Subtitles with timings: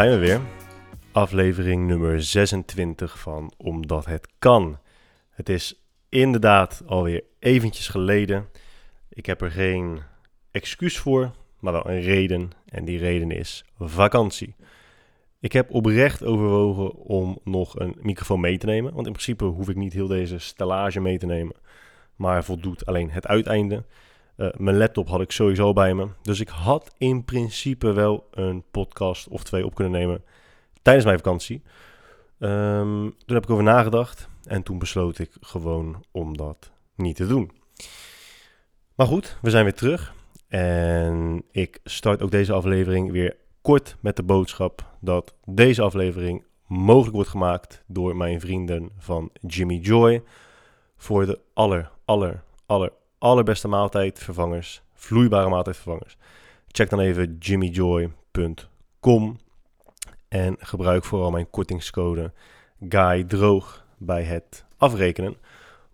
[0.00, 0.40] zijn we weer.
[1.12, 4.78] Aflevering nummer 26 van Omdat het kan.
[5.30, 8.48] Het is inderdaad alweer eventjes geleden.
[9.08, 10.00] Ik heb er geen
[10.50, 12.50] excuus voor, maar wel een reden.
[12.66, 14.54] En die reden is vakantie.
[15.40, 18.94] Ik heb oprecht overwogen om nog een microfoon mee te nemen.
[18.94, 21.56] Want in principe hoef ik niet heel deze stellage mee te nemen.
[22.16, 23.84] Maar voldoet alleen het uiteinde.
[24.40, 26.08] Uh, mijn laptop had ik sowieso bij me.
[26.22, 30.24] Dus ik had in principe wel een podcast of twee op kunnen nemen
[30.82, 31.62] tijdens mijn vakantie.
[32.38, 37.26] Um, toen heb ik over nagedacht en toen besloot ik gewoon om dat niet te
[37.26, 37.50] doen.
[38.94, 40.14] Maar goed, we zijn weer terug.
[40.48, 47.14] En ik start ook deze aflevering weer kort met de boodschap dat deze aflevering mogelijk
[47.14, 50.22] wordt gemaakt door mijn vrienden van Jimmy Joy.
[50.96, 56.16] Voor de aller, aller, aller, allerbeste maaltijdvervangers, vloeibare maaltijdvervangers.
[56.68, 59.38] Check dan even jimmyjoy.com
[60.28, 62.32] en gebruik vooral mijn kortingscode
[62.88, 65.36] Guy Droog bij het afrekenen.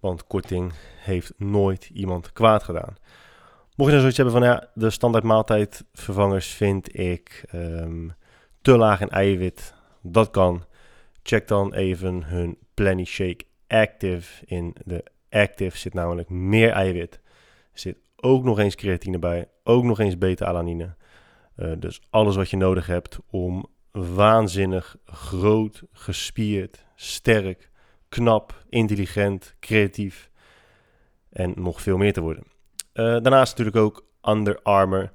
[0.00, 2.96] Want korting heeft nooit iemand kwaad gedaan.
[3.76, 8.14] Mocht je nou zoiets hebben van ja, de standaard maaltijdvervangers vind ik um,
[8.62, 9.74] te laag in eiwit.
[10.02, 10.64] Dat kan.
[11.22, 14.46] Check dan even hun Plenty Shake Active.
[14.46, 15.04] In de
[15.36, 17.20] Active zit namelijk meer eiwit.
[17.72, 19.48] Er zit ook nog eens creatine bij.
[19.64, 20.94] Ook nog eens beta-alanine.
[21.56, 27.70] Uh, dus alles wat je nodig hebt om waanzinnig groot, gespierd, sterk,
[28.08, 30.30] knap, intelligent, creatief
[31.30, 32.44] en nog veel meer te worden.
[32.44, 35.12] Uh, daarnaast natuurlijk ook Under Armour.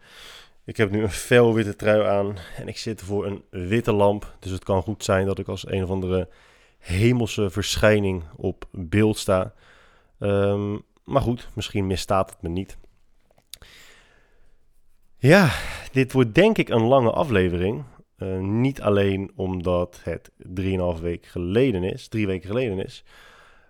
[0.66, 4.36] Ik heb nu een fel witte trui aan en ik zit voor een witte lamp.
[4.40, 6.30] Dus het kan goed zijn dat ik als een of andere
[6.78, 9.54] hemelse verschijning op beeld sta.
[10.22, 12.78] Um, maar goed, misschien misstaat het me niet.
[15.18, 15.50] Ja,
[15.92, 17.84] dit wordt denk ik een lange aflevering.
[18.18, 23.04] Uh, niet alleen omdat het 3,5 weken geleden is, drie weken geleden is.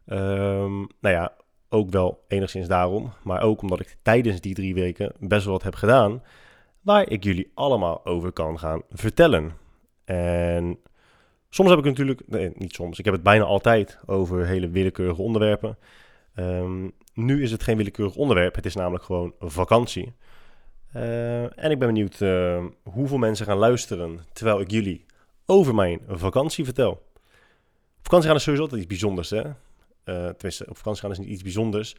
[0.06, 1.34] Um, nou ja,
[1.70, 3.14] ook wel enigszins daarom.
[3.24, 6.24] Maar ook omdat ik tijdens die drie weken best wel wat heb gedaan.
[6.82, 9.52] Waar ik jullie allemaal over kan gaan vertellen.
[10.06, 10.80] En
[11.50, 15.22] soms heb ik natuurlijk, nee, niet soms, ik heb het bijna altijd over hele willekeurige
[15.22, 15.78] onderwerpen.
[16.36, 20.14] Um, nu is het geen willekeurig onderwerp, het is namelijk gewoon vakantie.
[20.96, 25.06] Uh, en ik ben benieuwd uh, hoeveel mensen gaan luisteren terwijl ik jullie
[25.46, 27.02] over mijn vakantie vertel.
[28.02, 29.44] Vakantie gaan is sowieso altijd iets bijzonders, hè?
[29.44, 29.54] Uh,
[30.06, 31.96] tenminste, op vakantie gaan is niet iets bijzonders.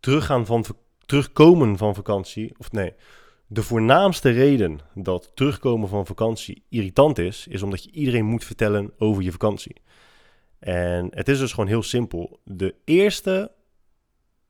[0.00, 0.64] Teruggaan van,
[1.06, 2.92] terugkomen van vakantie, of nee,
[3.46, 8.92] de voornaamste reden dat terugkomen van vakantie irritant is, is omdat je iedereen moet vertellen
[8.98, 9.76] over je vakantie.
[10.62, 12.40] En het is dus gewoon heel simpel.
[12.44, 13.50] De eerste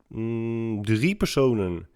[0.09, 1.89] mm, drie personen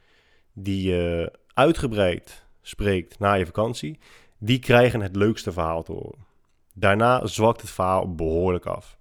[0.53, 3.99] die je uitgebreid spreekt na je vakantie,
[4.39, 6.19] die krijgen het leukste verhaal te horen.
[6.75, 8.99] Daarna zwakt het verhaal behoorlijk af.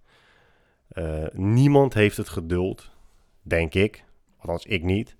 [0.93, 2.89] Uh, niemand heeft het geduld,
[3.41, 4.03] denk ik,
[4.37, 5.15] althans ik niet,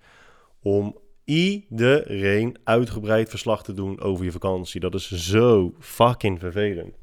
[0.61, 4.79] om iedereen uitgebreid verslag te doen over je vakantie.
[4.79, 6.97] Dat is zo fucking vervelend.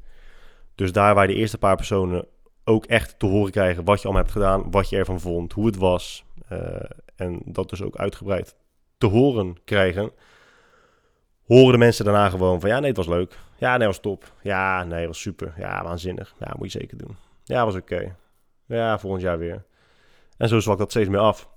[0.75, 2.27] Dus daar waar de eerste paar personen
[2.63, 5.65] ook echt te horen krijgen wat je allemaal hebt gedaan, wat je ervan vond, hoe
[5.65, 6.25] het was.
[6.51, 6.59] Uh,
[7.15, 8.55] en dat dus ook uitgebreid
[8.97, 10.11] te horen krijgen,
[11.45, 13.37] horen de mensen daarna gewoon van ja, nee, het was leuk.
[13.57, 14.33] Ja, nee, was top.
[14.41, 15.53] Ja, nee, was super.
[15.57, 16.35] Ja, waanzinnig.
[16.39, 17.15] Ja, moet je zeker doen.
[17.43, 18.15] Ja, was oké.
[18.65, 19.63] Ja, volgend jaar weer.
[20.37, 21.49] En zo zwakt dat steeds meer af.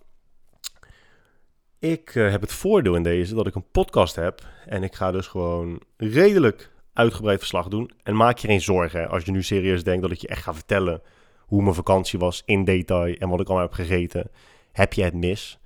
[1.79, 4.41] Ik uh, heb het voordeel in deze dat ik een podcast heb.
[4.67, 7.91] En ik ga dus gewoon redelijk uitgebreid verslag doen.
[8.03, 10.55] En maak je geen zorgen als je nu serieus denkt dat ik je echt ga
[10.55, 11.03] vertellen
[11.47, 14.31] hoe mijn vakantie was in detail en wat ik allemaal heb gegeten.
[14.73, 15.59] Heb je het mis?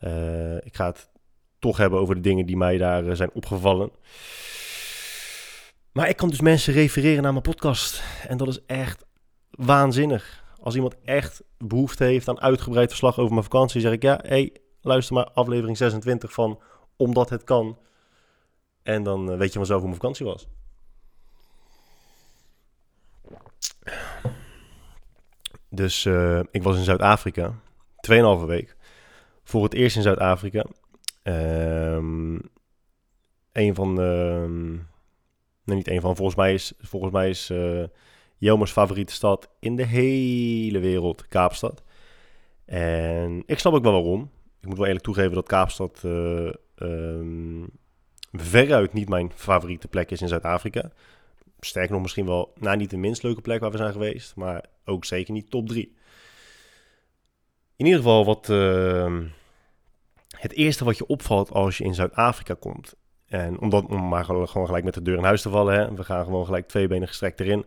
[0.00, 1.10] Uh, ik ga het
[1.58, 3.90] toch hebben over de dingen die mij daar uh, zijn opgevallen.
[5.92, 8.02] Maar ik kan dus mensen refereren naar mijn podcast.
[8.28, 9.04] En dat is echt
[9.50, 10.44] waanzinnig.
[10.60, 14.56] Als iemand echt behoefte heeft aan uitgebreid verslag over mijn vakantie, zeg ik ja, hey,
[14.80, 16.60] luister maar aflevering 26 van
[16.96, 17.78] Omdat het kan.
[18.82, 20.48] En dan uh, weet je vanzelf hoe mijn vakantie was.
[25.68, 27.54] Dus uh, ik was in Zuid-Afrika,
[28.10, 28.76] 2,5 week.
[29.44, 30.66] Voor het eerst in Zuid-Afrika.
[31.22, 32.40] Um,
[33.52, 33.94] van.
[35.64, 36.16] Nee, niet een van.
[36.16, 37.84] Volgens mij is, volgens mij is uh,
[38.36, 41.82] Jelmers favoriete stad in de hele wereld Kaapstad.
[42.64, 44.30] En ik snap ook wel waarom.
[44.60, 47.70] Ik moet wel eerlijk toegeven dat Kaapstad uh, um,
[48.32, 50.90] veruit niet mijn favoriete plek is in Zuid-Afrika.
[51.64, 54.64] Sterker nog, misschien wel, nou niet de minst leuke plek waar we zijn geweest, maar
[54.84, 55.96] ook zeker niet top 3.
[57.76, 59.18] In ieder geval, wat, uh,
[60.28, 62.94] het eerste wat je opvalt als je in Zuid-Afrika komt,
[63.26, 66.04] En omdat, om maar gewoon gelijk met de deur in huis te vallen, hè, we
[66.04, 67.64] gaan gewoon gelijk twee benen gestrekt erin.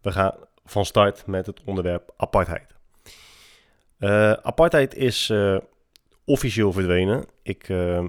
[0.00, 0.34] We gaan
[0.64, 2.76] van start met het onderwerp apartheid.
[3.98, 5.58] Uh, apartheid is uh,
[6.24, 7.24] officieel verdwenen.
[7.42, 8.06] Ik uh,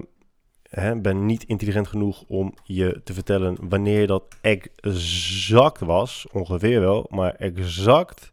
[0.70, 6.26] hè, ben niet intelligent genoeg om je te vertellen wanneer dat exact was.
[6.32, 8.30] Ongeveer wel, maar exact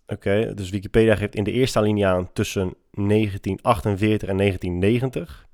[0.06, 0.54] oké.
[0.54, 5.46] dus Wikipedia geeft in de eerste alinea tussen 1948 en 1990.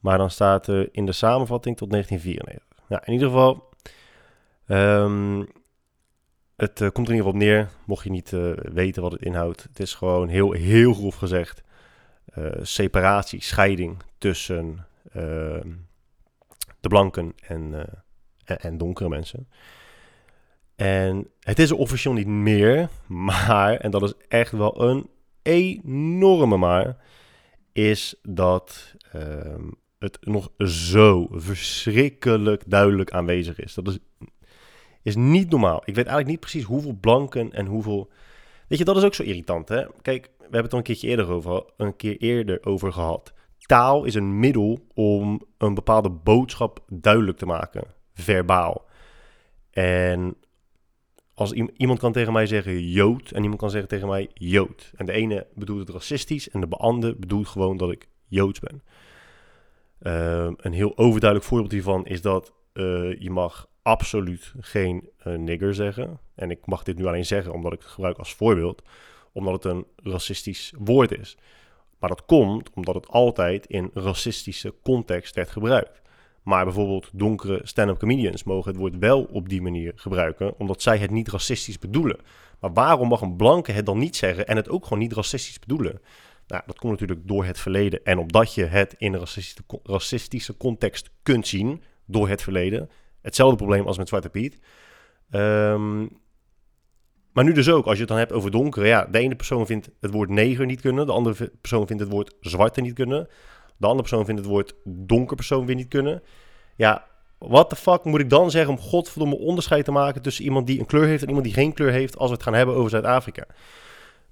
[0.00, 2.88] Maar dan staat er in de samenvatting tot 1994.
[2.88, 3.68] Nou, in ieder geval,
[4.66, 5.48] um,
[6.56, 9.12] het uh, komt er in ieder geval op neer, mocht je niet uh, weten wat
[9.12, 9.62] het inhoudt.
[9.62, 11.62] Het is gewoon heel, heel grof gezegd
[12.38, 15.68] uh, separatie, scheiding tussen ehm,
[16.80, 17.88] de blanken en
[18.58, 19.48] en, donkere mensen.
[20.76, 25.08] En het is officieel niet meer, maar, en dat is echt wel een
[25.42, 26.96] enorme maar,
[27.72, 29.68] is dat ehm,
[30.00, 33.74] het nog zo verschrikkelijk duidelijk aanwezig is.
[33.74, 33.98] Dat is,
[35.02, 35.76] is niet normaal.
[35.76, 38.10] Ik weet eigenlijk niet precies hoeveel blanken en hoeveel...
[38.68, 39.84] Weet je, dat is ook zo irritant, hè?
[40.02, 43.32] Kijk, we hebben het al een keertje eerder over, een keer eerder over gehad.
[43.58, 48.84] Taal is een middel om een bepaalde boodschap duidelijk te maken verbaal.
[49.70, 50.36] En
[51.34, 54.92] als iemand kan tegen mij zeggen Jood en iemand kan zeggen tegen mij Jood.
[54.96, 58.82] En de ene bedoelt het racistisch en de andere bedoelt gewoon dat ik Joods ben.
[60.00, 65.74] Ehm, een heel overduidelijk voorbeeld hiervan is dat uh, je mag absoluut geen uh, nigger
[65.74, 66.20] zeggen.
[66.34, 68.82] En ik mag dit nu alleen zeggen omdat ik het gebruik als voorbeeld,
[69.32, 71.36] omdat het een racistisch woord is.
[71.98, 76.00] Maar dat komt omdat het altijd in racistische context werd gebruikt.
[76.42, 80.98] Maar bijvoorbeeld donkere stand-up comedians mogen het woord wel op die manier gebruiken, omdat zij
[80.98, 82.18] het niet racistisch bedoelen.
[82.60, 85.58] Maar waarom mag een blanke het dan niet zeggen en het ook gewoon niet racistisch
[85.58, 86.00] bedoelen?
[86.50, 89.26] Nou, dat komt natuurlijk door het verleden en omdat je het in een
[89.82, 92.90] racistische, context kunt zien door het verleden.
[93.22, 94.58] Hetzelfde probleem als met Zwarte Piet.
[95.30, 96.08] Um,
[97.32, 99.66] maar nu dus ook, als je het dan hebt over donkere, ja, de ene persoon
[99.66, 103.28] vindt het woord neger niet kunnen, de andere persoon vindt het woord zwarte niet kunnen.
[103.76, 106.22] De andere persoon vindt het woord donker persoon weer niet kunnen.
[106.76, 107.06] Ja,
[107.38, 110.78] wat de fuck moet ik dan zeggen om godverdomme onderscheid te maken tussen iemand die
[110.80, 112.90] een kleur heeft en iemand die geen kleur heeft als we het gaan hebben over
[112.90, 113.46] Zuid-Afrika?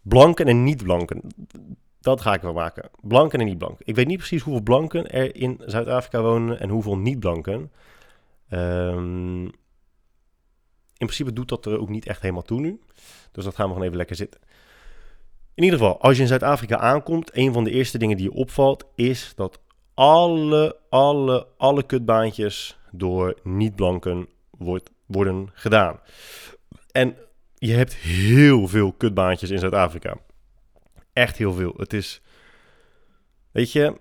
[0.03, 1.23] Blanken en niet-blanken.
[2.01, 2.91] Dat ga ik wel maken.
[3.01, 3.87] Blanken en niet-blanken.
[3.87, 7.73] Ik weet niet precies hoeveel blanken er in Zuid-Afrika wonen en hoeveel niet-blanken.
[8.51, 9.45] Um,
[10.99, 12.81] in principe doet dat er ook niet echt helemaal toe nu.
[13.33, 14.41] Dus dat gaan we gewoon even lekker zitten.
[15.55, 18.37] In ieder geval, als je in Zuid-Afrika aankomt, een van de eerste dingen die je
[18.37, 19.61] opvalt is dat
[19.95, 26.01] alle, alle, alle kutbaantjes door niet-blanken wordt, worden gedaan.
[26.93, 27.17] En
[27.55, 30.17] je hebt heel veel kutbaantjes in Zuid-Afrika.
[31.19, 31.75] Echt heel veel.
[31.77, 32.21] Het is,
[33.51, 34.01] weet je,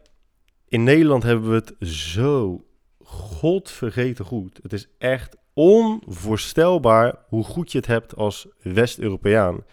[0.67, 2.65] in Nederland hebben we het zo
[3.03, 4.59] godvergeten goed.
[4.61, 9.63] Het is echt onvoorstelbaar hoe goed je het hebt als West-Europeaan.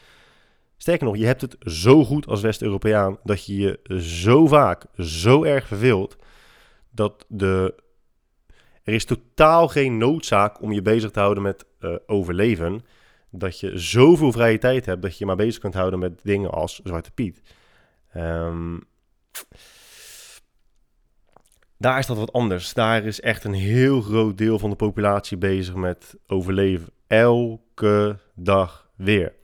[0.76, 5.42] Sterker nog, je hebt het zo goed als West-Europeaan dat je je zo vaak zo
[5.42, 6.16] erg verveelt
[6.90, 7.74] dat de,
[8.82, 12.84] er is totaal geen noodzaak om je bezig te houden met uh, overleven.
[13.36, 16.50] Dat je zoveel vrije tijd hebt dat je je maar bezig kunt houden met dingen
[16.50, 17.42] als Zwarte Piet.
[18.16, 18.82] Um,
[21.76, 22.72] daar is dat wat anders.
[22.72, 26.88] Daar is echt een heel groot deel van de populatie bezig met overleven.
[27.06, 29.34] Elke dag weer.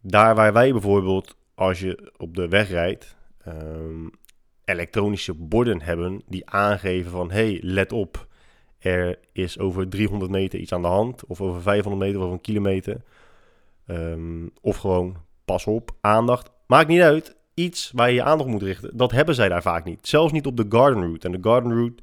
[0.00, 3.16] Daar waar wij bijvoorbeeld, als je op de weg rijdt,
[3.48, 4.10] um,
[4.64, 8.25] elektronische borden hebben die aangeven van hey, let op,
[8.86, 12.40] er is over 300 meter iets aan de hand, of over 500 meter of een
[12.40, 13.00] kilometer.
[13.86, 16.50] Um, of gewoon pas op, aandacht.
[16.66, 17.36] Maakt niet uit.
[17.54, 18.96] Iets waar je je aandacht moet richten.
[18.96, 20.08] Dat hebben zij daar vaak niet.
[20.08, 21.26] Zelfs niet op de Garden Route.
[21.26, 22.02] En de Garden Route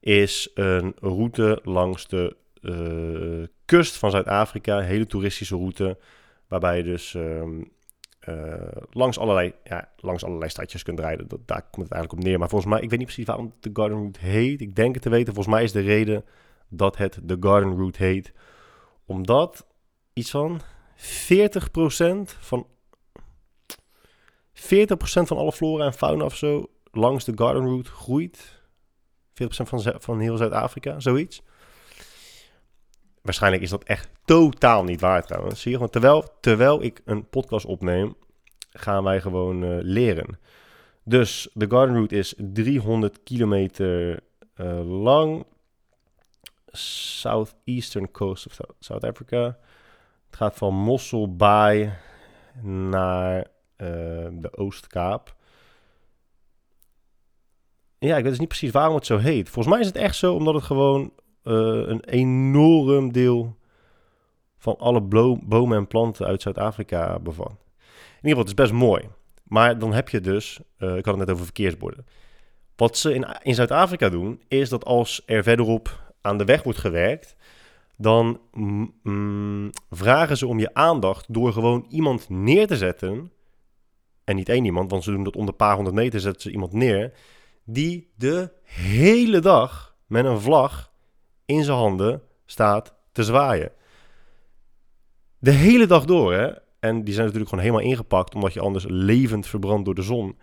[0.00, 4.80] is een route langs de uh, kust van Zuid-Afrika.
[4.80, 5.98] Hele toeristische route.
[6.48, 7.70] Waarbij je dus um,
[8.28, 11.28] uh, langs, allerlei, ja, langs allerlei stadjes kunt rijden.
[11.28, 12.38] Dat, daar komt het eigenlijk op neer.
[12.38, 14.60] Maar volgens mij, ik weet niet precies waarom de Garden Route heet.
[14.60, 15.34] Ik denk het te weten.
[15.34, 16.24] Volgens mij is de reden
[16.68, 18.32] dat het de Garden Route heet.
[19.06, 19.66] Omdat
[20.12, 20.64] iets van 40%
[22.38, 22.66] van
[24.54, 24.54] 40%
[25.04, 28.60] van alle flora en fauna of zo langs de Garden Route groeit.
[29.30, 31.42] 40% van, van heel Zuid-Afrika, zoiets.
[33.22, 35.60] Waarschijnlijk is dat echt totaal niet waar trouwens.
[35.60, 38.14] Zie je, want terwijl, terwijl ik een podcast opneem,
[38.72, 40.38] gaan wij gewoon uh, leren.
[41.04, 44.20] Dus de Garden Route is 300 kilometer
[44.56, 45.44] uh, lang.
[46.72, 49.44] southeastern coast of South Africa.
[50.26, 51.98] Het gaat van Mossel Bay
[52.62, 53.46] naar uh,
[54.32, 55.34] de Oostkaap.
[57.98, 59.48] Ja, ik weet dus niet precies waarom het zo heet.
[59.48, 61.12] Volgens mij is het echt zo omdat het gewoon
[61.44, 63.56] uh, een enorm deel
[64.58, 65.00] van alle
[65.42, 67.50] bomen en planten uit Zuid-Afrika bevat.
[67.50, 69.08] In ieder geval, het is best mooi.
[69.42, 72.06] Maar dan heb je dus, uh, ik had het net over verkeersborden.
[72.76, 76.78] Wat ze in, in Zuid-Afrika doen, is dat als er verderop aan de weg wordt
[76.78, 77.36] gewerkt,
[77.96, 83.32] dan mm, vragen ze om je aandacht door gewoon iemand neer te zetten.
[84.24, 86.50] En niet één iemand, want ze doen dat onder een paar honderd meter zetten ze
[86.50, 87.12] iemand neer.
[87.64, 90.91] Die de hele dag met een vlag
[91.44, 93.72] in zijn handen staat te zwaaien.
[95.38, 96.50] De hele dag door, hè?
[96.80, 100.38] En die zijn natuurlijk gewoon helemaal ingepakt, omdat je anders levend verbrandt door de zon.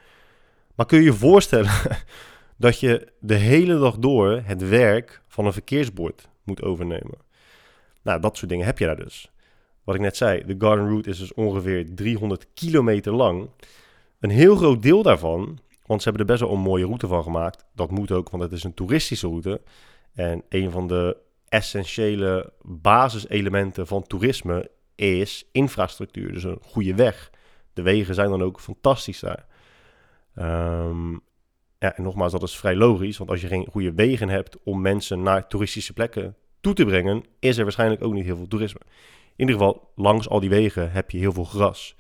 [0.75, 1.71] Maar kun je je voorstellen
[2.57, 7.17] dat je de hele dag door het werk van een verkeersbord moet overnemen?
[8.01, 9.31] Nou, dat soort dingen heb je daar dus.
[9.83, 13.49] Wat ik net zei, de Garden Route is dus ongeveer 300 kilometer lang.
[14.19, 17.23] Een heel groot deel daarvan, want ze hebben er best wel een mooie route van
[17.23, 17.65] gemaakt.
[17.75, 19.61] Dat moet ook, want het is een toeristische route.
[20.19, 21.17] En een van de
[21.49, 26.33] essentiële basiselementen van toerisme is infrastructuur.
[26.33, 27.29] Dus een goede weg.
[27.73, 29.45] De wegen zijn dan ook fantastisch daar.
[30.35, 31.11] Ehm,
[31.77, 33.17] ja, en nogmaals, dat is vrij logisch.
[33.17, 37.23] Want als je geen goede wegen hebt om mensen naar toeristische plekken toe te brengen,
[37.39, 38.81] is er waarschijnlijk ook niet heel veel toerisme.
[39.35, 41.95] In ieder geval, langs al die wegen heb je heel veel gras.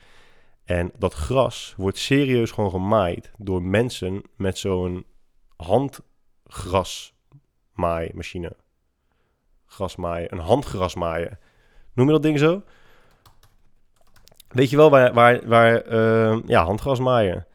[0.63, 5.05] En dat gras wordt serieus gewoon gemaaid door mensen met zo'n
[7.79, 8.51] handgrasmaaimachine.
[9.65, 11.39] Grasmaaien, een handgrasmaaien.
[11.93, 12.61] Noem je dat ding zo?
[14.47, 17.47] Weet je wel waar, waar, waar uh, ja, handgrasmaaien.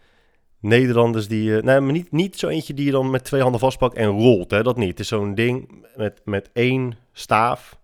[0.60, 1.50] Nederlanders die...
[1.50, 4.08] Uh, nee, maar niet, niet zo eentje die je dan met twee handen vastpakt en
[4.08, 4.50] rolt.
[4.50, 4.62] Hè?
[4.62, 4.90] Dat niet.
[4.90, 7.78] Het is zo'n ding met, met één staaf.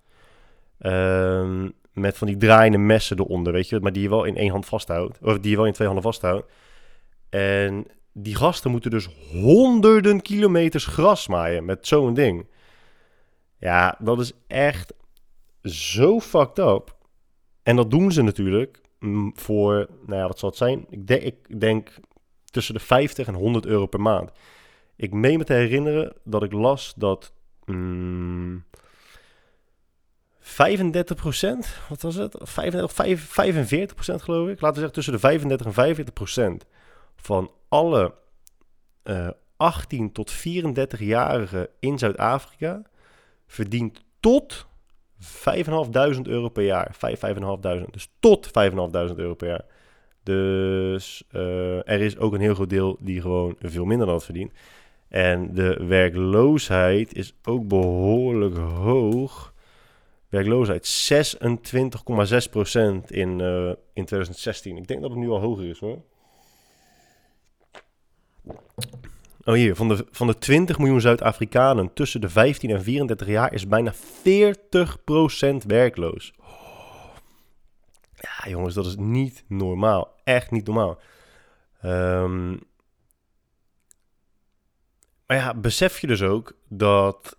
[0.81, 3.81] Uh, met van die draaiende messen eronder, weet je.
[3.81, 5.19] Maar die je wel in één hand vasthoudt.
[5.23, 6.53] Of die je wel in twee handen vasthoudt.
[7.29, 12.47] En die gasten moeten dus honderden kilometers gras maaien met zo'n ding.
[13.59, 14.95] Ja, dat is echt
[15.63, 16.97] zo fucked up.
[17.63, 18.81] En dat doen ze natuurlijk
[19.35, 20.87] voor, nou ja, wat zal het zijn?
[20.91, 21.99] Ik, denk, ik denk
[22.45, 24.31] tussen de 50 en 100 euro per maand.
[24.97, 27.33] Ik meen me te herinneren dat ik las dat
[27.65, 28.65] mm,
[30.43, 30.45] 35%
[31.89, 32.37] wat was het?
[32.41, 33.29] 35,
[34.19, 34.61] 45% geloof ik.
[34.61, 36.15] Laten we zeggen tussen de 35 en 45
[37.21, 38.15] van alle
[39.05, 42.83] uh, eh, 18 tot 34-jarigen in Zuid-Afrika
[43.47, 44.67] verdient tot
[45.21, 45.29] 5.500
[46.23, 46.95] euro per jaar.
[46.95, 47.21] 5,
[47.85, 47.91] 5.500.
[47.91, 48.53] Dus tot 5.500
[49.17, 49.65] euro per jaar.
[50.23, 54.25] Dus uh, er is ook een heel groot deel die gewoon veel minder dan dat
[54.25, 54.53] verdient.
[55.09, 59.55] En de werkloosheid is ook behoorlijk hoog.
[60.29, 64.77] Werkloosheid 26,6% in, uh, in 2016.
[64.77, 65.99] Ik denk dat het nu al hoger is hoor.
[69.45, 73.53] Oh hier, van de, van de 20 miljoen Zuid-Afrikanen tussen de 15 en 34 jaar
[73.53, 73.99] is bijna 40%
[75.67, 76.33] werkloos.
[78.15, 80.15] Ja, jongens, dat is niet normaal.
[80.25, 80.99] Echt niet normaal.
[81.85, 82.61] Um,
[85.27, 87.39] maar ja, besef je dus ook dat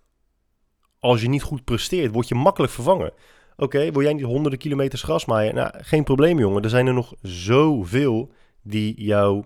[0.98, 3.12] als je niet goed presteert, word je makkelijk vervangen.
[3.56, 5.54] Oké, wil jij niet honderden kilometers gras maaien?
[5.54, 6.62] Nou, geen probleem, jongen.
[6.62, 8.32] Er zijn er nog zoveel
[8.62, 9.44] die jouw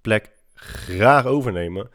[0.00, 1.90] plek graag overnemen.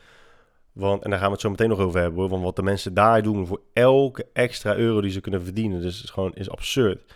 [0.72, 2.30] Want, en daar gaan we het zo meteen nog over hebben.
[2.30, 5.82] Want wat de mensen daar doen voor elke extra euro die ze kunnen verdienen.
[5.82, 7.14] Dus is gewoon is absurd.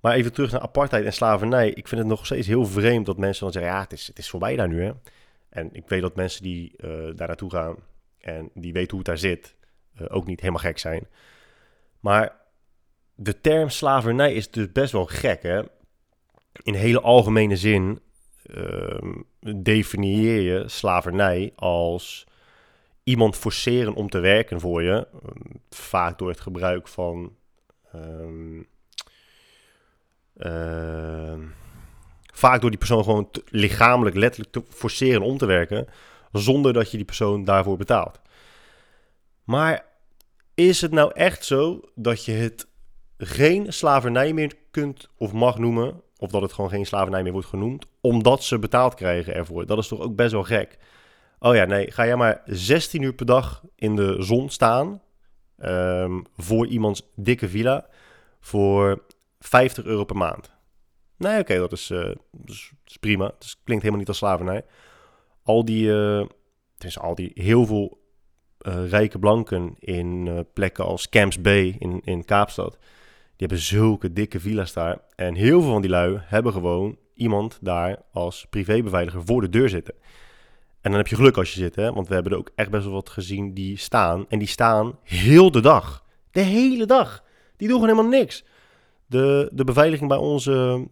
[0.00, 1.68] Maar even terug naar apartheid en slavernij.
[1.68, 4.18] Ik vind het nog steeds heel vreemd dat mensen dan zeggen: ja, het is, het
[4.18, 4.82] is voorbij daar nu.
[4.82, 4.92] Hè?
[5.48, 7.76] En ik weet dat mensen die uh, daar naartoe gaan
[8.18, 9.54] en die weten hoe het daar zit,
[10.00, 11.06] uh, ook niet helemaal gek zijn.
[12.00, 12.36] Maar
[13.14, 15.42] de term slavernij is dus best wel gek.
[15.42, 15.62] Hè?
[16.62, 18.00] In hele algemene zin
[18.46, 19.12] uh,
[19.56, 22.26] definieer je slavernij als
[23.02, 25.08] iemand forceren om te werken voor je.
[25.12, 27.36] Ehm, vaak door het gebruik van.
[27.94, 28.66] Um,
[30.36, 31.34] uh,
[32.32, 35.86] vaak door die persoon gewoon lichamelijk, letterlijk te forceren om te werken.
[36.32, 38.20] Zonder dat je die persoon daarvoor betaalt.
[39.44, 39.84] Maar
[40.54, 42.66] is het nou echt zo dat je het
[43.18, 46.02] geen slavernij meer kunt of mag noemen?
[46.20, 49.66] Of dat het gewoon geen slavernij meer wordt genoemd, omdat ze betaald krijgen ervoor.
[49.66, 50.78] Dat is toch ook best wel gek.
[51.38, 55.02] Oh ja, nee, ga jij maar 16 uur per dag in de zon staan
[55.58, 57.86] um, voor iemands dikke villa
[58.40, 59.04] voor
[59.40, 60.50] 50 euro per maand.
[61.16, 61.90] Nee, oké, dat, is,
[62.44, 63.24] is, prima.
[63.24, 64.64] Het klinkt helemaal niet als slavernij.
[65.42, 66.26] Al die, uh,
[66.74, 67.98] het is al die heel veel
[68.58, 72.78] eh, rijke blanken in plekken als Camps Bay in, in Kaapstad.
[73.38, 74.98] Die hebben zulke dikke villa's daar.
[75.16, 79.68] En heel veel van die lui hebben gewoon iemand daar als privébeveiliger voor de deur
[79.68, 79.94] zitten.
[80.80, 81.92] En dan heb je geluk als je zit, hè?
[81.92, 84.24] want we hebben er ook echt best wel wat gezien die staan.
[84.28, 86.04] En die staan heel de dag.
[86.30, 87.24] De hele dag.
[87.56, 88.44] Die doen gewoon helemaal niks.
[89.06, 90.86] De, de beveiliging bij, onze,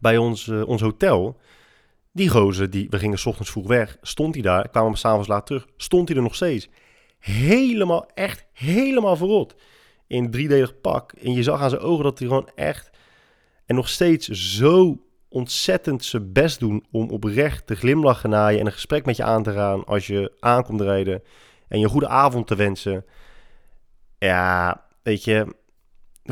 [0.00, 1.36] bij ons, uh, ons hotel,
[2.12, 5.46] die gozer, die, we gingen ochtends vroeg weg, stond hij daar, kwamen we s'avonds laat
[5.46, 6.68] terug, stond hij er nog steeds.
[7.18, 9.54] Helemaal, echt helemaal verrot.
[10.12, 11.12] In driedelig pak.
[11.12, 12.90] En je zag aan zijn ogen dat hij gewoon echt
[13.66, 18.66] en nog steeds zo ontzettend zijn best doen om oprecht te glimlachen naar je en
[18.66, 21.22] een gesprek met je aan te gaan als je aankomt rijden
[21.68, 23.04] en je een goede avond te wensen.
[24.18, 25.54] Ja, weet je,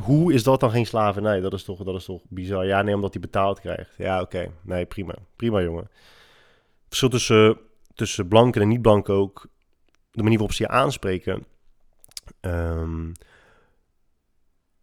[0.03, 1.41] hoe is dat dan geen slavernij?
[1.41, 2.67] Dat is toch, dat is toch bizar.
[2.67, 3.95] Ja, nee, omdat hij betaald krijgt.
[3.97, 4.53] Ja, oké.
[4.63, 5.15] Nee, prima.
[5.37, 5.91] Prima, jongen.
[6.89, 7.59] Verschil tussen,
[7.95, 9.47] tussen blanken en niet-blanken ook.
[10.11, 11.47] De manier waarop ze je aanspreken.
[12.41, 13.13] Um,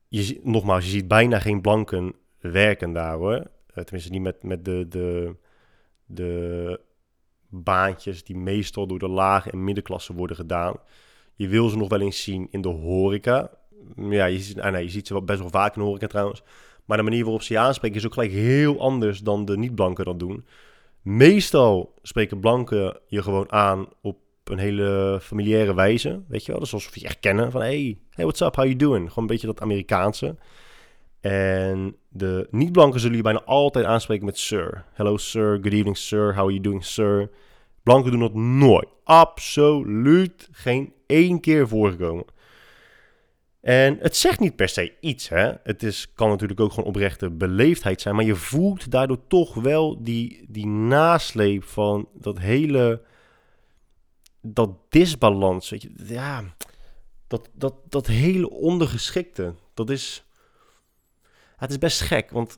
[0.08, 3.36] je, nogmaals, je ziet bijna geen blanken werken daar hoor.
[3.76, 5.36] Uh, tenminste, niet met, met de, de,
[6.06, 6.80] de
[7.50, 10.76] baantjes die meestal door de lage en middenklasse worden gedaan.
[11.36, 13.52] Je wil ze nog wel eens zien in de horeca.
[13.96, 16.44] Ja, je ziet, ah je ziet ze wel best wel vaak in de horeca trouwens.
[16.86, 20.06] Maar de manier waarop ze je aanspreken is ook gelijk heel anders dan de niet-blanken
[20.06, 20.46] dat doen.
[21.02, 24.18] Meestal spreken blanken je gewoon aan op
[24.50, 26.22] een hele familiaire wijze.
[26.28, 28.76] Weet je wel, dus alsof je echt kennen van hey, hey, what's up, how you
[28.76, 29.08] doing?
[29.08, 30.36] Gewoon een beetje dat Amerikaanse.
[31.22, 34.84] En de niet-blanken zullen je bijna altijd aanspreken met sir.
[34.94, 37.30] Hello sir, good evening sir, how are you doing sir?
[37.84, 38.88] Blanken doen dat nooit.
[39.04, 42.26] Absoluut geen één keer voorgekomen.
[43.62, 45.30] En het zegt niet per se iets.
[45.30, 45.52] Hè?
[45.64, 48.16] Het is, kan natuurlijk ook gewoon oprechte beleefdheid zijn.
[48.16, 53.02] Maar je voelt daardoor toch wel die, die nasleep van dat hele.
[54.42, 55.70] Dat disbalans.
[55.70, 56.44] Weet je, ja.
[57.28, 59.54] Dat, dat, dat hele ondergeschikte.
[59.74, 60.26] Dat is.
[61.58, 62.32] Het is best gek.
[62.32, 62.58] Want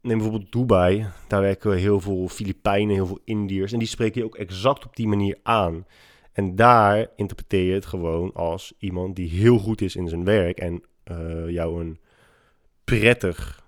[0.00, 1.06] neem bijvoorbeeld Dubai.
[1.28, 3.72] Daar werken heel veel Filipijnen, heel veel Indiërs.
[3.72, 5.86] En die spreken je ook exact op die manier aan.
[6.32, 10.58] En daar interpreteer je het gewoon als iemand die heel goed is in zijn werk
[10.58, 12.00] en uh, jou een
[12.84, 13.64] prettig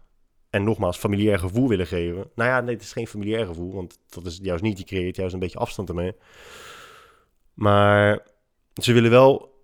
[0.51, 2.31] en nogmaals familiair gevoel willen geven.
[2.35, 4.79] Nou ja, nee, het is geen familiair gevoel, want dat is juist niet.
[4.79, 6.13] Je creëert juist een beetje afstand ermee.
[7.59, 8.27] Maar
[8.75, 9.55] ze willen wel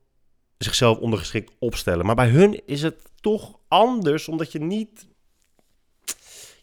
[0.59, 2.07] zichzelf ondergeschikt opstellen.
[2.07, 5.07] Maar bij hun is het toch anders, omdat je niet.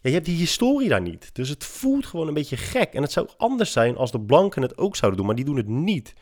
[0.00, 1.34] Ja, je hebt die historie daar niet.
[1.34, 2.94] Dus het voelt gewoon een beetje gek.
[2.94, 5.56] En het zou anders zijn als de blanken het ook zouden doen, maar die doen
[5.56, 6.14] het niet.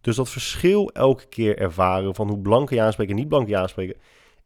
[0.00, 3.58] Dus dat verschil elke keer ervaren van hoe blanken je aanspreken en niet blanken je
[3.58, 4.00] aanspreken,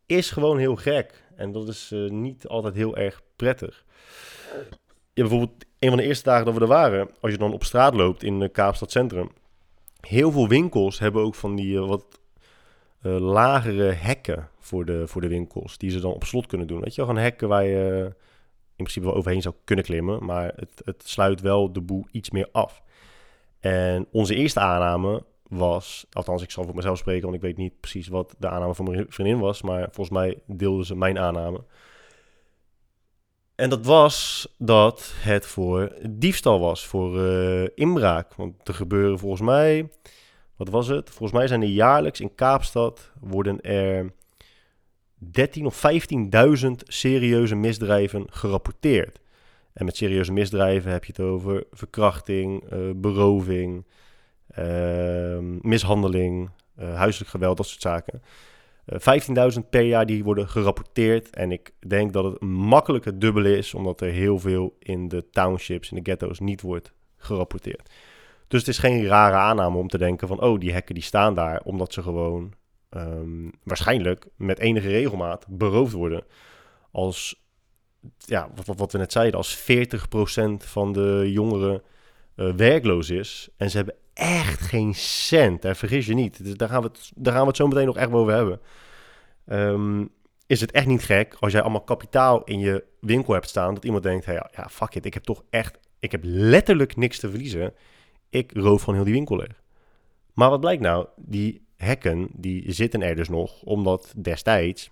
[0.07, 1.25] is gewoon heel gek.
[1.37, 3.85] En dat is uh, niet altijd heel erg prettig.
[5.15, 7.65] Ja, bijvoorbeeld een van de eerste dagen dat we er waren, als je dan op
[7.65, 9.31] straat loopt in uh, Kaapstad Centrum,
[10.07, 12.21] heel veel winkels hebben ook van die uh, wat
[13.21, 16.81] lagere hekken voor de, voor de winkels, die ze dan op slot kunnen doen.
[16.81, 18.05] Weet je wel, gewoon hekken waar je
[18.77, 22.31] in principe wel overheen zou kunnen klimmen, maar het, het sluit wel de boel iets
[22.31, 22.83] meer af.
[23.61, 27.81] En onze eerste aanname was, althans ik zal voor mezelf spreken, want ik weet niet
[27.81, 31.65] precies wat de aanname van mijn vriendin was, maar volgens mij deelden ze mijn aanname.
[33.55, 38.35] En dat was dat het voor diefstal was, voor uh, inbraak.
[38.35, 39.89] Want er gebeuren volgens mij,
[40.57, 41.11] wat was het?
[41.11, 44.13] Volgens mij zijn er jaarlijks in Kaapstad worden er
[45.17, 45.83] 13 of
[46.65, 49.21] 15.000 serieuze misdrijven gerapporteerd.
[49.73, 53.85] En met serieuze misdrijven heb je het over verkrachting, uh, beroving,
[54.53, 58.23] Ehm, mishandeling, uh, huiselijk geweld, dat soort zaken.
[58.91, 58.97] 15.000
[59.35, 61.31] eh, per jaar die worden gerapporteerd.
[61.31, 65.29] En ik denk dat het makkelijk het dubbele is, omdat er heel veel in de
[65.31, 67.91] townships, in de ghetto's, niet wordt gerapporteerd.
[68.49, 71.35] Dus het is geen rare aanname om te denken van, oh, die hekken die staan
[71.35, 72.53] daar, omdat ze gewoon
[72.91, 76.25] um, waarschijnlijk met enige regelmaat beroofd worden.
[76.91, 77.43] Als,
[78.19, 79.63] ja, wat, we net zeiden, als 40%
[80.57, 81.83] van de jongeren
[82.37, 85.63] uh, werkloos is en ze hebben echt geen cent.
[85.63, 85.75] Hè?
[85.75, 86.45] Vergis je niet.
[86.45, 88.61] Dus daar, gaan we het, daar gaan we het zo meteen nog echt over hebben.
[89.47, 90.11] Um,
[90.47, 93.75] is het echt niet gek als jij allemaal kapitaal in je winkel hebt staan...
[93.75, 95.79] dat iemand denkt, hey, ja, fuck it, ik heb toch echt...
[95.99, 97.75] ik heb letterlijk niks te verliezen.
[98.31, 99.63] Ik roof van heel die winkel leeg.
[100.35, 101.07] Maar wat blijkt nou?
[101.17, 103.63] Die hekken, die zitten er dus nog...
[103.63, 104.91] omdat destijds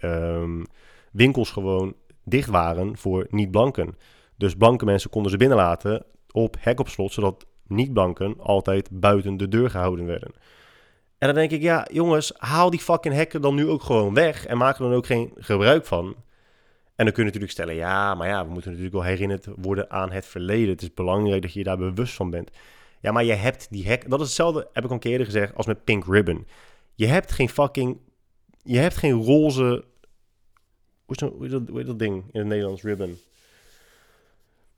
[0.00, 0.66] um,
[1.12, 3.96] winkels gewoon dicht waren voor niet-blanken.
[4.36, 7.12] Dus blanke mensen konden ze binnenlaten op hek op slot...
[7.12, 10.30] zodat niet-blanken altijd buiten de deur gehouden werden.
[11.18, 14.46] En dan denk ik, ja, jongens, haal die fucking hekken dan nu ook gewoon weg
[14.46, 16.16] en maak er dan ook geen gebruik van.
[16.94, 19.90] En dan kun je natuurlijk stellen, ja, maar ja, we moeten natuurlijk wel herinnerd worden
[19.90, 20.68] aan het verleden.
[20.68, 22.50] Het is belangrijk dat je daar bewust van bent.
[23.00, 24.10] Ja, maar je hebt die hek.
[24.10, 26.46] Dat is hetzelfde, heb ik al een keer eerder gezegd, als met Pink Ribbon.
[26.94, 27.98] Je hebt geen fucking.
[28.62, 29.84] Je hebt geen roze.
[31.04, 32.82] Hoe is dat, hoe is dat, hoe is dat ding in het Nederlands?
[32.82, 33.18] Ribbon.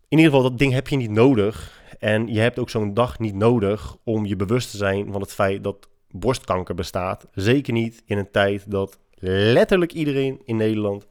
[0.09, 1.83] In ieder geval, dat ding heb je niet nodig.
[2.05, 5.33] En je hebt ook zo'n dag niet nodig om je bewust te zijn van het
[5.33, 7.27] feit dat borstkanker bestaat.
[7.33, 11.07] Zeker niet in een tijd dat letterlijk iedereen in Nederland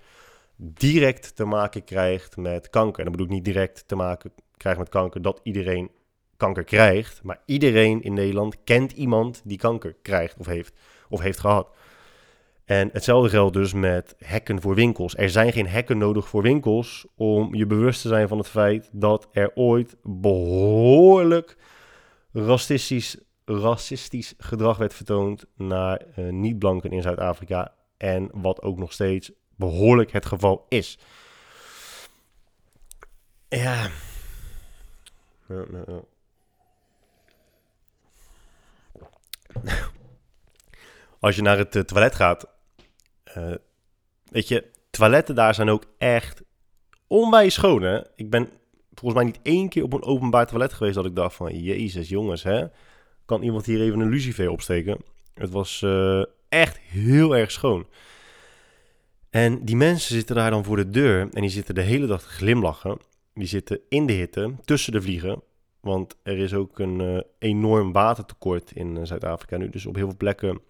[0.55, 2.97] direct te maken krijgt met kanker.
[2.97, 5.91] En dan bedoel ik niet direct te maken krijgt met kanker dat iedereen
[6.37, 7.23] kanker krijgt.
[7.23, 10.73] Maar iedereen in Nederland kent iemand die kanker krijgt of heeft
[11.09, 11.69] of heeft gehad.
[12.73, 15.15] En hetzelfde geldt dus met hekken voor winkels.
[15.15, 18.89] Er zijn geen hekken nodig voor winkels om je bewust te zijn van het feit
[18.91, 21.57] dat er ooit behoorlijk
[22.31, 27.73] racistisch, racistisch gedrag werd vertoond naar uh, niet-blanken in Zuid-Afrika.
[27.97, 30.99] En wat ook nog steeds behoorlijk het geval is.
[33.49, 33.89] Ja.
[41.19, 42.52] Als je naar het uh, toilet gaat,
[43.37, 43.55] uh,
[44.31, 46.43] weet je, toiletten daar zijn ook echt
[47.07, 48.01] onwijs schoon, hè?
[48.15, 48.49] Ik ben
[48.93, 52.09] volgens mij niet één keer op een openbaar toilet geweest dat ik dacht van, jezus
[52.09, 52.65] jongens, hè?
[53.25, 54.97] Kan iemand hier even een lucifer opsteken?
[55.33, 57.85] Het was uh, echt heel erg schoon.
[59.29, 62.23] En die mensen zitten daar dan voor de deur en die zitten de hele dag
[62.23, 62.97] glimlachen.
[63.33, 65.41] Die zitten in de hitte, tussen de vliegen.
[65.79, 69.69] Want er is ook een uh, enorm watertekort in Zuid-Afrika nu.
[69.69, 70.61] Dus op heel veel plekken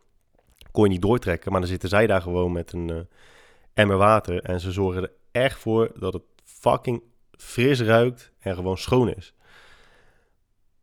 [0.73, 1.51] kon je niet doortrekken.
[1.51, 2.97] Maar dan zitten zij daar gewoon met een uh,
[3.73, 4.41] emmer water.
[4.41, 7.03] En ze zorgen er echt voor dat het fucking
[7.37, 9.33] fris ruikt en gewoon schoon is.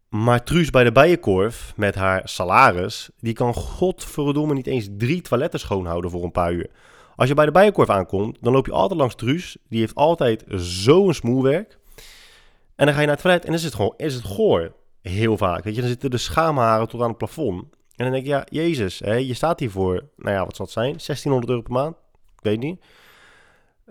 [0.08, 5.60] Maar Truus bij de Bijenkorf met haar salaris, die kan godverdomme niet eens drie toiletten
[5.60, 6.70] schoonhouden voor een paar uur.
[7.16, 9.56] Als je bij de Bijenkorf aankomt, dan loop je altijd langs Truus.
[9.68, 11.78] Die heeft altijd zo'n smoelwerk.
[12.76, 14.72] En dan ga je naar het toilet en dan is het gewoon is het goor.
[15.02, 15.64] Heel vaak.
[15.64, 17.64] Weet je, dan zitten de schaamharen tot aan het plafond.
[18.00, 20.64] En dan denk je, ja, Jezus, hè, je staat hier voor, nou ja, wat zal
[20.64, 20.90] het zijn?
[20.90, 21.96] 1600 euro per maand?
[22.36, 22.80] Ik weet niet.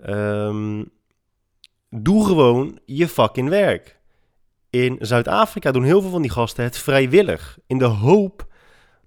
[0.06, 0.90] Um,
[1.90, 3.98] doe gewoon je fucking werk.
[4.70, 7.58] In Zuid-Afrika doen heel veel van die gasten het vrijwillig.
[7.66, 8.46] In de hoop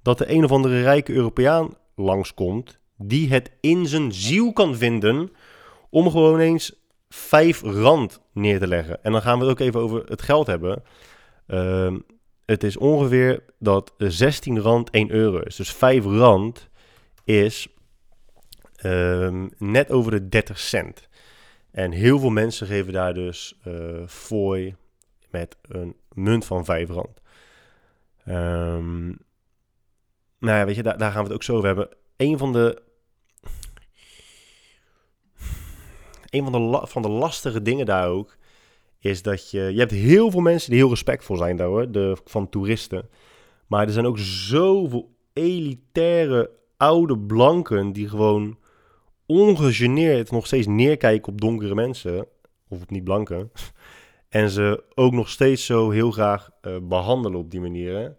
[0.01, 2.79] dat de een of andere rijke Europeaan langskomt.
[2.97, 5.31] Die het in zijn ziel kan vinden
[5.89, 6.75] om gewoon eens
[7.09, 9.03] 5 rand neer te leggen.
[9.03, 10.83] En dan gaan we het ook even over het geld hebben.
[11.47, 11.93] Uh,
[12.53, 15.55] het is ongeveer dat 16 rand 1 euro is.
[15.55, 16.69] Dus 5 rand
[17.23, 17.67] is
[18.85, 21.07] um, net over de 30 cent.
[21.71, 24.75] En heel veel mensen geven daar dus uh, fooi
[25.29, 27.21] met een munt van 5 rand.
[28.27, 29.07] Um,
[30.39, 31.89] nou ja, weet je, daar, daar gaan we het ook zo over hebben.
[32.17, 32.81] Een van de
[36.29, 38.37] een van de, van de lastige dingen daar ook
[39.03, 39.61] is dat je...
[39.61, 43.09] Je hebt heel veel mensen die heel respectvol zijn daar hoor, de, van toeristen.
[43.67, 48.57] Maar er zijn ook zoveel elitaire oude blanken die gewoon
[49.25, 52.27] ongegeneerd nog steeds neerkijken op donkere mensen.
[52.67, 53.51] Of op niet-blanken.
[54.29, 58.15] En ze ook nog steeds zo heel graag uh, behandelen op die manier.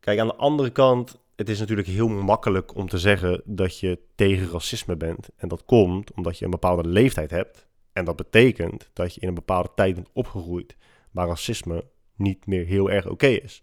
[0.00, 3.98] Kijk, aan de andere kant het is natuurlijk heel makkelijk om te zeggen dat je
[4.14, 5.28] tegen racisme bent.
[5.36, 7.66] En dat komt omdat je een bepaalde leeftijd hebt.
[7.96, 10.76] En dat betekent dat je in een bepaalde tijd bent opgegroeid
[11.10, 13.62] waar racisme niet meer heel erg oké is.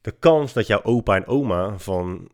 [0.00, 2.30] De kans dat jouw opa en oma van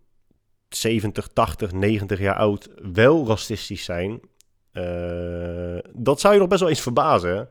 [0.69, 4.21] 70, 80, 90 jaar oud wel racistisch zijn,
[4.73, 7.49] uh, dat zou je nog best wel eens verbazen.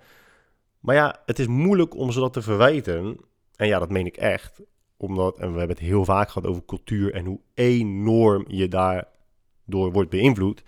[0.79, 3.17] Maar ja, het is moeilijk om ze dat te verwijten.
[3.55, 4.61] En ja, dat meen ik echt
[4.97, 9.91] omdat, en we hebben het heel vaak gehad over cultuur en hoe enorm je daardoor
[9.91, 10.63] wordt beïnvloed.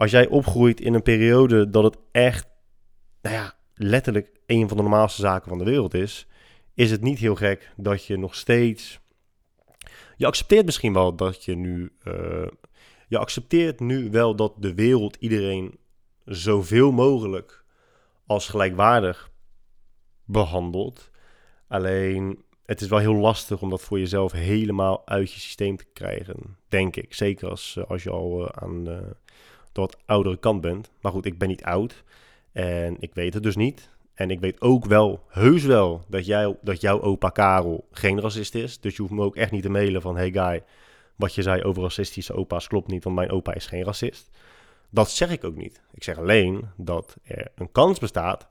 [0.00, 2.48] Als jij opgroeit in een periode dat het echt,
[3.22, 6.26] nou ja, letterlijk een van de normaalste zaken van de wereld is,
[6.74, 9.00] is het niet heel gek dat je nog steeds.
[10.16, 11.92] Je accepteert misschien wel dat je nu.
[12.04, 12.46] Uh,
[13.08, 15.78] je accepteert nu wel dat de wereld iedereen
[16.24, 17.64] zoveel mogelijk
[18.26, 19.30] als gelijkwaardig
[20.24, 21.10] behandelt.
[21.68, 25.86] Alleen het is wel heel lastig om dat voor jezelf helemaal uit je systeem te
[25.92, 27.14] krijgen, denk ik.
[27.14, 28.84] Zeker als, eh, als je al uh, aan
[29.80, 30.90] wat oudere kant bent.
[31.00, 32.04] Maar goed, ik ben niet oud
[32.52, 33.88] en ik weet het dus niet.
[34.14, 38.54] En ik weet ook wel, heus wel, dat, jij, dat jouw opa Karel geen racist
[38.54, 38.80] is.
[38.80, 40.16] Dus je hoeft me ook echt niet te mailen van...
[40.16, 40.62] Hey guy,
[41.16, 44.30] wat je zei over racistische opa's klopt niet, want mijn opa is geen racist.
[44.90, 45.80] Dat zeg ik ook niet.
[45.94, 48.48] Ik zeg alleen dat er een kans bestaat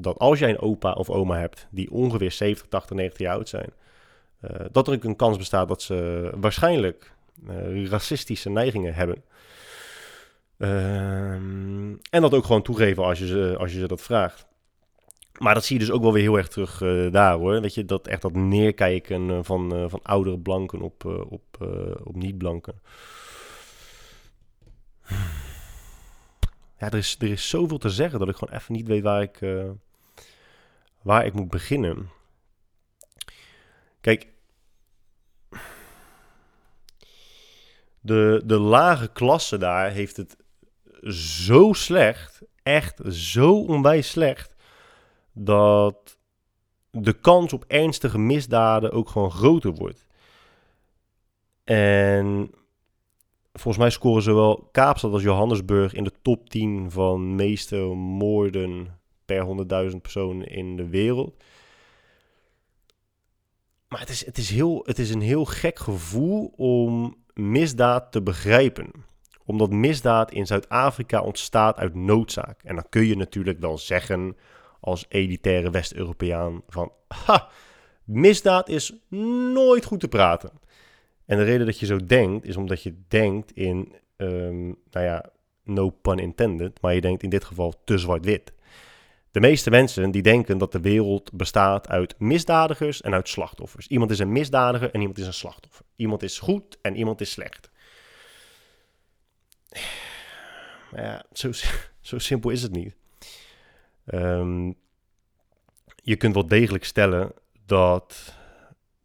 [0.00, 3.48] dat als jij een opa of oma hebt die ongeveer 70, 80, 90 jaar oud
[3.48, 3.72] zijn,
[4.44, 7.12] uh, dat er ook een kans bestaat dat ze waarschijnlijk
[7.48, 9.22] uh, racistische neigingen hebben.
[10.58, 14.46] Uh, en dat ook gewoon toegeven als je, ze, als je ze dat vraagt.
[15.38, 17.60] Maar dat zie je dus ook wel weer heel erg terug eh, daar hoor.
[17.60, 21.44] Weet je, dat echt dat neerkijken eh, van, uh, van oudere blanken op, op,
[22.04, 22.80] op niet-blanken.
[26.78, 29.22] Ja, er is, er is zoveel te zeggen dat ik gewoon even niet weet waar
[29.22, 29.40] ik,
[31.02, 32.10] waar ik moet beginnen.
[34.00, 34.32] Kijk,
[38.00, 40.36] de, de lage klasse daar heeft het
[41.12, 44.54] zo slecht, echt zo onwijs slecht,
[45.32, 46.18] dat
[46.90, 50.06] de kans op ernstige misdaden ook gewoon groter wordt.
[51.64, 52.50] En
[53.52, 59.46] volgens mij scoren zowel Kaapstad als Johannesburg in de top 10 van meeste moorden per
[59.90, 61.42] 100.000 personen in de wereld.
[63.88, 68.22] Maar het is, het, is heel, het is een heel gek gevoel om misdaad te
[68.22, 68.90] begrijpen.
[69.48, 72.62] Omdat misdaad in Zuid-Afrika ontstaat uit noodzaak.
[72.62, 74.36] En dan kun je natuurlijk wel zeggen
[74.80, 76.92] als elitaire West-Europeaan van...
[77.26, 77.48] Ha,
[78.04, 78.92] misdaad is
[79.52, 80.50] nooit goed te praten.
[81.26, 85.30] En de reden dat je zo denkt, is omdat je denkt in, um, nou ja,
[85.64, 88.52] no pun intended, maar je denkt in dit geval te zwart-wit.
[89.30, 93.86] De meeste mensen die denken dat de wereld bestaat uit misdadigers en uit slachtoffers.
[93.86, 95.84] Iemand is een misdadiger en iemand is een slachtoffer.
[95.96, 97.70] Iemand is goed en iemand is slecht.
[100.96, 101.50] Ja, zo,
[102.00, 102.94] zo simpel is het niet.
[104.14, 104.74] Um,
[106.02, 107.32] je kunt wel degelijk stellen
[107.66, 108.34] dat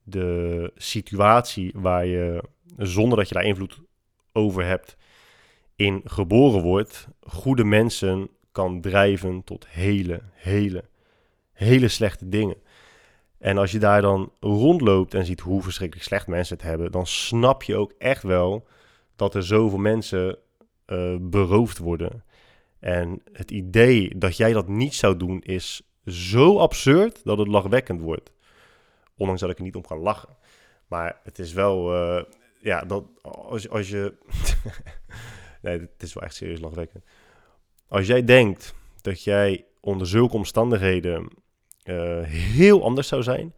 [0.03, 2.43] de situatie waar je,
[2.77, 3.79] zonder dat je daar invloed
[4.31, 4.97] over hebt,
[5.75, 10.83] in geboren wordt, goede mensen kan drijven tot hele, hele,
[11.53, 12.57] hele slechte dingen.
[13.37, 17.07] En als je daar dan rondloopt en ziet hoe verschrikkelijk slecht mensen het hebben, dan
[17.07, 18.67] snap je ook echt wel
[19.15, 20.37] dat er zoveel mensen
[20.87, 22.23] uh, beroofd worden.
[22.79, 28.01] En het idee dat jij dat niet zou doen is zo absurd dat het lachwekkend
[28.01, 28.31] wordt.
[29.17, 30.37] Ondanks dat ik er niet om kan lachen.
[30.87, 32.23] Maar het is wel, uh,
[32.61, 34.13] ja, dat als, als je.
[35.61, 37.03] nee, het is wel echt serieus lachwekkend.
[37.87, 41.27] Als jij denkt dat jij onder zulke omstandigheden
[41.83, 43.53] uh, heel anders zou zijn,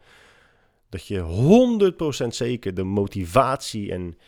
[0.88, 1.90] dat je
[2.24, 4.18] 100% zeker de motivatie en,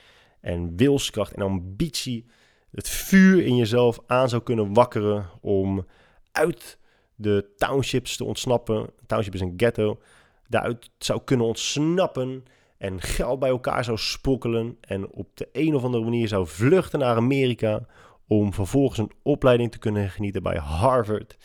[0.41, 2.27] en wilskracht en ambitie,
[2.73, 5.87] het vuur in jezelf aan zou kunnen wakkeren om
[6.33, 6.79] uit
[7.15, 8.91] de townships te ontsnappen.
[9.07, 10.01] Township is een ghetto.
[10.49, 12.45] Daaruit zou kunnen ontsnappen
[12.79, 16.99] en geld bij elkaar zou sprokkelen en op de een of andere manier zou vluchten
[16.99, 17.87] naar Amerika
[18.27, 21.37] om vervolgens een opleiding te kunnen genieten bij Harvard.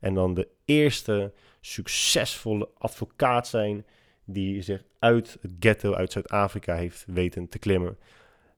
[0.00, 3.86] En dan de eerste succesvolle advocaat zijn
[4.24, 7.98] die zich uit het ghetto, uit Zuid-Afrika heeft weten te klimmen.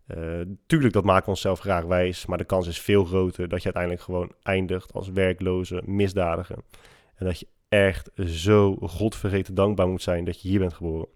[0.08, 3.58] Uh, tuurlijk, dat maken we onszelf graag wijs, maar de kans is veel groter dat
[3.58, 6.58] je uiteindelijk gewoon eindigt als werkloze misdadiger.
[7.14, 11.08] En dat je echt zo godvergeten dankbaar moet zijn dat je hier bent geboren.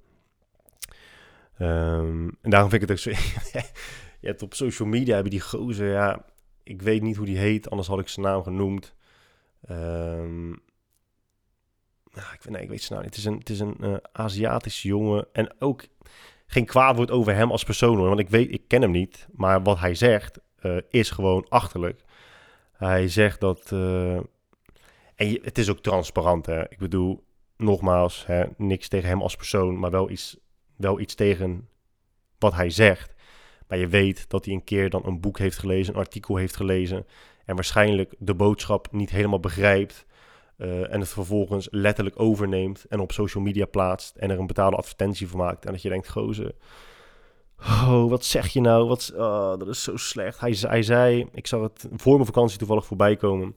[1.61, 3.21] Um, en daarom vind ik het ook zo...
[4.21, 6.25] je hebt op social media hebben die gozer, ja,
[6.63, 8.95] ik weet niet hoe die heet, anders had ik zijn naam genoemd.
[9.71, 10.49] Um,
[12.13, 13.17] nou, ik, nee, ik weet zijn naam niet.
[13.17, 15.27] Het is een, het is een uh, Aziatische jongen.
[15.33, 15.85] En ook
[16.51, 18.09] geen kwaad woord over hem als persoon hoor.
[18.09, 19.29] Want ik weet, ik ken hem niet.
[19.33, 22.03] Maar wat hij zegt uh, is gewoon achterlijk.
[22.73, 23.71] Hij zegt dat.
[23.73, 24.17] Uh,
[25.15, 26.47] en je, het is ook transparant.
[26.47, 26.71] Hè?
[26.71, 27.25] Ik bedoel,
[27.57, 29.79] nogmaals, hè, niks tegen hem als persoon.
[29.79, 30.37] Maar wel iets,
[30.77, 31.69] wel iets tegen
[32.39, 33.15] wat hij zegt.
[33.69, 36.57] Maar je weet dat hij een keer dan een boek heeft gelezen, een artikel heeft
[36.57, 37.07] gelezen.
[37.45, 40.07] En waarschijnlijk de boodschap niet helemaal begrijpt.
[40.59, 44.17] Uh, en het vervolgens letterlijk overneemt en op social media plaatst.
[44.17, 45.65] En er een betaalde advertentie voor maakt.
[45.65, 46.55] En dat je denkt, gozer.
[47.61, 48.89] Oh, wat zeg je nou?
[48.89, 50.41] Wat, oh, dat is zo slecht.
[50.41, 53.55] Hij, hij zei, ik zag het voor mijn vakantie toevallig voorbij komen.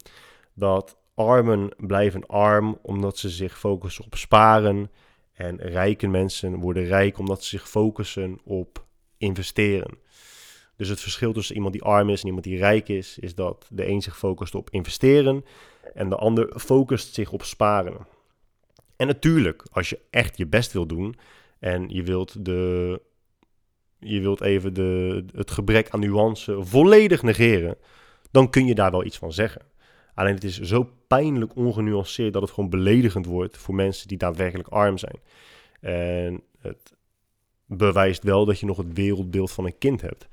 [0.53, 4.91] Dat armen blijven arm omdat ze zich focussen op sparen.
[5.33, 8.85] En rijke mensen worden rijk omdat ze zich focussen op
[9.17, 9.97] investeren.
[10.75, 13.67] Dus het verschil tussen iemand die arm is en iemand die rijk is, is dat
[13.69, 15.43] de een zich focust op investeren
[15.93, 18.07] en de ander focust zich op sparen.
[18.95, 21.15] En natuurlijk, als je echt je best wil doen
[21.59, 23.01] en je wilt, de,
[23.99, 27.77] je wilt even de, het gebrek aan nuance volledig negeren,
[28.31, 29.61] dan kun je daar wel iets van zeggen.
[30.13, 34.69] Alleen het is zo pijnlijk ongenuanceerd dat het gewoon beledigend wordt voor mensen die daadwerkelijk
[34.69, 35.19] arm zijn.
[35.79, 36.93] En het
[37.65, 40.27] bewijst wel dat je nog het wereldbeeld van een kind hebt.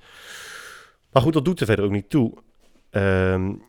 [1.13, 2.33] Maar goed, dat doet er verder ook niet toe.
[2.91, 3.63] Um,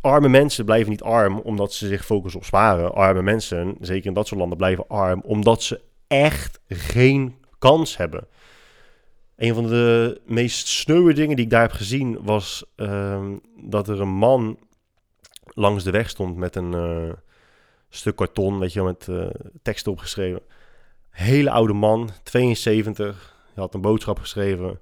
[0.00, 2.94] arme mensen blijven niet arm omdat ze zich focussen op sparen.
[2.94, 8.26] Arme mensen, zeker in dat soort landen, blijven arm omdat ze echt geen kans hebben.
[9.36, 14.00] Een van de meest sneuwe dingen die ik daar heb gezien was um, dat er
[14.00, 14.58] een man
[15.54, 17.12] langs de weg stond met een eh,
[17.88, 19.26] stuk karton, weet je met uh,
[19.62, 20.42] tekst opgeschreven.
[21.10, 24.80] Hele oude man, 72, hij had een boodschap geschreven.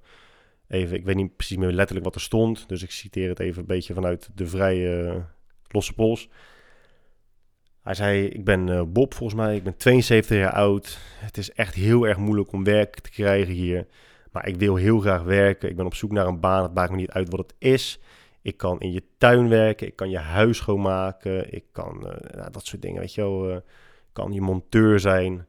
[0.68, 3.60] Even, ik weet niet precies meer letterlijk wat er stond, dus ik citeer het even
[3.60, 5.24] een beetje vanuit de vrije
[5.68, 6.28] losse pols.
[7.82, 10.98] Hij zei, ik ben Bob volgens mij, ik ben 72 jaar oud.
[11.18, 13.86] Het is echt heel erg moeilijk om werk te krijgen hier.
[14.36, 15.68] Maar ik wil heel graag werken.
[15.68, 16.62] Ik ben op zoek naar een baan.
[16.62, 18.00] Het maakt me niet uit wat het is.
[18.42, 19.86] Ik kan in je tuin werken.
[19.86, 21.52] Ik kan je huis schoonmaken.
[21.52, 23.00] Ik kan uh, dat soort dingen.
[23.00, 23.50] Weet je wel.
[23.50, 23.56] Uh,
[24.12, 25.46] kan je monteur zijn.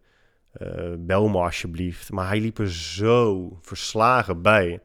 [0.99, 2.12] Bel me alsjeblieft.
[2.12, 4.82] Maar hij liep er zo verslagen bij.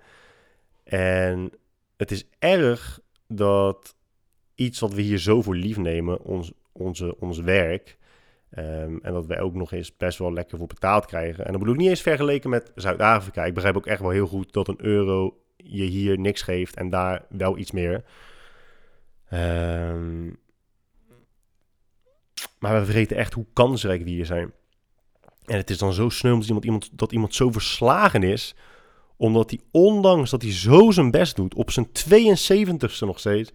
[0.85, 1.53] En
[1.97, 3.95] het is erg dat
[4.55, 8.01] iets wat we hier zo voor lief nemen, ons, onze, ons werk,
[8.59, 11.45] Um, en dat wij ook nog eens best wel lekker voor betaald krijgen.
[11.45, 13.45] En dat bedoel ik niet eens vergeleken met Zuid-Afrika.
[13.45, 16.90] Ik begrijp ook echt wel heel goed dat een euro je hier niks geeft en
[16.90, 18.05] daar wel iets meer.
[19.33, 20.38] Um,
[22.59, 24.53] maar we vergeten echt hoe kansrijk we hier zijn.
[25.45, 28.55] En het is dan zo snel dat iemand, iemand, dat iemand zo verslagen is.
[29.22, 33.52] Omdat hij, ondanks dat hij zo zijn best doet, op zijn 72ste nog steeds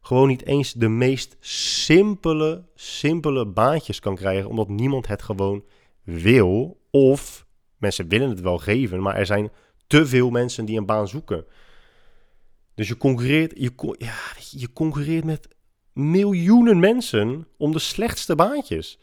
[0.00, 5.64] gewoon niet eens de meest simpele, simpele baantjes kan krijgen, omdat niemand het gewoon
[6.02, 6.80] wil.
[6.90, 7.46] Of
[7.78, 9.50] mensen willen het wel geven, maar er zijn
[9.86, 11.44] te veel mensen die een baan zoeken.
[12.74, 14.18] Dus je concurreert, je, ja,
[14.50, 15.48] je concurreert met
[15.92, 18.98] miljoenen mensen om de slechtste baantjes.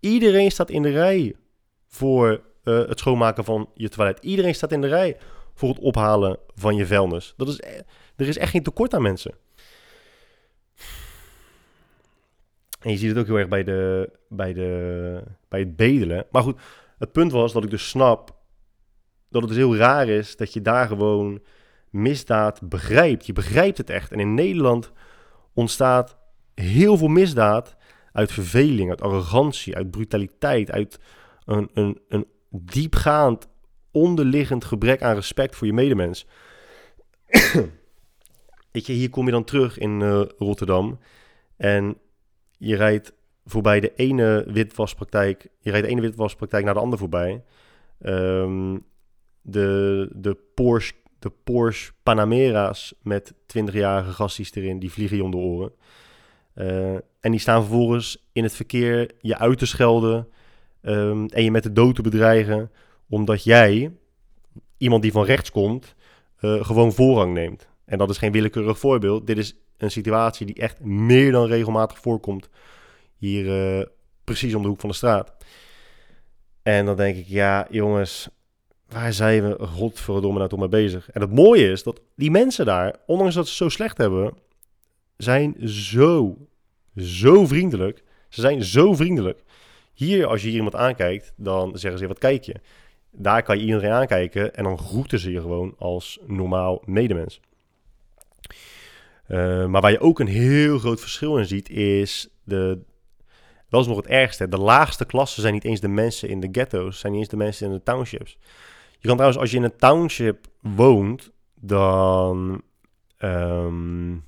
[0.00, 1.34] Iedereen staat in de rij
[1.86, 2.30] voor
[2.64, 4.18] uh, het schoonmaken van je toilet.
[4.20, 5.16] Iedereen staat in de rij
[5.58, 7.34] voor het ophalen van je vuilnis.
[7.36, 7.82] Dat is, e-,
[8.16, 9.34] er is echt geen tekort aan mensen.
[12.80, 16.26] En je ziet het ook heel erg bij, de, bij, de, bij het bedelen.
[16.30, 16.60] Maar goed,
[16.98, 18.36] het punt was dat ik dus snap
[19.28, 21.40] dat het dus heel raar is dat je daar gewoon
[21.90, 23.26] misdaad begrijpt.
[23.26, 24.12] Je begrijpt het echt.
[24.12, 24.92] En in Nederland
[25.54, 26.16] ontstaat
[26.54, 27.76] heel veel misdaad
[28.12, 31.00] uit verveling, uit arrogantie, uit brutaliteit, uit
[31.44, 33.48] een, een, een diepgaand
[33.90, 36.26] onderliggend gebrek aan respect voor je medemens.
[38.72, 40.98] Weet je, hier kom je dan terug in uh, Rotterdam
[41.56, 41.98] en
[42.58, 43.12] je rijdt
[43.44, 47.44] voorbij de ene witwaspraktijk, je rijdt de ene witwaspraktijk naar de andere voorbij.
[48.02, 48.86] Um,
[49.42, 55.36] de, de, Porsche, de Porsche Panamera's met 20-jarige gasties erin, die vliegen je om de
[55.36, 55.72] oren.
[56.54, 60.28] Uh, en die staan vervolgens in het verkeer je uit te schelden
[60.82, 62.70] um, en je met de dood te bedreigen,
[63.08, 63.92] omdat jij,
[64.76, 65.94] iemand die van rechts komt,
[66.40, 67.68] uh, gewoon voorrang neemt.
[67.84, 69.26] En dat is geen willekeurig voorbeeld.
[69.26, 72.48] Dit is een situatie die echt meer dan regelmatig voorkomt.
[73.16, 73.84] Hier uh,
[74.24, 75.36] precies om de hoek van de straat.
[76.62, 78.28] En dan denk ik, ja jongens,
[78.88, 81.10] waar zijn we godverdomme nou toch mee bezig?
[81.10, 84.34] En het mooie is dat die mensen daar, ondanks dat ze zo slecht hebben,
[85.16, 86.36] zijn zo,
[86.96, 88.02] zo vriendelijk.
[88.28, 89.42] Ze zijn zo vriendelijk.
[89.94, 92.54] Hier, als je hier iemand aankijkt, dan zeggen ze, wat kijk je?
[93.20, 97.40] Daar kan je iedereen aankijken en dan groeten ze je gewoon als normaal medemens.
[99.28, 102.78] Uh, maar waar je ook een heel groot verschil in ziet, is de.
[103.68, 104.48] Dat is nog het ergste.
[104.48, 107.36] De laagste klassen zijn niet eens de mensen in de ghetto's, zijn niet eens de
[107.36, 108.38] mensen in de townships.
[108.98, 112.62] Je kan trouwens, als je in een township woont, dan.
[113.18, 114.24] Um,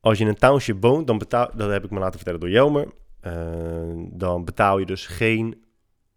[0.00, 1.50] als je in een township woont, dan betaal.
[1.54, 2.88] Dat heb ik me laten vertellen door Jelmer.
[3.26, 3.32] Uh,
[4.10, 5.64] dan betaal je dus geen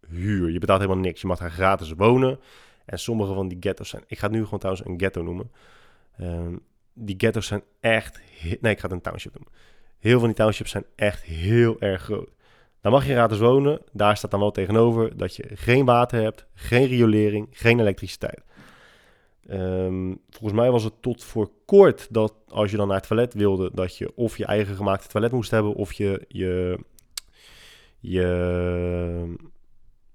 [0.10, 0.52] huur.
[0.52, 1.22] Je betaalt helemaal niks.
[1.22, 2.40] Je mag daar gratis wonen.
[2.86, 4.04] En sommige van die ghetto's zijn.
[4.08, 5.52] Ik ga het nu gewoon trouwens een ghetto noemen.
[6.22, 6.60] Um,
[6.94, 8.20] die ghetto's zijn echt...
[8.42, 9.48] Nee, ik ga het een township doen.
[10.00, 12.30] Heel van die townships zijn echt heel erg groot.
[12.82, 13.82] Daar mag je gratis wonen.
[13.92, 18.42] Daar staat dan wel tegenover dat je geen water hebt, geen riolering, geen elektriciteit.
[19.50, 23.34] Um, volgens mij was het tot voor kort dat als je dan naar het toilet
[23.34, 26.80] wilde, dat je of je eigen gemaakte toilet moest hebben, of je, je,
[28.00, 29.36] je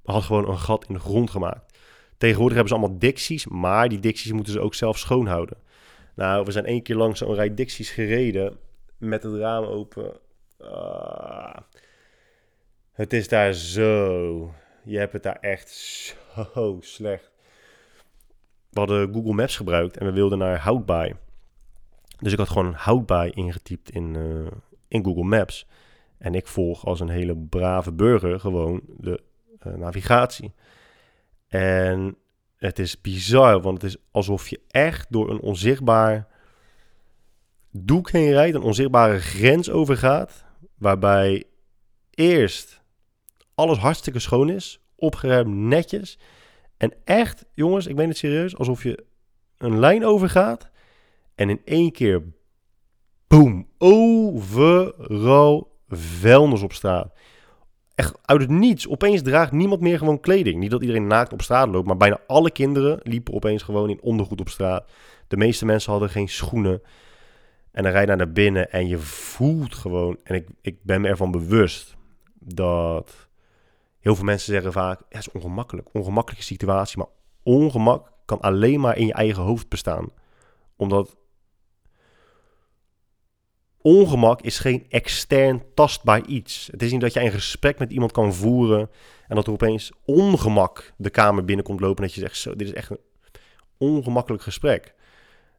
[0.04, 1.78] had gewoon een gat in de grond gemaakt.
[2.18, 5.56] Tegenwoordig hebben ze allemaal dicties, maar die dicties moeten ze ook zelf schoonhouden.
[6.14, 8.58] Nou, we zijn één keer langs zo'n rij Dixies gereden
[8.98, 10.12] met het raam open.
[10.58, 11.56] Ah,
[12.92, 14.54] het is daar zo.
[14.84, 17.30] Je hebt het daar echt zo slecht.
[18.70, 21.14] We hadden Google Maps gebruikt en we wilden naar Houtbaai.
[22.18, 24.46] Dus ik had gewoon Houtbaai ingetypt in, uh,
[24.88, 25.66] in Google Maps.
[26.18, 29.22] En ik volg als een hele brave burger gewoon de
[29.64, 30.54] navigatie.
[31.48, 32.16] En
[32.56, 36.28] het is bizar, want het is alsof je echt door een onzichtbaar
[37.70, 40.44] doek heen rijdt, een onzichtbare grens overgaat,
[40.78, 41.44] waarbij
[42.10, 42.82] eerst
[43.54, 46.18] alles hartstikke schoon is, opgeruimd, netjes.
[46.76, 49.04] En echt, jongens, ik ben het serieus, alsof je
[49.58, 50.70] een lijn overgaat
[51.34, 52.22] en in één keer,
[53.26, 57.14] boom, oh overal vuilnis op straat.
[58.24, 58.88] Uit het niets.
[58.88, 60.58] Opeens draagt niemand meer gewoon kleding.
[60.58, 64.02] Niet dat iedereen naakt op straat loopt, maar bijna alle kinderen liepen opeens gewoon in
[64.02, 64.90] ondergoed op straat.
[65.28, 66.82] De meeste mensen hadden geen schoenen.
[67.72, 71.08] En dan rijd je naar binnen en je voelt gewoon, en ik, ik ben me
[71.08, 71.96] ervan bewust
[72.38, 73.28] dat
[74.00, 77.06] heel veel mensen zeggen vaak, het is ongemakkelijk, ongemakkelijke situatie, maar
[77.42, 80.08] ongemak kan alleen maar in je eigen hoofd bestaan.
[80.76, 81.16] Omdat
[83.82, 86.68] ongemak is geen extern tastbaar iets.
[86.70, 88.90] Het is niet dat je een gesprek met iemand kan voeren
[89.28, 92.68] en dat er opeens ongemak de kamer binnenkomt lopen en dat je zegt, zo, dit
[92.68, 93.00] is echt een
[93.78, 94.94] ongemakkelijk gesprek.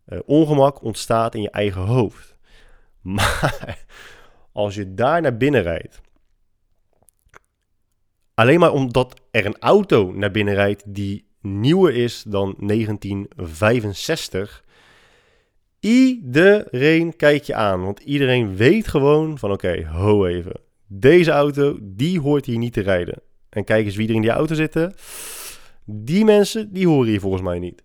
[0.08, 2.36] Uh, ongemak ontstaat in je eigen hoofd.
[3.02, 3.86] Maar
[4.52, 6.02] als je daar naar binnen rijdt,
[8.34, 14.64] alleen maar omdat er een auto naar binnen rijdt die nieuwer is dan 1965,
[15.82, 17.84] iedereen kijkt je aan.
[17.84, 20.60] Want iedereen weet gewoon van oké, ho even.
[20.88, 23.22] Deze auto, die hoort hier niet te rijden.
[23.50, 24.94] En kijk eens wie er in die auto zitten.
[25.86, 27.84] Die mensen, die horen hier volgens mij niet.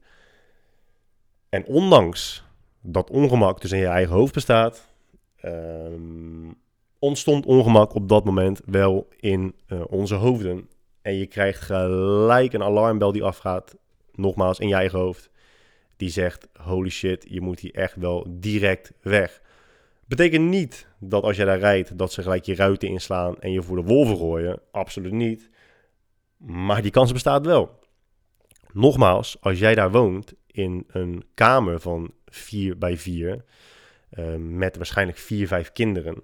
[1.49, 2.45] En ondanks
[2.81, 4.87] dat ongemak dus in je eigen hoofd bestaat,
[5.45, 6.55] um,
[6.99, 10.69] ontstond ongemak op dat moment wel in uh, onze hoofden.
[11.03, 13.77] En je krijgt gelijk een alarmbel die afgaat,
[14.13, 15.31] nogmaals in je eigen hoofd.
[15.97, 19.43] Die zegt, holy shit, je moet hier echt wel direct weg.
[20.07, 23.63] Betekent niet dat als jij daar rijdt, dat ze gelijk je ruiten inslaan en je
[23.63, 24.61] voor de wolven gooien.
[24.71, 25.51] Absoluut niet.
[26.37, 27.79] Maar die kans bestaat wel.
[28.73, 33.45] Nogmaals, als jij daar woont in een kamer van 4 bij 4,
[34.11, 36.23] uh, met waarschijnlijk 4, 5 kinderen.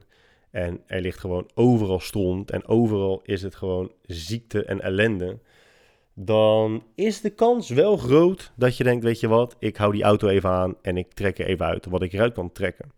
[0.51, 5.39] En er ligt gewoon overal stront en overal is het gewoon ziekte en ellende.
[6.15, 10.03] Dan is de kans wel groot dat je denkt, weet je wat, ik hou die
[10.03, 12.93] auto even aan en ik trek er even uit wat ik eruit kan trekken.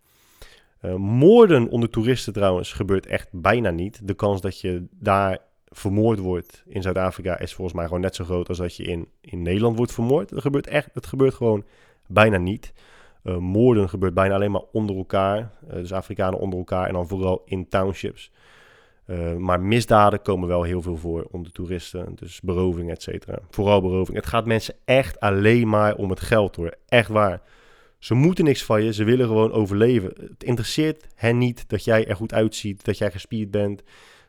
[0.82, 4.00] Uh, moorden onder toeristen trouwens gebeurt echt bijna niet.
[4.08, 5.38] De kans dat je daar
[5.68, 9.08] vermoord wordt in Zuid-Afrika is volgens mij gewoon net zo groot als dat je in,
[9.20, 10.28] in Nederland wordt vermoord.
[10.28, 11.64] Dat gebeurt echt, het gebeurt gewoon
[12.06, 12.72] bijna niet.
[13.24, 15.38] Uh, moorden gebeurt bijna alleen maar onder elkaar.
[15.38, 18.30] Uh, dus Afrikanen onder elkaar en dan vooral in townships.
[19.06, 22.14] Uh, maar misdaden komen wel heel veel voor onder toeristen.
[22.14, 23.38] Dus beroving, et cetera.
[23.50, 24.16] Vooral beroving.
[24.16, 26.74] Het gaat mensen echt alleen maar om het geld hoor.
[26.88, 27.42] Echt waar.
[27.98, 28.92] Ze moeten niks van je.
[28.92, 30.12] Ze willen gewoon overleven.
[30.20, 32.84] Het interesseert hen niet dat jij er goed uitziet.
[32.84, 33.82] Dat jij gespierd bent.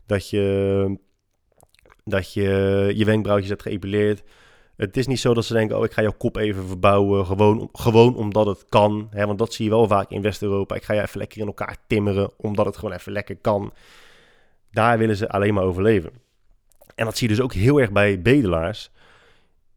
[0.06, 0.98] Dat je
[2.04, 4.24] dat je je wenkbrauwtjes hebt geëpileerd.
[4.76, 7.70] Het is niet zo dat ze denken, oh, ik ga jouw kop even verbouwen, gewoon,
[7.72, 9.08] gewoon omdat het kan.
[9.10, 10.76] Hè, want dat zie je wel vaak in West-Europa.
[10.76, 13.74] Ik ga je even lekker in elkaar timmeren, omdat het gewoon even lekker kan.
[14.76, 16.12] Daar willen ze alleen maar overleven.
[16.96, 18.92] En dat zie je dus ook heel erg bij bedelaars.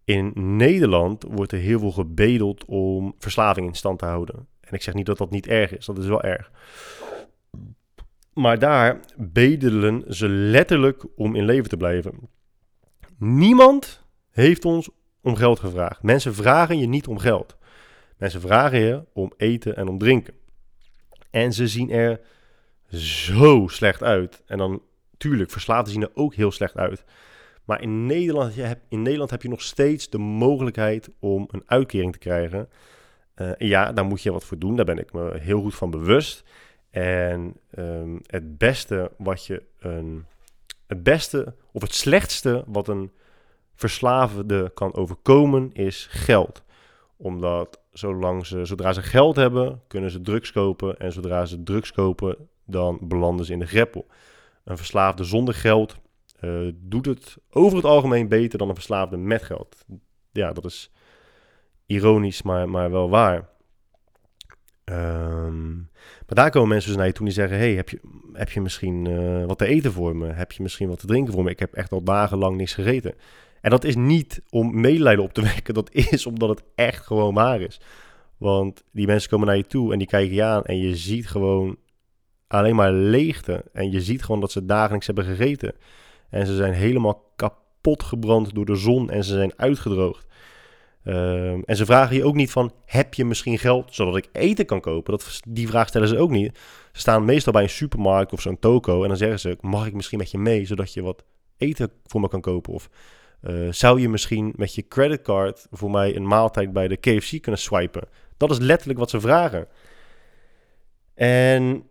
[0.04, 4.46] In Nederland wordt er heel veel gebedeld om verslaving in stand te houden.
[4.60, 6.50] En ik zeg niet dat dat niet erg is, dat is wel erg.
[8.32, 12.28] Maar daar bedelen ze letterlijk om in leven te blijven.
[13.18, 14.90] Niemand heeft ons
[15.20, 16.02] om geld gevraagd.
[16.02, 17.56] Mensen vragen je niet om geld.
[18.16, 20.34] Mensen vragen je om eten en om drinken.
[21.30, 22.20] En ze zien er
[22.90, 24.42] zo slecht uit.
[24.46, 24.82] En dan,
[25.18, 27.04] tuurlijk, verslaafden zien er ook heel slecht uit.
[27.64, 28.54] Maar in Nederland,
[28.88, 32.68] in Nederland heb je nog steeds de mogelijkheid om een uitkering te krijgen.
[33.36, 34.76] Uh, ja, daar moet je wat voor doen.
[34.76, 36.44] Daar ben ik me heel goed van bewust.
[36.90, 40.26] En um, het beste wat je een.
[40.86, 43.12] Het beste of het slechtste wat een
[43.74, 46.62] verslaafde kan overkomen is geld.
[47.16, 50.98] Omdat zolang ze, zodra ze geld hebben, kunnen ze drugs kopen.
[50.98, 54.06] En zodra ze drugs kopen, dan belanden ze in de greppel.
[54.68, 55.96] Een verslaafde zonder geld
[56.40, 59.84] uh, doet het over het algemeen beter dan een verslaafde met geld.
[60.32, 60.90] Ja, dat is
[61.86, 63.48] ironisch, maar, maar wel waar.
[64.84, 65.90] Um,
[66.26, 68.00] maar daar komen mensen dus naar je toe die zeggen: Hey, heb je,
[68.32, 70.26] heb je misschien uh, wat te eten voor me?
[70.32, 71.50] Heb je misschien wat te drinken voor me?
[71.50, 73.14] Ik heb echt al dagenlang niks gegeten.
[73.60, 77.34] En dat is niet om medelijden op te wekken, dat is omdat het echt gewoon
[77.34, 77.80] waar is.
[78.36, 81.28] Want die mensen komen naar je toe en die kijken je aan en je ziet
[81.28, 81.76] gewoon
[82.48, 83.64] alleen maar leegte.
[83.72, 85.74] En je ziet gewoon dat ze dagelijks hebben gegeten.
[86.30, 90.26] En ze zijn helemaal kapot gebrand door de zon en ze zijn uitgedroogd.
[91.04, 94.66] Um, en ze vragen je ook niet van, heb je misschien geld zodat ik eten
[94.66, 95.12] kan kopen?
[95.12, 96.58] Dat, die vraag stellen ze ook niet.
[96.92, 99.94] Ze staan meestal bij een supermarkt of zo'n toko en dan zeggen ze, mag ik
[99.94, 101.24] misschien met je mee zodat je wat
[101.56, 102.72] eten voor me kan kopen?
[102.72, 102.88] Of
[103.42, 107.60] uh, zou je misschien met je creditcard voor mij een maaltijd bij de KFC kunnen
[107.60, 108.08] swipen?
[108.36, 109.68] Dat is letterlijk wat ze vragen.
[111.14, 111.87] En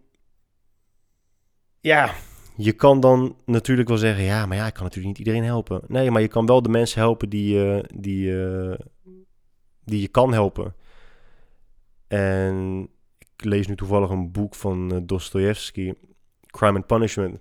[1.88, 2.14] ja,
[2.56, 5.82] je kan dan natuurlijk wel zeggen, ja, maar ja, ik kan natuurlijk niet iedereen helpen.
[5.88, 8.76] Nee, maar je kan wel de mensen helpen die, uh, die, uh,
[9.84, 10.76] die je kan helpen.
[12.08, 12.88] En
[13.20, 15.94] ik lees nu toevallig een boek van uh, Dostoevsky,
[16.46, 17.40] Crime and Punishment.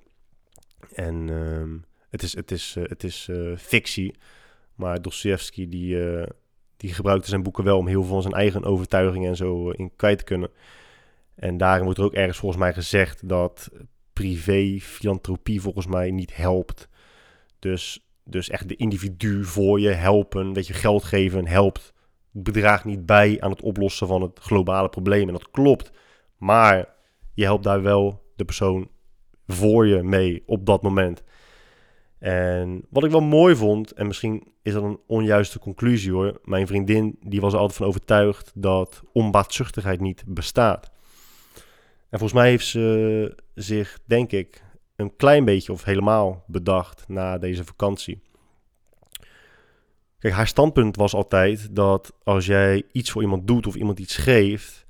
[0.94, 1.78] En ehm,
[2.10, 4.14] het is, het is, het is fictie,
[4.74, 5.98] maar Dostoevsky die,
[6.76, 9.96] die gebruikte zijn boeken wel om heel veel van zijn eigen overtuigingen en zo in
[9.96, 10.50] kwijt te kunnen.
[11.34, 13.70] En daarin wordt er ook ergens volgens mij gezegd dat
[14.16, 16.88] privé filantropie volgens mij niet helpt.
[17.58, 21.92] Dus, dus echt de individu voor je helpen, dat je geld geven helpt,
[22.30, 25.26] bedraagt niet bij aan het oplossen van het globale probleem.
[25.26, 25.90] En dat klopt,
[26.36, 26.88] maar
[27.34, 28.90] je helpt daar wel de persoon
[29.46, 31.22] voor je mee op dat moment.
[32.18, 36.40] En wat ik wel mooi vond, en misschien is dat een onjuiste conclusie hoor.
[36.44, 40.90] Mijn vriendin die was er altijd van overtuigd dat onbaatzuchtigheid niet bestaat.
[42.16, 44.62] En volgens mij heeft ze zich, denk ik,
[44.96, 48.22] een klein beetje of helemaal bedacht na deze vakantie.
[50.18, 54.16] Kijk, haar standpunt was altijd dat als jij iets voor iemand doet of iemand iets
[54.16, 54.86] geeft.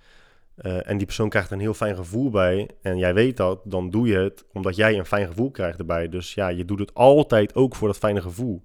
[0.56, 2.70] Uh, en die persoon krijgt een heel fijn gevoel bij.
[2.82, 6.08] En jij weet dat, dan doe je het omdat jij een fijn gevoel krijgt erbij.
[6.08, 8.62] Dus ja, je doet het altijd ook voor dat fijne gevoel.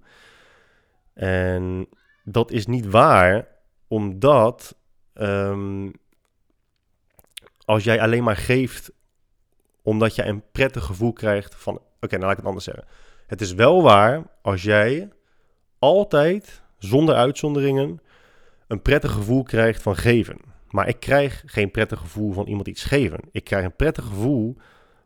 [1.14, 1.88] En
[2.24, 3.48] dat is niet waar,
[3.88, 4.76] omdat
[5.14, 5.92] um,
[7.64, 8.92] als jij alleen maar geeft
[9.82, 11.74] omdat jij een prettig gevoel krijgt van...
[12.00, 12.84] Oké, nou laat ik het anders zeggen.
[13.26, 15.08] Het is wel waar als jij
[15.78, 18.00] altijd, zonder uitzonderingen,
[18.66, 20.38] een prettig gevoel krijgt van geven.
[20.68, 23.20] Maar ik krijg geen prettig gevoel van iemand iets geven.
[23.32, 24.56] Ik krijg een prettig gevoel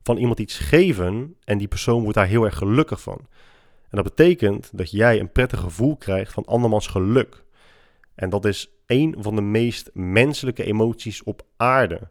[0.02, 3.18] van iemand iets geven en die persoon wordt daar heel erg gelukkig van.
[3.88, 7.44] En dat betekent dat jij een prettig gevoel krijgt van andermans geluk.
[8.14, 12.08] En dat is een van de meest menselijke emoties op aarde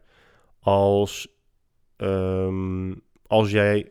[0.66, 1.28] als,
[1.96, 2.94] ehm,
[3.26, 3.90] als jij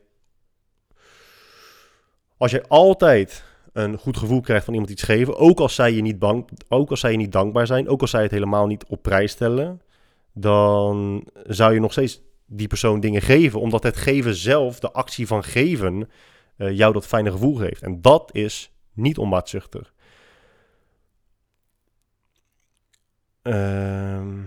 [2.38, 6.02] als jij altijd een goed gevoel krijgt van iemand iets geven, ook als zij je
[6.02, 8.86] niet, bang, ook als zij je niet dankbaar zijn, ook als zij het helemaal niet
[8.86, 9.82] op prijs stellen,
[10.34, 15.28] dan zou je nog steeds die persoon dingen geven, omdat het geven zelf, de actie
[15.28, 16.10] van geven,
[16.58, 17.82] uh, jou dat fijne gevoel geeft.
[17.82, 19.94] En dat is niet onbaatzuchtig.
[23.42, 24.38] Ehm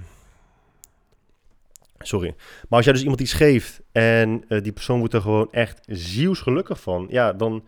[2.09, 2.35] Sorry.
[2.37, 5.81] Maar als jij dus iemand iets geeft en uh, die persoon wordt er gewoon echt
[5.87, 7.65] zielsgelukkig van, ja, dan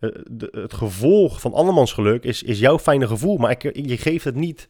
[0.00, 0.10] uh,
[0.50, 3.36] het gevolg van andermans geluk is, is jouw fijne gevoel.
[3.36, 4.68] Maar ik, je geeft het niet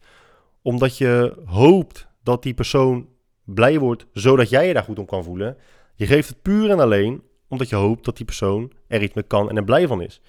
[0.61, 3.07] omdat je hoopt dat die persoon
[3.43, 5.57] blij wordt, zodat jij je daar goed om kan voelen.
[5.95, 9.23] Je geeft het puur en alleen omdat je hoopt dat die persoon er iets mee
[9.23, 10.21] kan en er blij van is.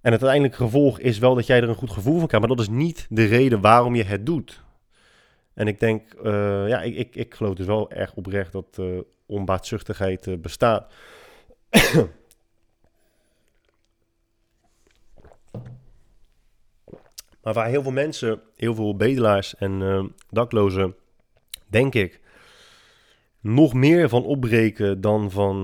[0.00, 2.56] En het uiteindelijke gevolg is wel dat jij er een goed gevoel van krijgt, maar
[2.56, 4.63] dat is niet de reden waarom je het doet.
[5.54, 8.98] En ik denk, uh, ja, ik, ik, ik geloof dus wel erg oprecht dat uh,
[9.26, 10.92] onbaatzuchtigheid uh, bestaat.
[17.42, 20.94] maar waar heel veel mensen, heel veel bedelaars en daklozen,
[21.66, 22.20] denk ik,
[23.40, 25.62] nog meer van opbreken dan van,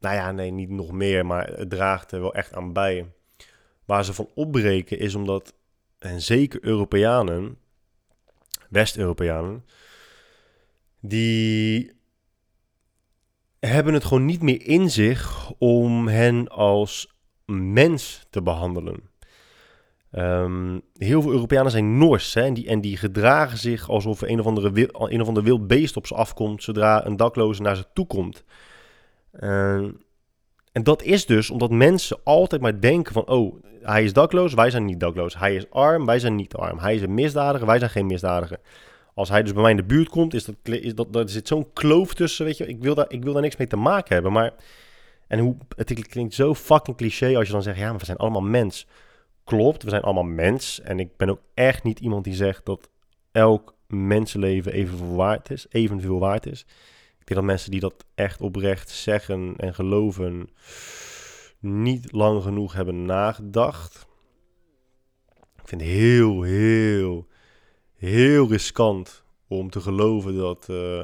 [0.00, 3.12] nou ja, nee, niet nog meer, maar het draagt er wel echt aan bij.
[3.84, 5.54] Waar ze van opbreken is omdat,
[5.98, 7.58] en zeker Europeanen,
[8.68, 9.64] West-Europeanen,
[11.00, 11.92] die
[13.58, 17.14] hebben het gewoon niet meer in zich om hen als
[17.46, 19.10] mens te behandelen.
[20.12, 24.30] Um, heel veel Europeanen zijn Noors hè, en, die, en die gedragen zich alsof er
[24.30, 27.76] een of, andere, een of ander wild beest op ze afkomt zodra een dakloze naar
[27.76, 28.44] ze toe komt.
[29.40, 29.88] Uh,
[30.72, 34.70] en dat is dus omdat mensen altijd maar denken van, oh, hij is dakloos, wij
[34.70, 35.38] zijn niet dakloos.
[35.38, 36.78] Hij is arm, wij zijn niet arm.
[36.78, 38.58] Hij is een misdadiger, wij zijn geen misdadiger.
[39.14, 41.48] Als hij dus bij mij in de buurt komt, is dat, is dat, er zit
[41.48, 42.66] zo'n kloof tussen, weet je.
[42.66, 44.54] Ik wil, daar, ik wil daar niks mee te maken hebben, maar...
[45.26, 48.16] En hoe, het klinkt zo fucking cliché als je dan zegt, ja, maar we zijn
[48.16, 48.86] allemaal mens.
[49.44, 50.80] Klopt, we zijn allemaal mens.
[50.80, 52.88] En ik ben ook echt niet iemand die zegt dat
[53.32, 56.66] elk mensenleven evenveel waard is, evenveel waard is.
[57.28, 60.50] Ik dat mensen die dat echt oprecht zeggen en geloven,
[61.58, 64.06] niet lang genoeg hebben nagedacht.
[65.36, 67.26] Ik vind het heel, heel,
[67.96, 71.02] heel riskant om te geloven dat uh,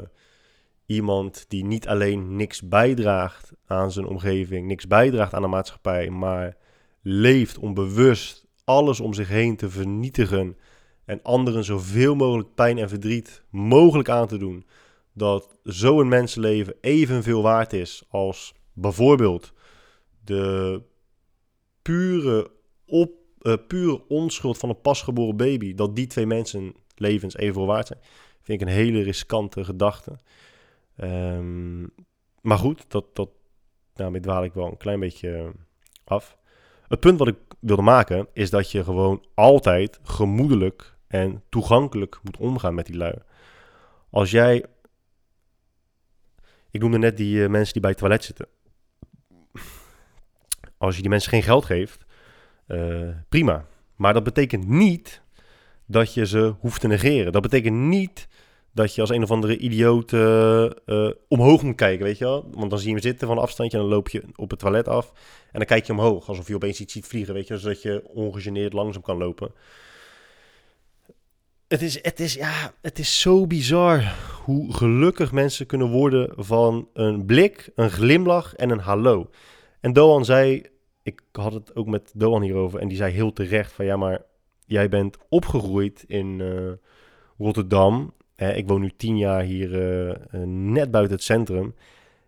[0.86, 6.56] iemand die niet alleen niks bijdraagt aan zijn omgeving, niks bijdraagt aan de maatschappij, maar
[7.02, 10.56] leeft om bewust alles om zich heen te vernietigen
[11.04, 14.66] en anderen zoveel mogelijk pijn en verdriet mogelijk aan te doen,
[15.14, 19.52] dat zo'n mensenleven evenveel waard is als bijvoorbeeld
[20.24, 20.82] de
[21.82, 22.50] pure,
[22.86, 27.86] op, uh, pure onschuld van een pasgeboren baby, dat die twee mensen levens evenveel waard
[27.86, 28.00] zijn,
[28.42, 30.18] vind ik een hele riskante gedachte.
[30.96, 31.90] Um,
[32.40, 33.28] maar goed, dat, dat,
[33.94, 35.52] daarmee dwaal ik wel een klein beetje
[36.04, 36.36] af.
[36.88, 42.36] Het punt wat ik wilde maken is dat je gewoon altijd gemoedelijk en toegankelijk moet
[42.36, 43.14] omgaan met die lui.
[44.10, 44.64] Als jij
[46.74, 48.46] Ik noemde net die eh, mensen die bij het toilet zitten.
[50.78, 52.04] Als je die mensen geen geld geeft,
[52.66, 53.66] eh, prima.
[53.96, 55.22] Maar dat betekent niet
[55.86, 57.32] dat je ze hoeft te negeren.
[57.32, 58.28] Dat betekent niet
[58.72, 60.68] dat je als een of andere idioot uh,
[61.28, 62.48] omhoog moet kijken, weet je wel?
[62.52, 64.58] Want dan zie je hem zitten van een afstandje en dan loop je op het
[64.58, 65.12] toilet af.
[65.52, 68.02] En dan kijk je omhoog, alsof je opeens iets ziet vliegen, weet je Zodat je
[68.08, 69.52] ongegeneerd langzaam kan lopen.
[71.68, 76.88] Het is, het, is, ja, het is zo bizar hoe gelukkig mensen kunnen worden van
[76.92, 79.30] een blik, een glimlach en een hallo.
[79.80, 80.62] En Doan zei,
[81.02, 84.22] ik had het ook met Doan hierover, en die zei heel terecht van ja, maar
[84.66, 86.72] jij bent opgegroeid in uh,
[87.38, 91.74] Rotterdam ik woon nu tien jaar hier eh, eh, net buiten het centrum.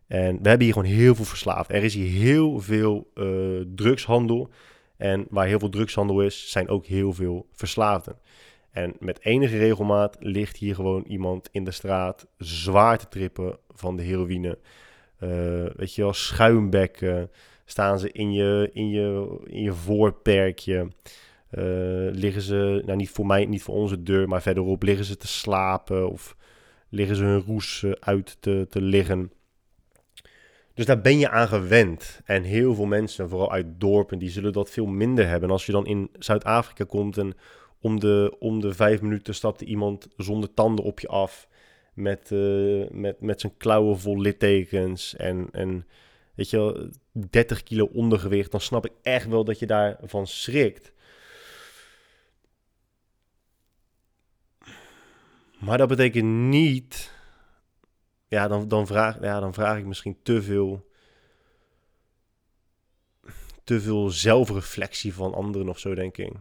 [0.07, 1.70] En we hebben hier gewoon heel veel verslaafd.
[1.70, 3.12] Er is hier heel veel
[3.74, 4.51] drugshandel.
[4.97, 8.18] En waar heel veel drugshandel is, zijn ook heel veel verslaafden.
[8.77, 13.97] En met enige regelmaat ligt hier gewoon iemand in de straat zwaar te trippen van
[13.97, 14.59] de heroïne.
[15.77, 17.31] weet je wel, schuimbekken.
[17.64, 20.89] Staan ze in je, in je, in je voorperkje.
[21.51, 21.62] Uh,
[22.12, 25.27] liggen ze, nou niet voor mij, niet voor onze deur, maar verderop liggen ze te
[25.27, 26.37] slapen of
[26.89, 29.33] liggen ze hun roes eh, uit te, te liggen.
[30.74, 32.20] Dus daar ben je aan gewend.
[32.24, 35.49] En heel veel mensen, vooral uit dorpen, die zullen dat veel minder hebben.
[35.49, 37.35] En als je dan in Zuid-Afrika komt en
[37.81, 41.49] om de, om de vijf minuten stapt iemand zonder tanden op je af.
[41.95, 45.87] Met, uh, met, met zijn klauwen vol littekens en, en
[46.35, 48.51] weet je wel, 30 kilo ondergewicht.
[48.51, 50.93] Dan snap ik echt wel dat je daarvan schrikt.
[55.59, 57.14] Maar dat betekent niet.
[58.29, 60.91] Ja, dan, dan, vraag, ja, dan vraag ik misschien te veel.
[63.64, 66.33] Te veel zelfreflectie van anderen of zo, denk ik.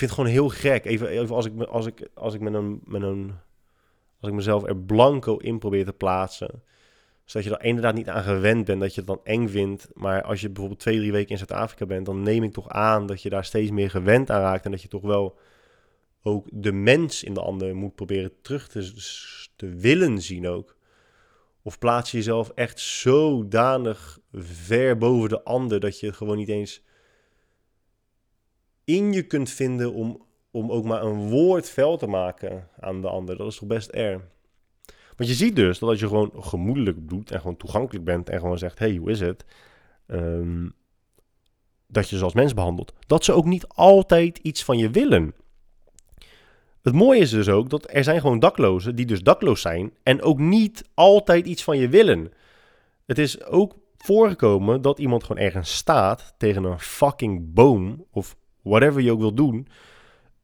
[0.00, 0.84] Vind gewoon heel gek.
[0.84, 3.32] Even, even als ik, als ik, als ik met een, met een.
[4.20, 6.62] Als ik mezelf er blanco in probeer te plaatsen.
[7.24, 9.88] Zodat je er inderdaad niet aan gewend bent, dat je het dan eng vindt.
[9.94, 13.06] Maar als je bijvoorbeeld twee, drie weken in Zuid-Afrika bent, dan neem ik toch aan
[13.06, 14.64] dat je daar steeds meer gewend aan raakt.
[14.64, 15.38] En dat je toch wel
[16.22, 18.92] ook de mens in de ander moet proberen terug te,
[19.56, 20.76] te willen zien ook.
[21.62, 26.82] Of plaats je jezelf echt zodanig ver boven de ander dat je gewoon niet eens
[28.96, 33.08] in je kunt vinden om, om ook maar een woord fel te maken aan de
[33.08, 33.36] ander.
[33.36, 34.22] Dat is toch best erg.
[35.16, 38.38] Want je ziet dus dat als je gewoon gemoedelijk doet en gewoon toegankelijk bent en
[38.40, 39.44] gewoon zegt: hey, hoe is het?
[40.06, 40.68] Ehm,
[41.86, 42.92] dat je ze als mens behandelt.
[43.06, 45.34] Dat ze ook niet altijd iets van je willen.
[46.82, 50.22] Het mooie is dus ook dat er zijn gewoon daklozen die dus dakloos zijn en
[50.22, 52.32] ook niet altijd iets van je willen.
[53.06, 59.00] Het is ook voorgekomen dat iemand gewoon ergens staat tegen een fucking boom of whatever
[59.00, 59.68] je ook wil doen.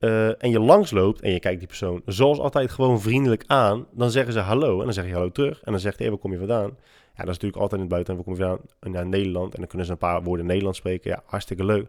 [0.00, 3.86] Uh, en je langsloopt en je kijkt die persoon zoals altijd gewoon vriendelijk aan.
[3.92, 5.62] Dan zeggen ze hallo en dan zeg je hallo terug.
[5.62, 6.76] En dan zegt hij, hey, waar kom je vandaan?
[7.16, 8.26] Ja, dat is natuurlijk altijd in het buitenland.
[8.26, 8.92] Waar kom je vandaan?
[8.92, 9.52] Naar Nederland.
[9.52, 11.10] En dan kunnen ze een paar woorden Nederlands spreken.
[11.10, 11.88] Ja, hartstikke leuk.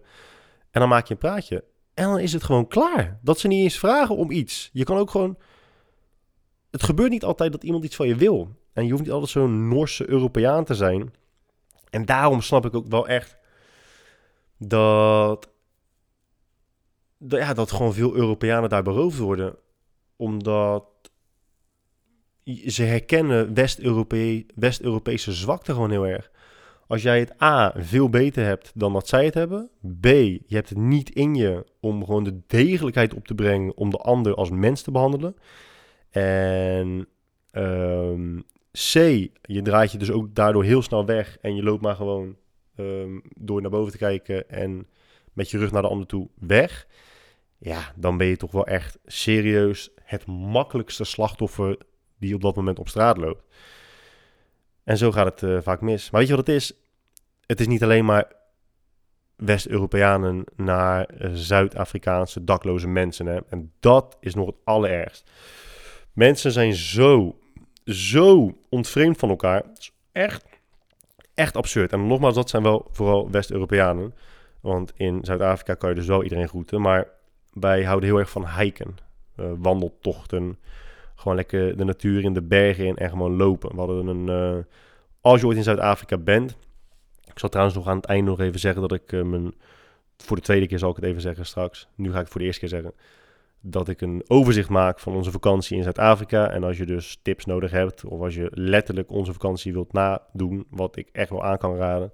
[0.72, 1.64] En dan maak je een praatje.
[1.94, 3.20] En dan is het gewoon klaar.
[3.22, 4.70] Dat ze niet eens vragen om iets.
[4.74, 5.38] Je kan ook gewoon.
[6.72, 8.50] Het gebeurt niet altijd dat iemand iets van je wil.
[8.74, 11.14] En je hoeft niet altijd zo'n Noorse Europeaan te zijn.
[11.90, 13.38] En daarom snap ik ook wel echt
[14.58, 15.50] dat.
[17.18, 19.56] Dat ja, dat gewoon veel Europeanen daar beroofd worden.
[20.16, 20.86] Omdat
[22.66, 23.54] ze herkennen
[24.56, 26.32] West-Europese zwakte gewoon heel erg.
[26.88, 29.70] Als jij het A veel beter hebt dan dat zij het hebben.
[30.00, 33.90] B, je hebt het niet in je om gewoon de degelijkheid op te brengen om
[33.90, 35.36] de ander als mens te behandelen.
[36.10, 37.08] En
[37.52, 38.94] um, C,
[39.42, 42.36] je draait je dus ook daardoor heel snel weg en je loopt maar gewoon
[42.76, 44.88] um, door naar boven te kijken en
[45.38, 46.88] met je rug naar de ander toe weg.
[47.58, 51.78] Ja, dan ben je toch wel echt serieus het makkelijkste slachtoffer
[52.20, 53.44] die op dat moment op straat loopt.
[54.84, 56.10] En zo gaat het uh, vaak mis.
[56.10, 56.74] Maar weet je wat het is?
[57.46, 58.32] Het is niet alleen maar
[59.36, 63.26] West-Europeanen naar uh, Zuid-Afrikaanse dakloze mensen.
[63.26, 63.40] Hè?
[63.50, 65.32] En dat is nog het allerergst.
[66.14, 67.40] Mensen zijn zo,
[67.86, 69.64] zo ontvreemd van elkaar.
[70.12, 70.46] echt,
[71.34, 71.92] echt absurd.
[71.92, 74.14] En nogmaals, dat zijn wel vooral West-Europeanen.
[74.68, 76.82] Want in Zuid-Afrika kan je dus wel iedereen groeten.
[76.82, 77.08] Maar
[77.54, 78.96] wij houden heel erg van hiken.
[79.40, 80.60] Uh, wandeltochten.
[81.16, 83.70] Gewoon lekker de natuur in, de bergen in en gewoon lopen.
[83.70, 84.28] We hadden een...
[84.28, 84.64] Uh,
[85.22, 86.58] als je ooit in Zuid-Afrika bent...
[87.26, 89.54] Ik zal trouwens nog aan het einde nog even zeggen dat ik uh, mijn...
[90.18, 91.88] Voor de tweede keer zal ik het even zeggen straks.
[91.96, 92.94] Nu ga ik het voor de eerste keer zeggen.
[93.62, 96.50] Dat ik een overzicht maak van onze vakantie in Zuid-Afrika.
[96.50, 98.06] En als je dus tips nodig hebt...
[98.06, 100.66] Of als je letterlijk onze vakantie wilt nadoen...
[100.70, 102.12] Wat ik echt wel aan kan raden...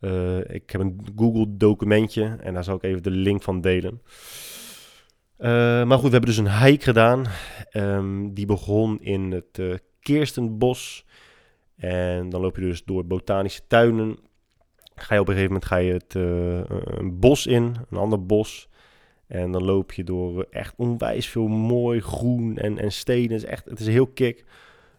[0.00, 4.02] Uh, ik heb een Google documentje en daar zal ik even de link van delen.
[5.38, 5.46] Uh,
[5.84, 7.24] maar goed, we hebben dus een hike gedaan.
[7.72, 11.06] Um, die begon in het uh, Kirstenbos.
[11.76, 14.18] En dan loop je dus door botanische tuinen.
[14.94, 16.14] Ga je op een gegeven moment ga je het,
[16.98, 18.68] een bos in, een ander bos.
[19.26, 23.32] En dan loop je door echt onwijs veel mooi groen en, en stenen.
[23.32, 24.44] Het is, echt, het is heel kick.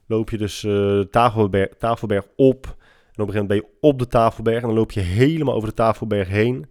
[0.06, 2.76] Loop je dus uh, tafelberg, tafelberg op.
[3.22, 4.62] Op een gegeven moment ben je op de tafelberg.
[4.62, 6.66] En dan loop je helemaal over de tafelberg heen.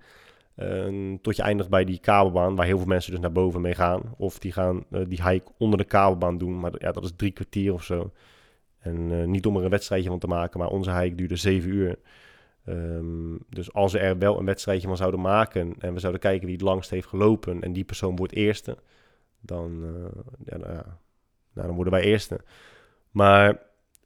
[0.56, 3.74] Uh, tot je eindigt bij die kabelbaan, waar heel veel mensen dus naar boven mee
[3.74, 4.14] gaan.
[4.16, 6.60] Of die gaan uh, die hike onder de kabelbaan doen.
[6.60, 8.12] Maar ja, dat is drie kwartier of zo.
[8.78, 11.98] En niet om er een wedstrijdje van te maken, maar onze hike duurde zeven uur.
[12.68, 16.46] Um, dus als we er wel een wedstrijdje van zouden maken en we zouden kijken
[16.46, 18.76] wie het langst heeft gelopen en die persoon wordt eerste,
[19.40, 20.74] dan, uh, ja, nou,
[21.52, 22.40] nou, dan worden wij eerste.
[23.10, 23.58] Maar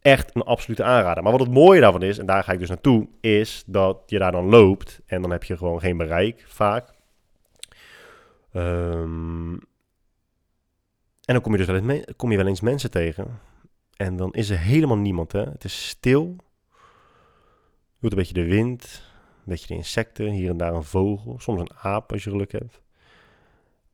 [0.04, 1.22] echt een absolute aanrader.
[1.22, 4.18] Maar wat het mooie daarvan is, en daar ga ik dus naartoe, is dat je
[4.18, 6.92] daar dan loopt en dan heb je gewoon geen bereik vaak.
[8.52, 9.52] Um,
[11.24, 13.40] en dan kom je dus wel eens, kom je wel eens mensen tegen.
[13.96, 15.32] En dan is er helemaal niemand.
[15.32, 15.42] Hè?
[15.42, 16.36] Het is stil
[18.04, 19.02] hoort een beetje de wind,
[19.36, 22.52] een beetje de insecten, hier en daar een vogel, soms een aap als je geluk
[22.52, 22.82] hebt.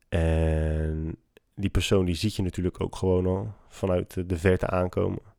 [0.08, 1.16] En
[1.54, 5.29] die persoon die ziet je natuurlijk ook gewoon al vanuit de verte aankomen.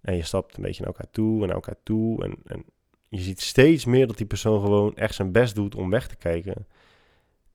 [0.00, 2.24] En je stapt een beetje naar elkaar toe en naar elkaar toe.
[2.24, 2.64] En, en
[3.08, 6.16] je ziet steeds meer dat die persoon gewoon echt zijn best doet om weg te
[6.16, 6.66] kijken.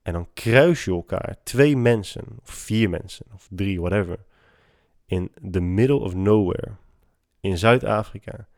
[0.02, 4.24] En dan kruis je elkaar, twee mensen, of vier mensen, of drie, whatever,
[5.06, 6.70] in the middle of nowhere,
[7.40, 8.48] in Zuid-Afrika.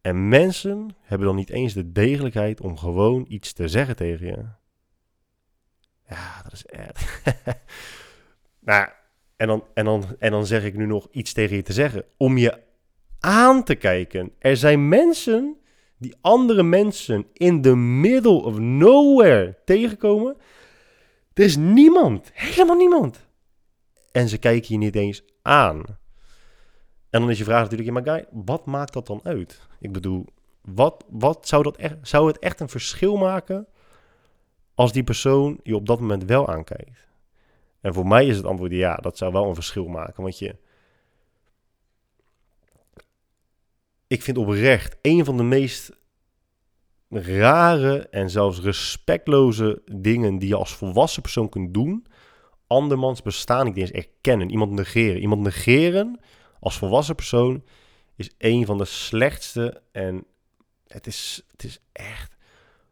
[0.00, 4.44] En mensen hebben dan niet eens de degelijkheid om gewoon iets te zeggen tegen je.
[6.08, 7.22] Ja, dat is echt.
[8.60, 8.88] nou,
[9.36, 12.04] en dan, en, dan, en dan zeg ik nu nog iets tegen je te zeggen.
[12.16, 12.62] Om je
[13.20, 14.32] aan te kijken.
[14.38, 15.56] Er zijn mensen
[15.98, 20.36] die andere mensen in the middle of nowhere tegenkomen.
[21.34, 23.26] Er is niemand, helemaal niemand.
[24.12, 25.84] En ze kijken je niet eens aan.
[27.10, 29.60] En dan is je vraag natuurlijk, maar guy, wat maakt dat dan uit?
[29.80, 30.26] Ik bedoel,
[30.60, 33.66] wat, wat zou, dat echt, zou het echt een verschil maken
[34.74, 37.06] als die persoon je op dat moment wel aankijkt?
[37.80, 40.22] En voor mij is het antwoord ja, dat zou wel een verschil maken.
[40.22, 40.56] Want je.
[44.08, 45.90] Ik vind oprecht een van de meest
[47.08, 52.06] rare en zelfs respectloze dingen die je als volwassen persoon kunt doen.
[52.66, 54.50] Andermans bestaan niet eens erkennen.
[54.50, 55.20] Iemand negeren.
[55.20, 56.20] Iemand negeren
[56.60, 57.64] als volwassen persoon
[58.16, 60.24] is een van de slechtste en
[60.86, 62.36] het is, het is echt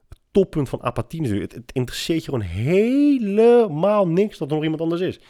[0.08, 1.52] het toppunt van apathie natuurlijk.
[1.52, 5.20] Het, het interesseert je gewoon helemaal niks dat er nog iemand anders is.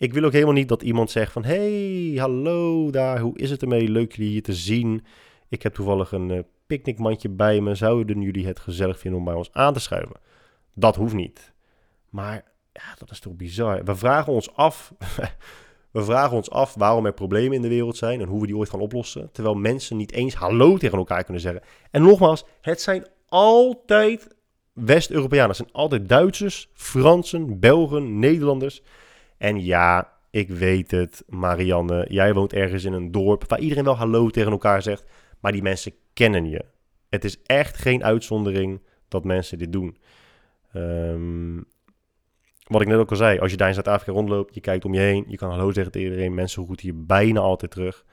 [0.00, 1.44] Ik wil ook helemaal niet dat iemand zegt van...
[1.44, 3.88] Hey, hallo daar, hoe is het ermee?
[3.88, 5.04] Leuk jullie hier te zien.
[5.48, 7.74] Ik heb toevallig een uh, picknickmandje bij me.
[7.74, 10.16] Zouden jullie het gezellig vinden om bij ons aan te schuiven?
[10.74, 11.52] Dat hoeft niet.
[12.08, 13.84] Maar ja, dat is toch bizar.
[13.84, 14.92] We vragen ons af...
[15.90, 18.56] We vragen ons af waarom er problemen in de wereld zijn en hoe we die
[18.56, 19.28] ooit gaan oplossen.
[19.32, 21.62] Terwijl mensen niet eens hallo tegen elkaar kunnen zeggen.
[21.90, 24.36] En nogmaals, het zijn altijd
[24.72, 25.48] West-Europeanen.
[25.48, 28.82] Het zijn altijd Duitsers, Fransen, Belgen, Nederlanders.
[29.40, 32.06] En ja, ik weet het, Marianne.
[32.08, 35.04] Jij woont ergens in een dorp waar iedereen wel hallo tegen elkaar zegt.
[35.40, 36.64] Maar die mensen kennen je.
[37.08, 39.96] Het is echt geen uitzondering dat mensen dit doen.
[40.74, 41.64] Um,
[42.66, 44.94] wat ik net ook al zei, als je daar in Zuid-Afrika rondloopt, je kijkt om
[44.94, 48.04] je heen, je kan hallo zeggen tegen iedereen, mensen groeten je bijna altijd terug.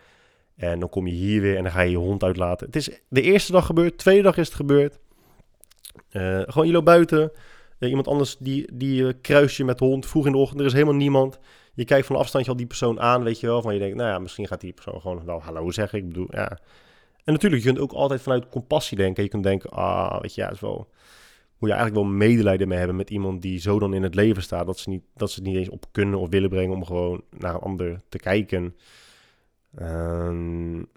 [0.56, 2.66] En dan kom je hier weer en dan ga je je hond uitlaten.
[2.66, 5.00] Het is de eerste dag gebeurd, de tweede dag is het gebeurd.
[6.12, 7.32] Uh, gewoon je loopt buiten,
[7.80, 10.60] uh, iemand anders die, die uh, kruis je met de hond vroeg in de ochtend,
[10.60, 11.40] er is helemaal niemand.
[11.74, 14.10] Je kijkt van afstandje al die persoon aan, weet je wel, van je denkt, nou
[14.10, 16.00] ja, misschien gaat die persoon gewoon wel hallo zeggen.
[16.00, 16.60] Ik bedoel, ja.
[17.24, 19.24] En natuurlijk, je kunt ook altijd vanuit compassie denken.
[19.24, 20.88] Je kunt denken, ah, weet je, ja, is wel
[21.58, 24.44] moet je eigenlijk wel medelijden mee hebben met iemand die zo dan in het leven
[24.44, 26.86] staat dat ze, niet, dat ze het niet eens op kunnen of willen brengen om
[26.86, 28.76] gewoon naar een ander te kijken.
[29.82, 30.88] Um,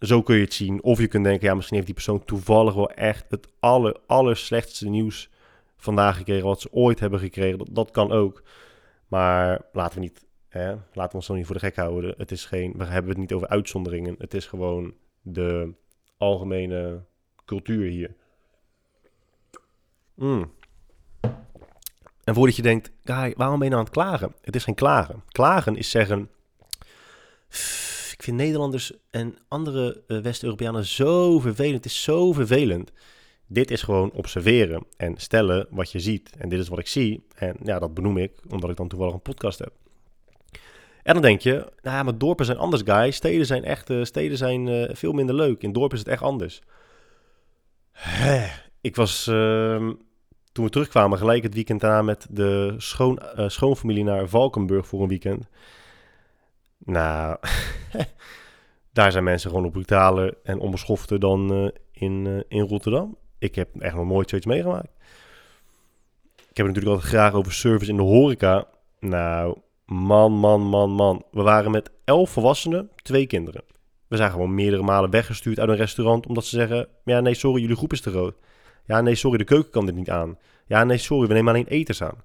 [0.00, 0.82] zo kun je het zien.
[0.82, 4.36] Of je kunt denken, ja, misschien heeft die persoon toevallig wel echt het aller, aller
[4.36, 5.30] slechtste nieuws
[5.76, 7.58] vandaag gekregen wat ze ooit hebben gekregen.
[7.58, 8.42] Dat, dat kan ook.
[9.06, 12.14] Maar laten we niet, hè, laten we ons dan niet voor de gek houden.
[12.16, 14.14] Het is geen, we hebben het niet over uitzonderingen.
[14.18, 15.74] Het is gewoon de
[16.18, 17.04] algemene
[17.44, 18.14] cultuur hier.
[20.14, 20.52] Mm.
[22.24, 24.34] En voordat je denkt, guy, waarom ben je nou aan het klagen?
[24.40, 25.22] Het is geen klagen.
[25.28, 26.30] Klagen is zeggen,
[28.12, 31.76] ik vind Nederlanders en andere uh, West-Europeanen zo vervelend.
[31.76, 32.92] Het is zo vervelend.
[33.46, 36.36] Dit is gewoon observeren en stellen wat je ziet.
[36.38, 37.26] En dit is wat ik zie.
[37.34, 39.72] En ja, dat benoem ik, omdat ik dan toevallig een podcast heb.
[41.02, 43.10] En dan denk je, nou ja, maar dorpen zijn anders, guy.
[43.10, 45.62] Steden zijn echt, uh, steden zijn uh, veel minder leuk.
[45.62, 46.62] In dorpen is het echt anders.
[48.80, 49.90] Ik was, uh,
[50.52, 55.02] toen we terugkwamen, gelijk het weekend daarna met de schoon, uh, schoonfamilie naar Valkenburg voor
[55.02, 55.48] een weekend.
[56.78, 57.36] Nou,
[58.96, 63.16] Daar zijn mensen gewoon op brutaler en onbeschofter dan eh, in, eh, in Rotterdam.
[63.38, 64.90] Ik heb echt nog nooit zoiets meegemaakt.
[66.36, 68.66] Ik heb het natuurlijk altijd graag over service in de horeca.
[69.00, 71.24] Nou, man, man, man, man.
[71.30, 73.62] We waren met elf volwassenen, twee kinderen.
[74.06, 77.60] We zijn gewoon meerdere malen weggestuurd uit een restaurant omdat ze zeggen: Ja, nee, sorry,
[77.60, 78.34] jullie groep is te groot.
[78.84, 80.38] Ja, nee, sorry, de keuken kan dit niet aan.
[80.66, 82.22] Ja, nee, sorry, we nemen alleen eters aan.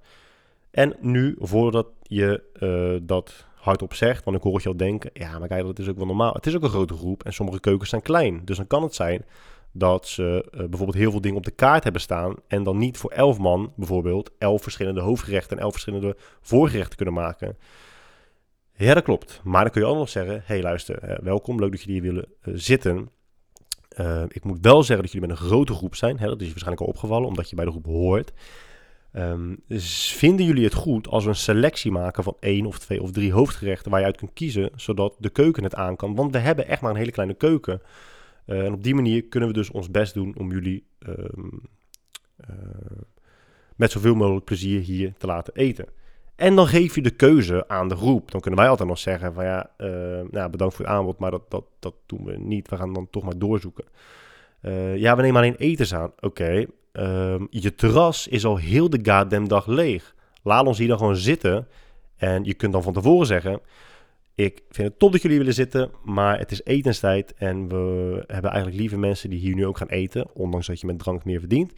[0.72, 5.10] En nu, voordat je uh, dat hardop zegt, want ik hoor het je al denken:
[5.14, 6.34] Ja, maar kijk, dat is ook wel normaal.
[6.34, 8.42] Het is ook een grote groep en sommige keukens zijn klein.
[8.46, 9.26] Dus dan kan het zijn
[9.72, 12.98] dat ze uh, bijvoorbeeld heel veel dingen op de kaart hebben staan en dan niet
[12.98, 17.58] voor elf man bijvoorbeeld elf verschillende hoofdgerechten en elf verschillende voorgerechten kunnen maken.
[18.76, 19.42] Ja, dat klopt.
[19.44, 22.02] Maar dan kun je ook nog zeggen: hé, hey, luister, uh, welkom, leuk dat jullie
[22.02, 23.10] hier willen uh, zitten.
[24.28, 26.20] Ik moet wel zeggen dat jullie met een grote groep zijn.
[26.20, 28.32] Hè, dat is je waarschijnlijk al opgevallen, omdat je bij de groep hoort.
[29.68, 33.12] Dus vinden jullie het goed als we een selectie maken van één of twee of
[33.12, 36.16] drie hoofdgerechten waar je uit kunt kiezen, zodat de keuken het aan kan?
[36.16, 37.82] Want we hebben echt maar een hele kleine keuken.
[38.46, 41.62] Uh, en op die manier kunnen we dus ons best doen om jullie um,
[42.50, 42.56] uh,
[43.76, 45.86] met zoveel mogelijk plezier hier te laten eten.
[46.36, 48.32] En dan geef je de keuze aan de groep.
[48.32, 49.88] Dan kunnen wij altijd nog zeggen van ja, uh,
[50.32, 52.70] nou, bedankt voor het aanbod, maar dat, dat, dat doen we niet.
[52.70, 53.86] We gaan dan toch maar doorzoeken.
[54.96, 56.12] Ja, we nemen alleen etens aan.
[56.20, 60.16] Oké, um, je terras is al heel de goddamn dag leeg.
[60.44, 61.68] Laat ons hier dan gewoon zitten.
[62.16, 63.62] En je kunt dan van tevoren zeggen...
[64.36, 67.34] Ik vind het top dat jullie willen zitten, maar het is etenstijd.
[67.34, 70.28] En we hebben eigenlijk liever mensen die hier nu ook gaan eten.
[70.34, 71.74] Ondanks dat je met drank meer verdient.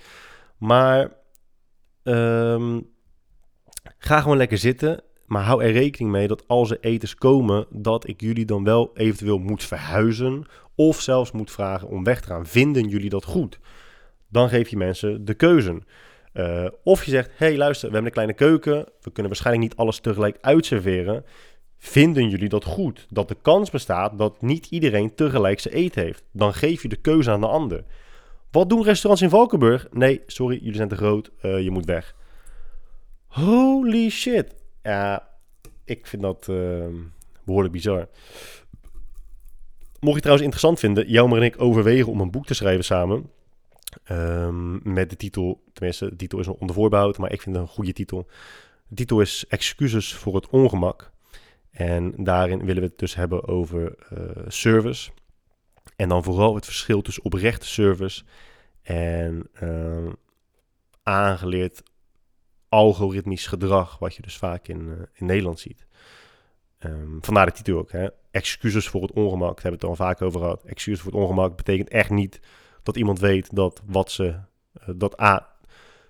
[0.58, 1.12] Maar...
[2.04, 2.92] Um,
[3.98, 8.08] Ga gewoon lekker zitten, maar hou er rekening mee dat als er etens komen, dat
[8.08, 10.46] ik jullie dan wel eventueel moet verhuizen
[10.76, 12.46] of zelfs moet vragen om weg te gaan.
[12.46, 13.60] Vinden jullie dat goed?
[14.30, 15.82] Dan geef je mensen de keuze.
[16.34, 19.80] Uh, of je zegt, hey luister, we hebben een kleine keuken, we kunnen waarschijnlijk niet
[19.80, 21.26] alles tegelijk uitserveren.
[21.86, 23.06] Vinden jullie dat goed?
[23.10, 26.24] Dat de kans bestaat dat niet iedereen tegelijk zijn eten heeft.
[26.32, 27.84] Dan geef je de keuze aan de ander.
[28.52, 29.88] Wat doen restaurants in Valkenburg?
[29.92, 32.16] Nee, sorry, jullie zijn te groot, uh, je moet weg.
[33.28, 34.56] Holy shit.
[34.84, 35.28] Ja,
[35.86, 36.86] ik vind dat uh,
[37.46, 38.08] behoorlijk bizar.
[40.00, 43.30] Mocht je trouwens interessant vinden, Jelmer en ik overwegen om een boek te schrijven samen.
[44.12, 47.66] Um, met de titel, tenminste, de titel is nog onder voorbehoud, maar ik vind het
[47.66, 48.28] een goede titel.
[48.88, 51.13] De titel is Excuses voor het ongemak.
[51.74, 55.12] En daarin willen we het dus hebben over uh, service.
[55.96, 58.24] En dan vooral het verschil tussen oprechte service
[58.82, 60.12] en uh,
[61.04, 61.84] aangeleerd
[62.70, 65.86] algoritmisch gedrag, wat je dus vaak in, uh, in Nederland ziet.
[66.80, 67.92] Um, vandaar de titel ook.
[67.92, 68.08] Hè?
[68.32, 70.64] Excuses voor het ongemak, daar hebben we het al vaak over gehad.
[70.64, 72.40] Excuses voor het ongemak betekent echt niet
[72.84, 75.53] dat iemand weet dat wat ze, uh, dat A,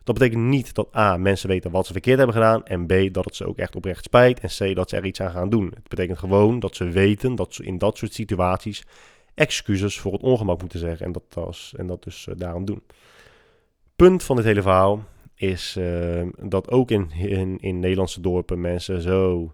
[0.04, 2.66] dat betekent niet dat A, mensen weten wat ze verkeerd hebben gedaan.
[2.66, 4.40] En B, dat het ze ook echt oprecht spijt.
[4.40, 5.72] En C, dat ze er iets aan gaan doen.
[5.76, 8.84] Het betekent gewoon dat ze weten dat ze in dat soort situaties
[9.34, 11.06] excuses voor het ongemak moeten zeggen.
[11.06, 12.84] En dat, als, en dat dus uh, daarom doen.
[13.96, 15.04] Punt van dit hele verhaal
[15.36, 19.54] is uh, dat ook in, in, in Nederlandse dorpen mensen zo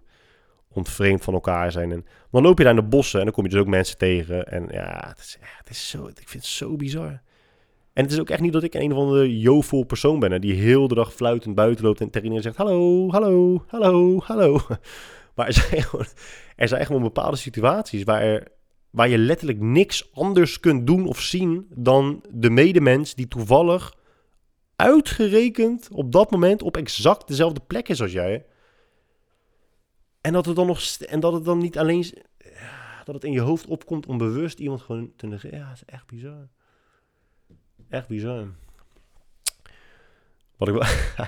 [0.68, 1.92] ontvreemd van elkaar zijn.
[1.92, 3.98] En dan loop je daar in de bossen en dan kom je dus ook mensen
[3.98, 4.46] tegen.
[4.46, 7.20] En ja, het is, het is zo, ik vind het zo bizar.
[7.92, 10.40] En het is ook echt niet dat ik een of andere jovel persoon ben...
[10.40, 12.56] die heel de dag fluitend buiten loopt en tegen iedereen zegt...
[12.56, 14.60] hallo, hallo, hallo, hallo.
[15.34, 16.06] Maar er zijn, gewoon,
[16.56, 18.48] er zijn gewoon bepaalde situaties waar, er,
[18.90, 21.66] waar je letterlijk niks anders kunt doen of zien...
[21.74, 23.94] dan de medemens die toevallig
[24.76, 28.44] uitgerekend op dat moment op exact dezelfde plek is als jij.
[30.20, 32.04] En dat het dan nog en dat het dan niet alleen
[33.04, 35.58] dat het in je hoofd opkomt om bewust iemand gewoon te negeren.
[35.58, 36.48] Ja, dat is echt bizar.
[37.90, 38.46] Echt bizar.
[40.56, 40.84] Wat ik wel,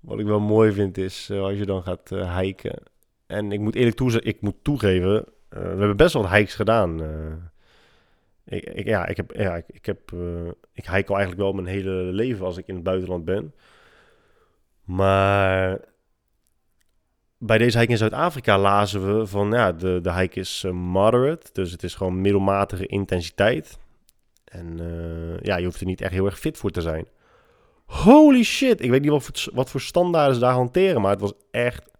[0.00, 2.82] wat ik wel mooi vind is uh, als je dan gaat uh, hiken.
[3.26, 7.00] En ik moet eerlijk toegeven, ik moet toegeven, uh, we hebben best wel hikes gedaan.
[8.44, 9.84] Ik, ik, ja, ik heb, ja, ik,
[10.74, 13.54] hike al eigenlijk wel mijn hele leven als ik in het buitenland ben.
[14.84, 15.80] Maar
[17.38, 21.70] bij deze hike in Zuid-Afrika lazen we van, ja, de, de hike is moderate, dus
[21.70, 23.78] het is gewoon middelmatige intensiteit.
[24.56, 27.06] En uh, ja, je hoeft er niet echt heel erg fit voor te zijn.
[27.86, 31.20] Holy shit, ik weet niet wat voor, wat voor standaarden ze daar hanteren, maar het
[31.20, 31.90] was echt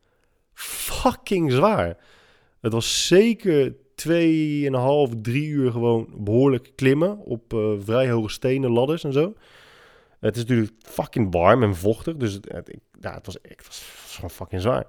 [0.53, 1.97] fucking zwaar.
[2.61, 9.05] Het was zeker 2,5, 3 uur gewoon behoorlijk klimmen op uh, vrij hoge stenen, ladders
[9.05, 9.35] en zo.
[10.21, 14.31] Het is natuurlijk fucking warm en vochtig, dus het, ja, het, was, het was gewoon
[14.31, 14.87] fucking zwaar.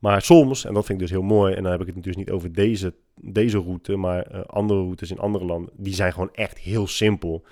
[0.00, 2.26] Maar soms, en dat vind ik dus heel mooi, en dan heb ik het natuurlijk
[2.26, 6.32] niet over deze, deze route, maar uh, andere routes in andere landen, die zijn gewoon
[6.32, 7.44] echt heel simpel.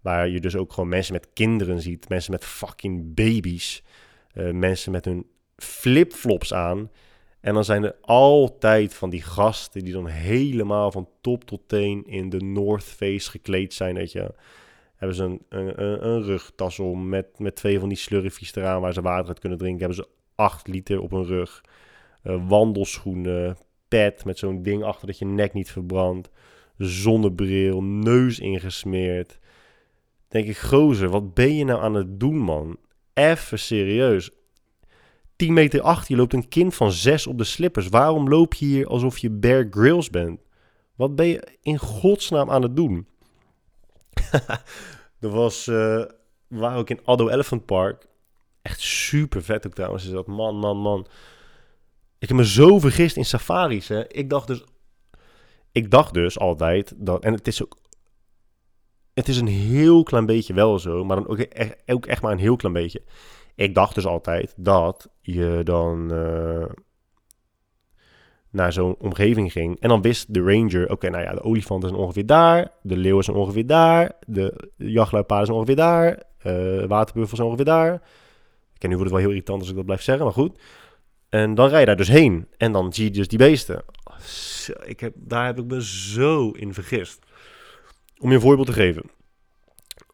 [0.00, 3.82] Waar je dus ook gewoon mensen met kinderen ziet, mensen met fucking baby's,
[4.34, 5.26] uh, mensen met hun
[5.56, 6.90] flipflops aan
[7.40, 12.06] En dan zijn er altijd van die gasten die dan helemaal van top tot teen
[12.06, 14.34] in de North Face gekleed zijn, weet je.
[14.96, 18.92] Hebben ze een, een, een rugtas om met, met twee van die slurfies eraan waar
[18.92, 19.78] ze water uit kunnen drinken.
[19.78, 21.60] Hebben ze 8 liter op hun rug.
[22.24, 23.56] Uh, wandelschoenen,
[23.88, 26.30] pet met zo'n ding achter dat je nek niet verbrandt.
[26.76, 29.38] Zonnebril, neus ingesmeerd.
[30.28, 32.76] Denk ik, gozer, wat ben je nou aan het doen, man?
[33.14, 34.30] Even serieus.
[35.36, 37.88] 10 meter achter je loopt een kind van 6 op de slippers.
[37.88, 40.40] Waarom loop je hier alsof je Bear Grylls bent?
[40.94, 43.06] Wat ben je in godsnaam aan het doen?
[45.20, 45.74] er was, uh,
[46.46, 48.06] we waren ook in Addo Elephant Park.
[48.62, 50.04] Echt super vet ook trouwens.
[50.04, 51.06] Is dat man, man, man.
[52.20, 53.88] Ik heb me zo vergist in safaris.
[53.88, 54.08] Hè.
[54.08, 54.64] Ik dacht dus,
[55.72, 57.76] ik dacht dus altijd dat, en het is ook,
[59.14, 62.32] het is een heel klein beetje wel zo, maar dan ook echt, ook echt maar
[62.32, 63.02] een heel klein beetje.
[63.54, 66.64] Ik dacht dus altijd dat je dan uh,
[68.50, 69.80] naar zo'n omgeving ging.
[69.80, 72.70] En dan wist de ranger, oké, nou ja, de olifant is ongeveer daar.
[72.82, 74.12] De leeuw is ongeveer daar.
[74.26, 76.22] De jachtluipaard is ongeveer daar.
[76.46, 77.94] Uh, waterbuffels zijn ongeveer daar.
[78.72, 80.58] Ik ken nu wordt het wel heel irritant als ik dat blijf zeggen, maar goed.
[81.30, 82.48] En dan rij je daar dus heen.
[82.56, 83.84] En dan zie je dus die beesten.
[84.84, 87.18] Ik heb, daar heb ik me zo in vergist.
[88.18, 89.10] Om je een voorbeeld te geven.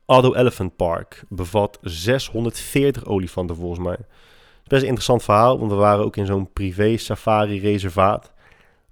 [0.05, 3.99] Addo Elephant Park bevat 640 olifanten volgens mij.
[4.65, 8.33] Best een interessant verhaal, want we waren ook in zo'n privé safari reservaat.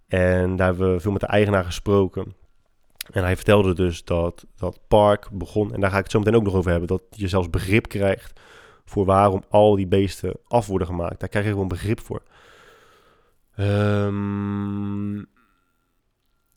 [0.09, 2.35] En daar hebben we veel met de eigenaar gesproken.
[3.11, 6.37] En hij vertelde dus dat dat park begon, en daar ga ik het zo meteen
[6.37, 8.41] ook nog over hebben, dat je zelfs begrip krijgt
[8.85, 11.21] voor waarom al die beesten af worden gemaakt.
[11.21, 12.23] Daar krijg je gewoon begrip voor.
[13.59, 15.19] Um,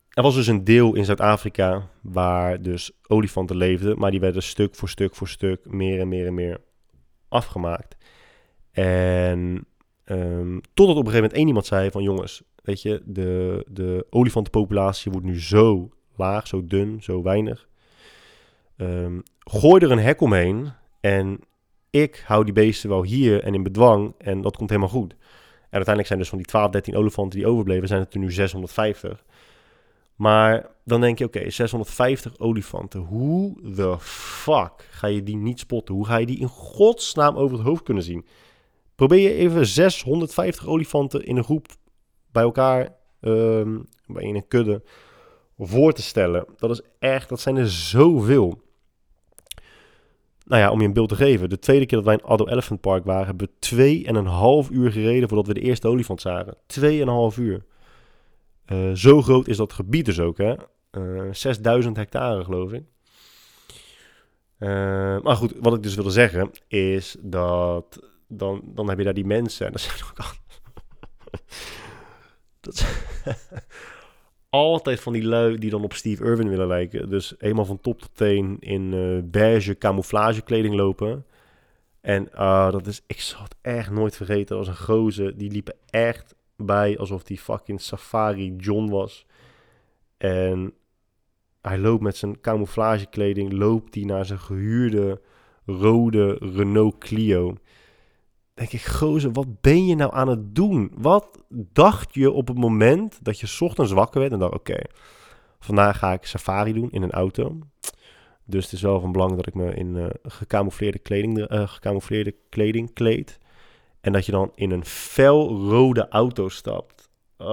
[0.09, 4.75] er was dus een deel in Zuid-Afrika waar dus olifanten leefden, maar die werden stuk
[4.75, 6.61] voor stuk voor stuk meer en meer en meer
[7.29, 7.97] afgemaakt.
[8.71, 9.67] En
[10.05, 14.07] um, totdat op een gegeven moment één iemand zei van jongens, weet je, de, de
[14.09, 17.67] olifantenpopulatie wordt nu zo laag, zo dun, zo weinig.
[18.77, 21.39] Um, gooi er een hek omheen en
[21.89, 25.11] ik hou die beesten wel hier en in bedwang en dat komt helemaal goed.
[25.11, 28.31] En uiteindelijk zijn dus van die 12, 13 olifanten die overbleven, zijn het er nu
[28.31, 29.23] 650.
[30.15, 32.99] Maar dan denk je, oké, 650 olifanten.
[32.99, 35.95] Hoe the fuck ga je die niet spotten?
[35.95, 38.25] Hoe ga je die in godsnaam over het hoofd kunnen zien?
[38.95, 41.67] Probeer je even 650 olifanten in een groep
[42.31, 44.83] bij elkaar, um, in een kudde,
[45.57, 46.45] voor te stellen.
[46.57, 48.61] Dat is echt, dat zijn er zoveel.
[50.47, 51.49] Nou ja, om je een beeld te geven.
[51.49, 54.25] De tweede keer dat wij in Addo Elephant Park waren, hebben we twee en een
[54.25, 56.57] half uur gereden voordat we de eerste olifant zagen.
[56.65, 57.65] Twee en een half uur.
[58.67, 60.55] Uh, zo groot is dat gebied dus ook, hè.
[60.91, 62.83] Uh, eh, 6000 hectare, geloof ik.
[64.59, 64.69] Uh,
[65.19, 69.25] maar goed, wat ik dus wilde zeggen, is dat dan, dan heb je daar die
[69.25, 69.65] mensen.
[69.65, 70.25] En dat zijn ook al...
[72.59, 72.85] dat
[74.49, 77.09] altijd van die lui die dan op Steve Irwin willen lijken.
[77.09, 81.25] Dus helemaal van top tot teen in uh, beige camouflage kleding lopen.
[82.01, 84.57] En uh, dat is, ik zal het echt nooit vergeten.
[84.57, 89.25] als een gozer, die liepen echt bij alsof die fucking Safari John was.
[90.17, 90.73] En
[91.61, 95.21] hij loopt met zijn camouflage kleding, loopt hij naar zijn gehuurde
[95.65, 97.55] rode Renault Clio
[98.57, 100.91] denk ik, gozer, wat ben je nou aan het doen?
[100.95, 104.79] Wat dacht je op het moment dat je ochtends wakker werd en dacht, oké,
[105.59, 107.57] vandaag ga ik safari doen in een auto.
[108.45, 112.35] Dus het is wel van belang dat ik me in uh, gecamoufleerde, kleding, uh, gecamoufleerde
[112.49, 113.39] kleding kleed.
[114.01, 117.09] En dat je dan in een felrode auto stapt.
[117.37, 117.47] Oh.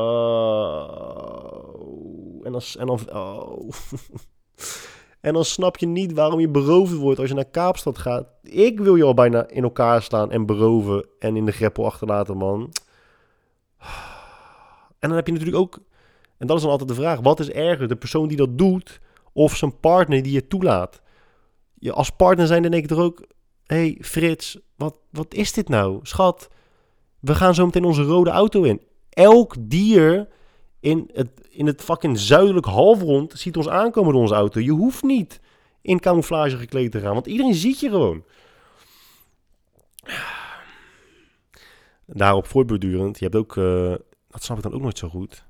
[2.45, 2.61] En dan...
[2.79, 3.69] En dan oh.
[5.25, 8.27] En dan snap je niet waarom je beroofd wordt als je naar Kaapstad gaat.
[8.43, 12.37] Ik wil je al bijna in elkaar slaan en beroven en in de greppel achterlaten,
[12.37, 12.72] man.
[14.99, 15.81] En dan heb je natuurlijk ook,
[16.39, 17.89] en dat is dan altijd de vraag, wat is erger?
[17.89, 19.01] De persoon die dat doet
[19.33, 21.03] of zijn partner die je toelaat?
[21.75, 23.25] Je, als partner zijn dan denk ik toch ook,
[23.66, 25.99] hé hey, Frits, wat, wat is dit nou?
[26.03, 26.49] Schat,
[27.20, 28.83] we gaan zo meteen onze rode auto in.
[29.11, 30.29] Elk dier
[30.85, 34.61] in het, in het fucking zuidelijk halfrond ziet ons aankomen door onze auto.
[34.61, 35.41] Je hoeft niet
[35.80, 38.24] in camouflage gekleed te gaan, want iedereen ziet je gewoon.
[42.07, 43.95] Daarop voortbordurend, je hebt ook, uh,
[44.28, 45.45] dat snap ik dan ook nooit zo goed,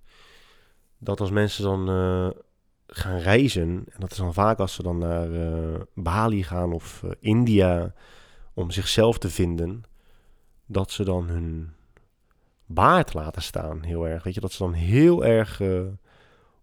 [0.98, 2.30] dat als mensen dan uh,
[2.86, 7.02] gaan reizen, en dat is dan vaak als ze dan naar uh, Bali gaan of
[7.20, 7.94] India
[8.54, 9.82] om zichzelf te vinden,
[10.66, 11.74] dat ze dan hun
[12.66, 14.22] baard laten staan, heel erg.
[14.22, 15.82] Weet je, dat ze dan heel erg uh,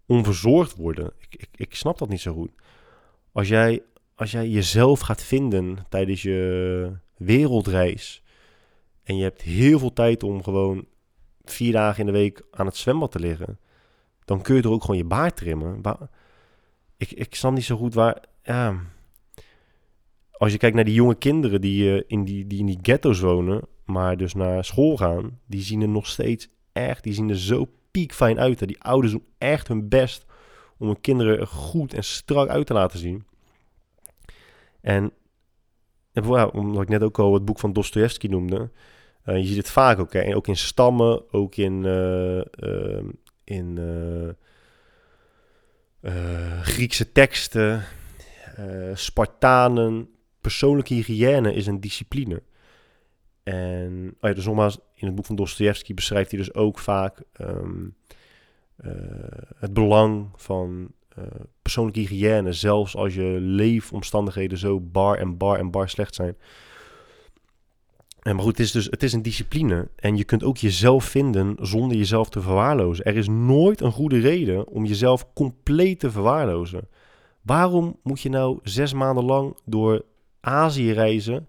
[0.05, 1.13] onverzorgd worden.
[1.17, 2.51] Ik, ik, ik snap dat niet zo goed.
[3.31, 3.83] Als jij,
[4.15, 8.23] als jij jezelf gaat vinden tijdens je wereldreis
[9.03, 10.85] en je hebt heel veel tijd om gewoon
[11.43, 13.59] vier dagen in de week aan het zwembad te liggen,
[14.25, 15.81] dan kun je er ook gewoon je baard trimmen.
[16.97, 18.23] ik, ik snap niet zo goed waar.
[20.31, 23.19] Als je kijkt naar die jonge kinderen die, uh, in, die, die in die ghetto's
[23.19, 23.61] wonen,
[23.91, 27.69] maar dus naar school gaan, die zien er nog steeds echt, die zien er zo
[27.91, 28.59] piekfijn uit.
[28.59, 28.65] Hè.
[28.65, 30.25] Die ouders doen echt hun best
[30.77, 33.25] om hun kinderen er goed en strak uit te laten zien.
[34.81, 35.11] En,
[36.13, 38.69] en omdat ik net ook al het boek van Dostoevsky noemde,
[39.25, 40.35] uh, je ziet het vaak ook, hè.
[40.35, 43.03] ook in stammen, ook in, uh,
[43.43, 43.79] in
[46.61, 47.83] Griekse teksten,
[48.93, 50.09] Spartanen.
[50.41, 52.41] Persoonlijke hygiëne is een discipline.
[53.43, 57.21] En oh ja, dus nogmaals, in het boek van Dostoevsky beschrijft hij dus ook vaak
[57.33, 57.87] ehm,
[59.55, 60.91] het belang van
[61.61, 66.35] persoonlijke hygiëne, zelfs als je leefomstandigheden zo bar en bar en bar slecht zijn.
[68.21, 69.87] En maar goed, het is dus het is een discipline.
[69.95, 73.05] En je kunt ook jezelf vinden zonder jezelf te verwaarlozen.
[73.05, 76.87] Er is nooit een goede reden om jezelf compleet te verwaarlozen.
[77.41, 80.05] Waarom moet je nou zes maanden lang door
[80.39, 81.47] Azië reizen,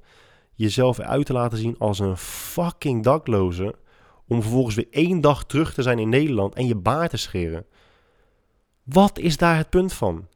[0.54, 3.74] jezelf uit te laten zien als een fucking dakloze,
[4.28, 7.66] om vervolgens weer één dag terug te zijn in Nederland en je baard te scheren?
[8.82, 10.26] Wat is daar het punt van?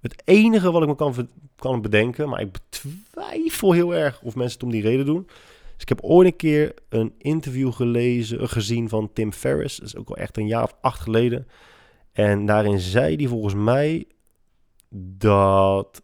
[0.00, 4.54] Het enige wat ik me kan, kan bedenken, maar ik betwijfel heel erg of mensen
[4.54, 5.28] het om die reden doen.
[5.78, 9.76] Ik heb ooit een keer een interview gelezen, gezien van Tim Ferriss.
[9.76, 11.48] Dat is ook al echt een jaar of acht geleden.
[12.12, 14.06] En daarin zei hij volgens mij
[15.18, 16.02] dat.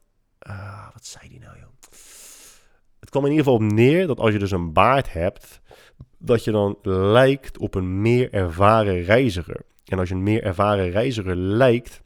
[0.48, 1.68] Uh, wat zei hij nou, joh?
[3.00, 5.60] Het kwam in ieder geval op neer dat als je dus een baard hebt,
[6.18, 9.60] dat je dan lijkt op een meer ervaren reiziger.
[9.84, 12.02] En als je een meer ervaren reiziger lijkt,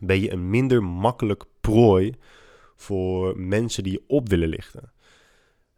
[0.00, 2.14] ben je een minder makkelijk prooi
[2.76, 4.92] voor mensen die je op willen lichten.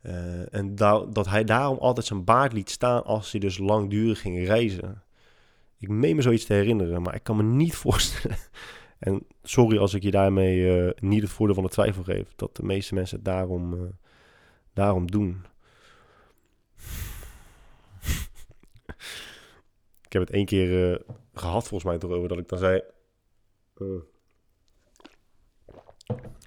[0.02, 0.74] Uh, en
[1.10, 5.02] dat hij daarom altijd zijn baard liet staan als hij dus langdurig ging reizen.
[5.78, 8.36] Ik meen me zoiets te herinneren, maar ik kan me niet voorstellen.
[8.98, 12.56] en sorry als ik je daarmee uh, niet het voordeel van de twijfel geef, dat
[12.56, 13.80] de meeste mensen daarom, uh,
[14.74, 15.44] daarom doen.
[20.06, 21.02] ik heb het één keer
[21.34, 22.82] gehad, volgens mij, erover dat ik dan zei.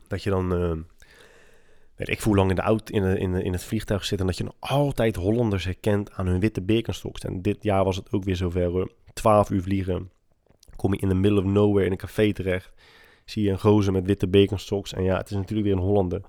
[0.08, 0.86] dat je dan
[1.98, 4.20] weet ik hoe lang in, de auto, in, de, in, in het vliegtuig zit...
[4.20, 7.22] en dat je nog altijd Hollanders herkent aan hun witte Birkenstocks.
[7.22, 8.92] En dit jaar was het ook weer zover.
[9.14, 10.12] 12 uur vliegen.
[10.76, 12.74] Kom je in the middle of nowhere in een café terecht.
[13.26, 14.94] Zie je een gozer met witte Birkenstocks.
[14.94, 16.22] En ja, het is natuurlijk weer een Hollander.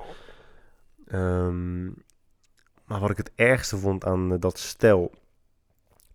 [1.12, 1.94] Um,
[2.84, 5.12] maar wat ik het ergste vond aan uh, dat stel...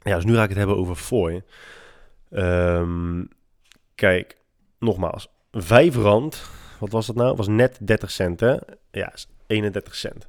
[0.02, 1.44] Ja, dus nu ga ik het hebben over Foy.
[2.30, 3.28] Um,
[3.96, 4.38] kijk,
[4.80, 5.28] nogmaals.
[5.52, 7.36] Vijf rand, wat was dat nou?
[7.36, 8.58] Was net 30 cent, hè?
[8.92, 9.14] Ja,
[9.48, 10.28] 31 cent.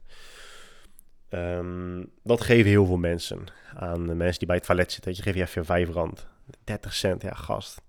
[1.31, 3.45] Um, dat geven heel veel mensen
[3.75, 5.13] aan de mensen die bij het toilet zitten.
[5.15, 6.27] Je geeft je even 5 rand.
[6.65, 7.83] 30 cent, ja, gast.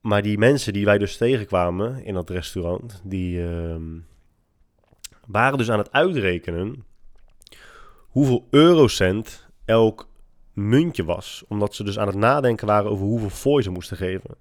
[0.00, 3.42] Maar die mensen die wij dus tegenkwamen in dat restaurant, die
[5.26, 6.84] waren dus aan het uitrekenen
[7.98, 10.08] hoeveel eurocent elk
[10.52, 11.44] muntje was.
[11.48, 14.36] Omdat ze dus aan het nadenken waren over hoeveel fooi ze moesten geven.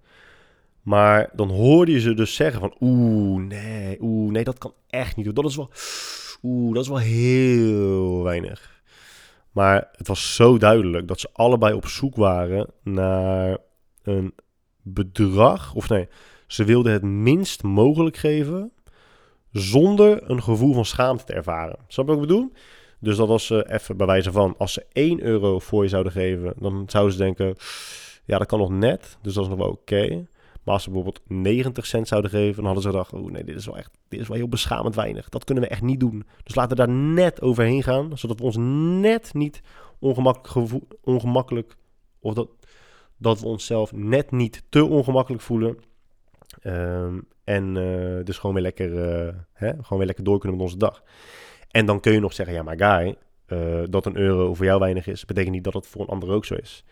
[0.81, 2.75] Maar dan hoorde je ze dus zeggen van...
[2.79, 5.35] Oeh, nee, oeh, nee, dat kan echt niet.
[5.35, 5.69] Dat is wel...
[6.43, 8.81] Oeh, dat is wel heel weinig.
[9.51, 13.57] Maar het was zo duidelijk dat ze allebei op zoek waren naar
[14.03, 14.33] een
[14.81, 15.73] bedrag.
[15.73, 16.07] Of nee,
[16.47, 18.71] ze wilden het minst mogelijk geven
[19.53, 21.77] zonder een gevoel van schaamte te ervaren.
[21.87, 22.51] Snap je wat ik bedoel?
[22.99, 26.11] Dus dat was uh, even bij wijze van, als ze 1 euro voor je zouden
[26.11, 27.55] geven, dan zouden ze denken,
[28.25, 30.25] ja, dat kan nog net, dus dat is nog wel oké.
[30.63, 33.55] Maar als ze bijvoorbeeld 90 cent zouden geven, dan hadden ze gedacht: oh nee, dit
[33.55, 35.29] is wel echt, dit is wel heel beschamend weinig.
[35.29, 36.25] Dat kunnen we echt niet doen.
[36.43, 38.57] Dus laten we daar net overheen gaan, zodat we ons
[39.01, 39.61] net niet
[39.99, 41.75] ongemakkelijk, ongemakkelijk
[42.19, 42.49] of dat,
[43.17, 45.77] dat we onszelf net niet te ongemakkelijk voelen.
[46.61, 50.65] Ehm, en uh, dus gewoon weer lekker, uh, hè, gewoon weer lekker door kunnen met
[50.65, 51.03] onze dag.
[51.71, 53.15] En dan kun je nog zeggen: ja, maar guy,
[53.47, 56.29] uh, dat een euro voor jou weinig is, betekent niet dat het voor een ander
[56.29, 56.83] ook zo is.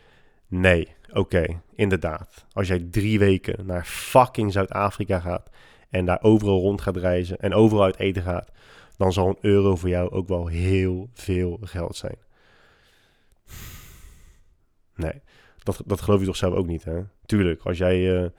[0.48, 2.46] Nee, oké, inderdaad.
[2.52, 5.50] Als jij drie weken naar fucking Zuid-Afrika gaat
[5.90, 8.52] en daar overal rond gaat reizen en overal uit eten gaat,
[8.98, 12.18] dan zal een euro voor jou ook wel heel veel geld zijn.
[14.96, 15.22] Nee,
[15.64, 17.02] dat, dat geloof je toch zelf ook niet, hè?
[17.26, 18.32] Tuurlijk, als jij...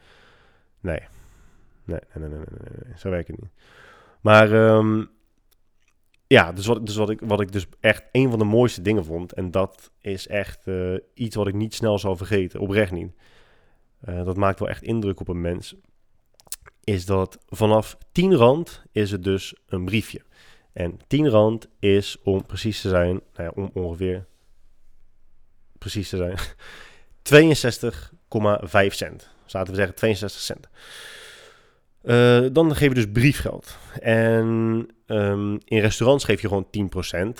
[0.80, 1.01] Nee.
[1.93, 3.51] Nee, nee, nee, nee, nee, zo werkt het niet.
[4.20, 5.10] Maar um,
[6.27, 9.05] ja, dus, wat, dus wat, ik, wat ik dus echt een van de mooiste dingen
[9.05, 9.32] vond.
[9.32, 12.60] En dat is echt uh, iets wat ik niet snel zal vergeten.
[12.60, 13.12] Oprecht niet.
[14.09, 15.74] Uh, dat maakt wel echt indruk op een mens.
[16.85, 20.23] Is dat vanaf 10 rand is het dus een briefje.
[20.73, 24.27] En 10 rand is om precies te zijn, nou ja, om ongeveer
[25.78, 26.39] precies te zijn.
[28.89, 29.31] 62,5 cent.
[29.44, 30.69] Zaten we zeggen 62 cent.
[32.05, 33.79] Uh, dan geef je dus briefgeld.
[34.01, 36.66] En um, in restaurants geef je gewoon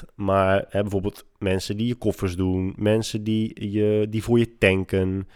[0.03, 0.05] 10%.
[0.15, 5.29] Maar hè, bijvoorbeeld mensen die je koffers doen, mensen die, je, die voor je tanken,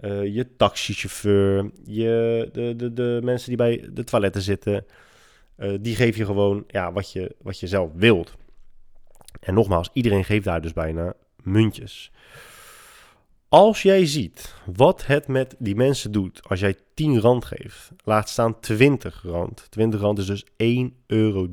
[0.00, 4.84] uh, je taxichauffeur, je, de, de, de mensen die bij de toiletten zitten,
[5.58, 8.36] uh, die geef je gewoon ja, wat, je, wat je zelf wilt.
[9.40, 12.12] En nogmaals, iedereen geeft daar dus bijna muntjes.
[13.50, 18.28] Als jij ziet wat het met die mensen doet als jij 10 rand geeft, laat
[18.28, 19.66] staan 20 rand.
[19.70, 20.50] 20 rand is dus 1,30
[21.06, 21.48] euro.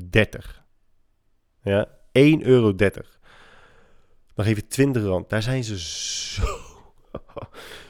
[1.62, 2.74] Ja, 1,30 euro.
[2.74, 5.28] Dan geef je 20 rand.
[5.28, 6.46] Daar zijn ze zo,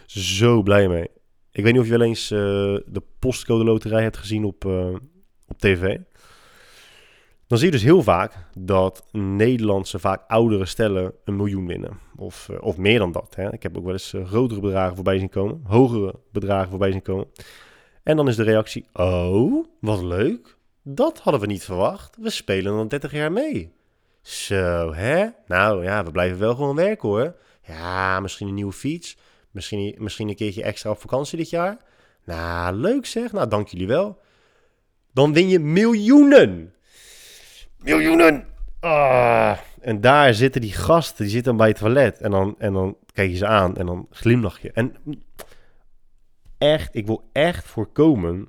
[0.38, 1.08] zo blij mee.
[1.50, 2.38] Ik weet niet of je wel eens uh,
[2.86, 4.94] de postcode loterij hebt gezien op, uh,
[5.46, 5.98] op tv.
[7.48, 11.98] Dan zie je dus heel vaak dat Nederlandse, vaak oudere stellen een miljoen winnen.
[12.16, 13.34] Of, eh, of meer dan dat.
[13.34, 13.52] Hè.
[13.52, 15.60] Ik heb ook wel eens eh, grotere bedragen voorbij zien komen.
[15.64, 17.26] Hogere bedragen voorbij zien komen.
[18.02, 20.56] En dan is de reactie, oh, wat leuk.
[20.82, 22.16] Dat hadden we niet verwacht.
[22.20, 23.72] We spelen al 30 jaar mee.
[24.22, 25.26] Zo, hè?
[25.46, 27.36] Nou ja, we blijven wel gewoon werken hoor.
[27.66, 29.16] Ja, misschien een nieuwe fiets.
[29.50, 31.76] Misschien, misschien een keertje extra op vakantie dit jaar.
[32.24, 33.32] Nou, leuk zeg.
[33.32, 34.18] Nou, dank jullie wel.
[35.12, 36.72] Dan win je miljoenen.
[37.78, 38.46] Miljoenen!
[38.80, 39.58] Ah.
[39.80, 42.18] En daar zitten die gasten, die zitten bij het toilet.
[42.20, 44.72] En dan, en dan kijk je ze aan en dan glimlach je.
[44.72, 44.96] En
[46.58, 48.48] echt, ik wil echt voorkomen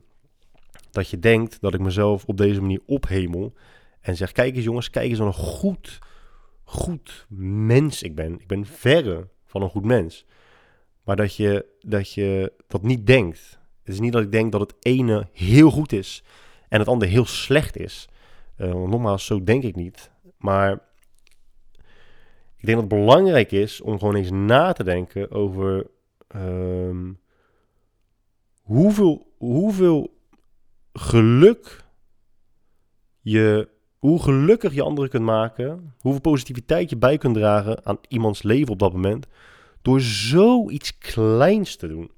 [0.92, 3.54] dat je denkt dat ik mezelf op deze manier ophemel.
[4.02, 6.00] En zeg, kijk eens jongens, kijk eens wat een goed,
[6.64, 7.26] goed
[7.68, 8.40] mens ik ben.
[8.40, 10.26] Ik ben verre van een goed mens.
[11.04, 13.60] Maar dat je dat, je dat niet denkt.
[13.84, 16.24] Het is niet dat ik denk dat het ene heel goed is
[16.68, 18.08] en het andere heel slecht is.
[18.62, 20.12] Uh, nogmaals, zo denk ik niet.
[20.38, 20.72] Maar
[22.58, 25.88] ik denk dat het belangrijk is om gewoon eens na te denken over
[26.36, 27.20] um,
[28.62, 30.18] hoeveel, hoeveel
[30.94, 31.86] geluk
[33.22, 38.44] je, hoe gelukkig je anderen kunt maken, hoeveel positiviteit je bij kunt dragen aan iemands
[38.44, 39.28] leven op dat moment,
[39.82, 42.12] door zoiets kleins te doen.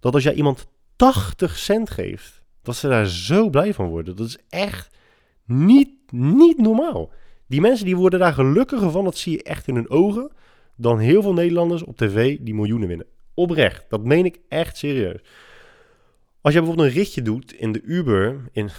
[0.00, 0.66] Dat als jij iemand
[0.96, 4.16] 80 cent geeft, dat ze daar zo blij van worden.
[4.16, 4.96] Dat is echt
[5.46, 7.10] niet, niet normaal.
[7.46, 10.30] Die mensen die worden daar gelukkiger van, dat zie je echt in hun ogen,
[10.76, 13.06] dan heel veel Nederlanders op tv die miljoenen winnen.
[13.34, 15.20] Oprecht, dat meen ik echt serieus.
[16.40, 18.70] Als je bijvoorbeeld een ritje doet in de Uber, in,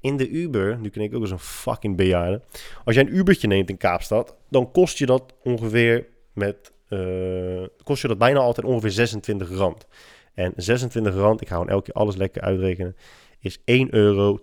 [0.00, 2.42] in, de Uber, nu ken ik ook eens een fucking bejaarde.
[2.84, 8.02] Als jij een Ubertje neemt in Kaapstad, dan kost je dat ongeveer met, uh, kost
[8.02, 9.86] je dat bijna altijd ongeveer 26 rand.
[10.34, 12.96] En 26 rand, ik ga gewoon elke keer alles lekker uitrekenen,
[13.40, 14.38] is 1,62 euro.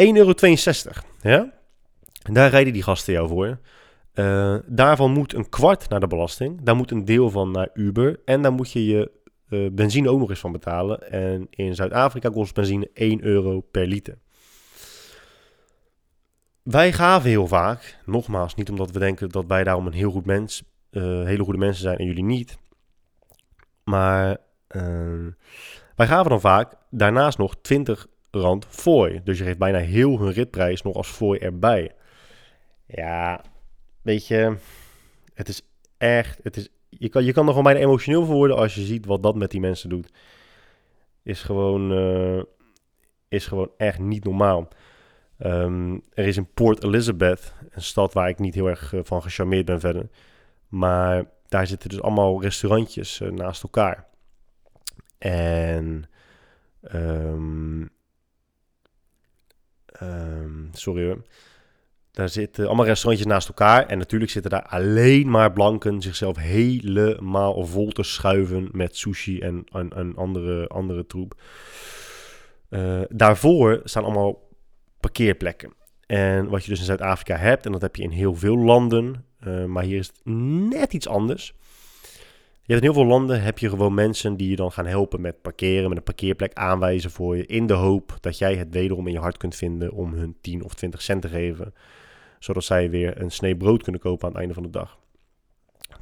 [0.00, 0.32] 1,62 euro.
[1.20, 1.52] Ja?
[2.32, 3.58] Daar rijden die gasten jou voor.
[4.14, 6.60] Uh, daarvan moet een kwart naar de belasting.
[6.62, 8.20] Daar moet een deel van naar Uber.
[8.24, 9.10] En daar moet je je
[9.48, 11.10] uh, benzine ook nog eens van betalen.
[11.10, 14.18] En in Zuid-Afrika kost benzine 1 euro per liter.
[16.62, 20.26] Wij gaven heel vaak, nogmaals, niet omdat we denken dat wij daarom een heel goed
[20.26, 22.58] mens, uh, hele goede mensen zijn en jullie niet.
[23.84, 24.36] Maar
[25.96, 29.20] wij gaven dan vaak daarnaast nog 20 rand fooi.
[29.24, 31.94] Dus je geeft bijna heel hun ritprijs nog als fooi erbij.
[32.86, 33.44] Ja,
[34.02, 34.56] weet je,
[35.34, 35.62] het is
[35.98, 38.80] echt, het is, je, kan, je kan er gewoon bijna emotioneel voor worden als je
[38.80, 40.12] ziet wat dat met die mensen doet.
[41.22, 42.42] Is gewoon, uh,
[43.28, 44.68] is gewoon echt niet normaal.
[45.38, 49.22] Um, er is in Port Elizabeth, een stad waar ik niet heel erg uh, van
[49.22, 50.08] gecharmeerd ben verder.
[50.68, 54.06] Maar daar zitten dus allemaal restaurantjes uh, naast elkaar.
[55.18, 56.10] En
[56.94, 57.90] um,
[60.02, 61.22] Um, sorry hoor.
[62.10, 63.86] Daar zitten allemaal restaurantjes naast elkaar.
[63.86, 69.64] En natuurlijk zitten daar alleen maar blanken zichzelf helemaal vol te schuiven met sushi en,
[69.72, 71.40] en, andere, andere troep.
[72.70, 74.48] Uh, daarvoor staan allemaal
[75.00, 75.72] parkeerplekken.
[76.06, 79.24] En wat je dus in Zuid-Afrika hebt, en dat heb je in heel veel landen,
[79.46, 80.20] uh, maar hier is het
[80.70, 81.54] net iets anders.
[82.62, 85.20] Je hebt in heel veel landen heb je gewoon mensen die je dan gaan helpen
[85.20, 89.06] met parkeren, met een parkeerplek aanwijzen voor je, in de hoop dat jij het wederom
[89.06, 91.74] in je hart kunt vinden om hun 10 of 20 cent te geven,
[92.38, 94.98] zodat zij weer een snee brood kunnen kopen aan het einde van de dag.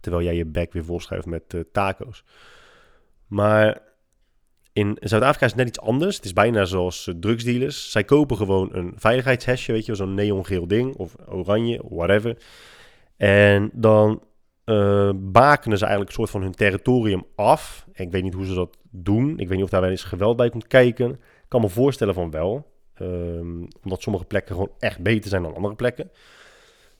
[0.00, 2.24] Terwijl jij je bek weer volschuift met uh, taco's.
[3.26, 3.82] Maar
[4.72, 6.16] in Zuid-Afrika is het net iets anders.
[6.16, 7.90] Het is bijna zoals uh, drugsdealers.
[7.90, 12.36] Zij kopen gewoon een veiligheidshesje, weet je, zo'n neongeel ding of oranje, whatever.
[13.16, 14.22] En dan
[14.68, 17.86] uh, ze eigenlijk een soort van hun territorium af.
[17.92, 19.38] Ik weet niet hoe ze dat doen.
[19.38, 21.10] Ik weet niet of daar wel eens geweld bij komt kijken.
[21.10, 22.66] Ik kan me voorstellen van wel.
[23.00, 26.10] Um, omdat sommige plekken gewoon echt beter zijn dan andere plekken.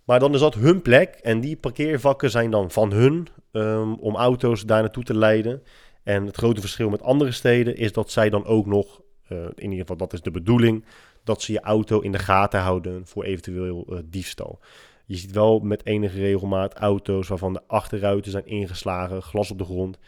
[0.04, 4.16] Maar dan is dat hun plek en die parkeervakken zijn dan van hun ehm, om
[4.16, 5.62] auto's daar naartoe te leiden.
[6.02, 9.62] En het grote verschil met andere steden is dat zij dan ook nog, uh, in
[9.62, 10.84] ieder geval dat is de bedoeling,
[11.24, 14.60] dat ze je auto in de gaten houden voor eventueel uh, diefstal.
[15.08, 19.64] Je ziet wel met enige regelmaat auto's waarvan de achterruiten zijn ingeslagen, glas op de
[19.64, 19.98] grond.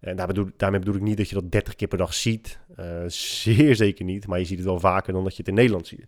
[0.00, 2.58] En daar bedoel, daarmee bedoel ik niet dat je dat 30 keer per dag ziet.
[2.80, 4.26] Uh, zeer zeker niet.
[4.26, 6.06] Maar je ziet het wel vaker dan dat je het in Nederland ziet.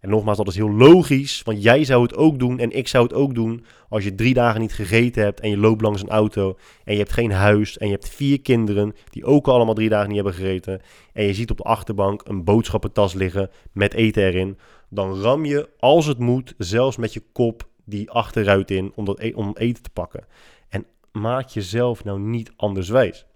[0.00, 3.04] En nogmaals, dat is heel logisch, want jij zou het ook doen en ik zou
[3.04, 6.08] het ook doen als je drie dagen niet gegeten hebt en je loopt langs een
[6.08, 9.88] auto en je hebt geen huis en je hebt vier kinderen die ook allemaal drie
[9.88, 10.80] dagen niet hebben gegeten
[11.12, 14.58] en je ziet op de achterbank een boodschappentas liggen met eten erin,
[14.88, 19.20] dan ram je als het moet zelfs met je kop die achteruit in om, dat
[19.20, 20.26] e om eten te pakken.
[20.68, 23.26] En maak jezelf nou niet anders wijs.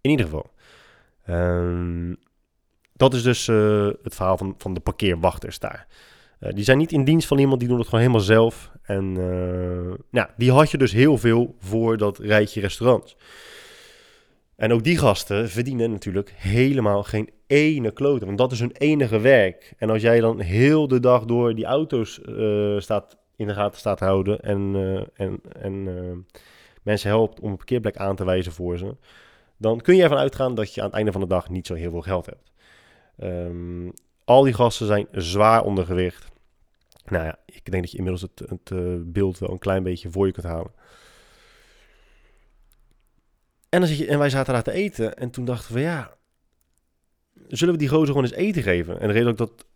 [0.00, 0.50] In ieder geval.
[1.28, 2.16] Um,
[2.92, 5.86] dat is dus uh, het verhaal van, van de parkeerwachters daar.
[6.40, 8.70] Uh, die zijn niet in dienst van iemand, die doen het gewoon helemaal zelf.
[8.82, 9.12] En
[10.10, 13.16] nou, die had je dus heel veel voor dat rijtje restaurants.
[14.56, 18.26] En ook die gasten verdienen natuurlijk helemaal geen ene klote.
[18.26, 19.72] Want dat is hun enige werk.
[19.78, 22.20] En als jij dan heel de dag door die auto's
[22.78, 24.40] staat, in de gaten staat houden...
[24.40, 24.74] en,
[25.14, 25.84] en, en
[26.82, 28.96] mensen helpt om een parkeerplek aan te wijzen voor ze...
[29.56, 31.74] dan kun je ervan uitgaan dat je aan het einde van de dag niet zo
[31.74, 32.50] heel veel geld hebt.
[33.22, 33.92] Um,
[34.24, 36.28] al die gasten zijn zwaar ondergewicht.
[37.04, 40.10] Nou ja, ik denk dat je inmiddels het, het uh, beeld wel een klein beetje
[40.10, 40.72] voor je kunt halen.
[43.68, 46.14] En, dan zit je, en wij zaten daar te eten en toen dachten we, ja,
[47.48, 49.00] zullen we die gozer gewoon eens eten geven?
[49.00, 49.66] En de reden ik dat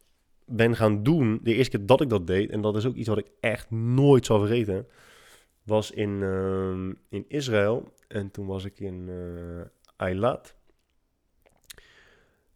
[0.46, 3.08] ben gaan doen, de eerste keer dat ik dat deed, en dat is ook iets
[3.08, 4.86] wat ik echt nooit zal vergeten,
[5.62, 7.92] was in, uh, in Israël.
[8.08, 9.60] En toen was ik in uh,
[9.96, 10.54] Eilat.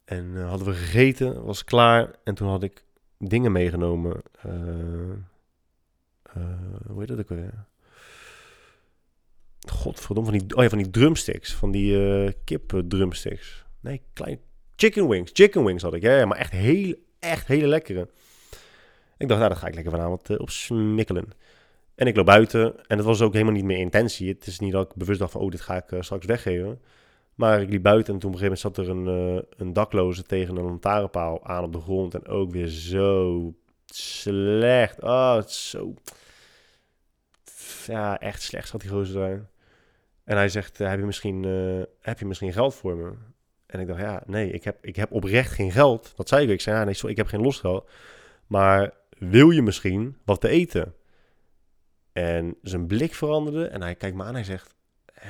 [0.05, 2.15] En uh, hadden we gegeten, was klaar.
[2.25, 2.85] En toen had ik
[3.19, 4.23] dingen meegenomen.
[4.47, 4.53] Uh,
[6.87, 7.67] hoe heet dat ook weer?
[9.69, 11.55] Godverdomme, van die, oh ja, van die drumsticks.
[11.55, 13.65] Van die kip drumsticks.
[13.81, 14.41] Nee, klein...
[14.77, 15.31] Chicken wings.
[15.35, 16.03] Chicken wings had ik.
[16.03, 18.09] Ja maar echt heel, echt hele lekkere.
[19.17, 21.33] Ik dacht, nou, dat ga ik lekker vanavond op smikkelen.
[21.95, 22.87] En ik loop buiten.
[22.87, 24.29] En het was ook helemaal niet meer intentie.
[24.29, 26.81] Het is niet dat ik bewust dacht van, oh, dit ga ik straks weggeven.
[27.35, 29.73] Maar ik liep buiten en toen op een gegeven moment zat er een, uh, een
[29.73, 32.15] dakloze tegen een lantaarnpaal aan op de grond.
[32.15, 33.55] En ook weer zo
[33.87, 35.03] slecht.
[35.03, 35.95] Oh, het is zo...
[37.87, 39.49] Ja, echt slecht zat die gozer zijn.
[40.25, 41.43] En hij zegt, heb, je misschien,
[42.01, 43.13] heb je misschien geld voor me?
[43.69, 46.13] En ik dacht, ja, nee, ik heb, ik heb oprecht geen geld.
[46.17, 46.51] Dat zei ik.
[46.51, 47.91] Ik zei, ja, nee, sorry, ik heb geen losgeld.
[48.47, 50.95] Maar wil je misschien wat te eten?
[52.13, 54.75] En zijn blik veranderde en hij kijkt me aan en hij zegt,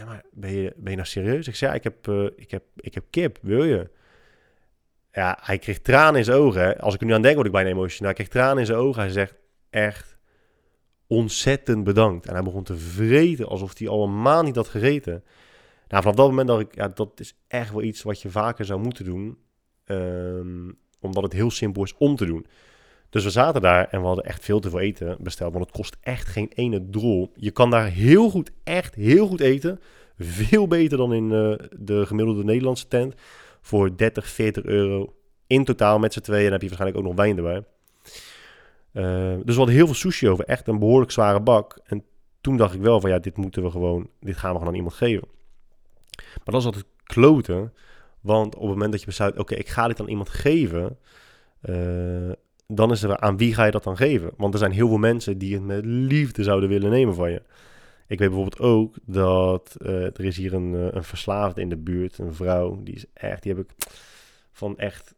[0.07, 1.49] maar ben je, ben je nou serieus?
[1.49, 3.91] Ik zei, ja, ik heb, uh, ik, heb, ik heb kip, wil je?
[5.13, 6.79] Ja, hij kreeg tranen in zijn ogen.
[6.79, 8.15] Als ik er nu aan denk, word ik bijna emotioneel.
[8.15, 9.03] Hij kreeg tranen in zijn ogen.
[9.03, 9.35] Hij zegt,
[9.71, 10.17] echt
[11.07, 12.27] ontzettend bedankt.
[12.27, 15.25] En hij begon te vreten, alsof hij al een maand niet had gegeten.
[15.89, 18.65] Nou, vanaf dat moment dacht ik, ja, dat is echt wel iets wat je vaker
[18.65, 19.39] zou moeten doen.
[19.85, 22.47] Um, omdat het heel simpel is om te doen.
[23.11, 25.53] Dus we zaten daar en we hadden echt veel te veel eten besteld.
[25.53, 27.33] Want het kost echt geen ene drol.
[27.35, 29.81] Je kan daar heel goed, echt heel goed eten.
[30.19, 33.15] Veel beter dan in uh, de gemiddelde Nederlandse tent.
[33.61, 35.15] Voor 30, 40 euro
[35.47, 36.45] in totaal met z'n tweeën.
[36.45, 37.65] En dan heb je waarschijnlijk ook nog wijn erbij.
[38.93, 40.45] Uh, dus we hadden heel veel sushi over.
[40.45, 41.79] Echt een behoorlijk zware bak.
[41.85, 42.05] En
[42.41, 44.79] toen dacht ik wel van ja, dit moeten we gewoon, dit gaan we gewoon aan
[44.79, 45.29] iemand geven.
[46.25, 47.73] Maar dat is altijd kloten.
[48.21, 50.99] Want op het moment dat je besluit, oké, ik ga dit aan iemand geven...
[51.63, 52.33] Uh,
[52.67, 54.31] dan is er aan wie ga je dat dan geven?
[54.37, 57.43] Want er zijn heel veel mensen die het met liefde zouden willen nemen van je.
[58.07, 61.77] Ik weet bijvoorbeeld ook dat uh, er is hier een, uh, een verslaafde in de
[61.77, 63.75] buurt, een vrouw, die is echt, die heb ik
[64.53, 65.15] van echt,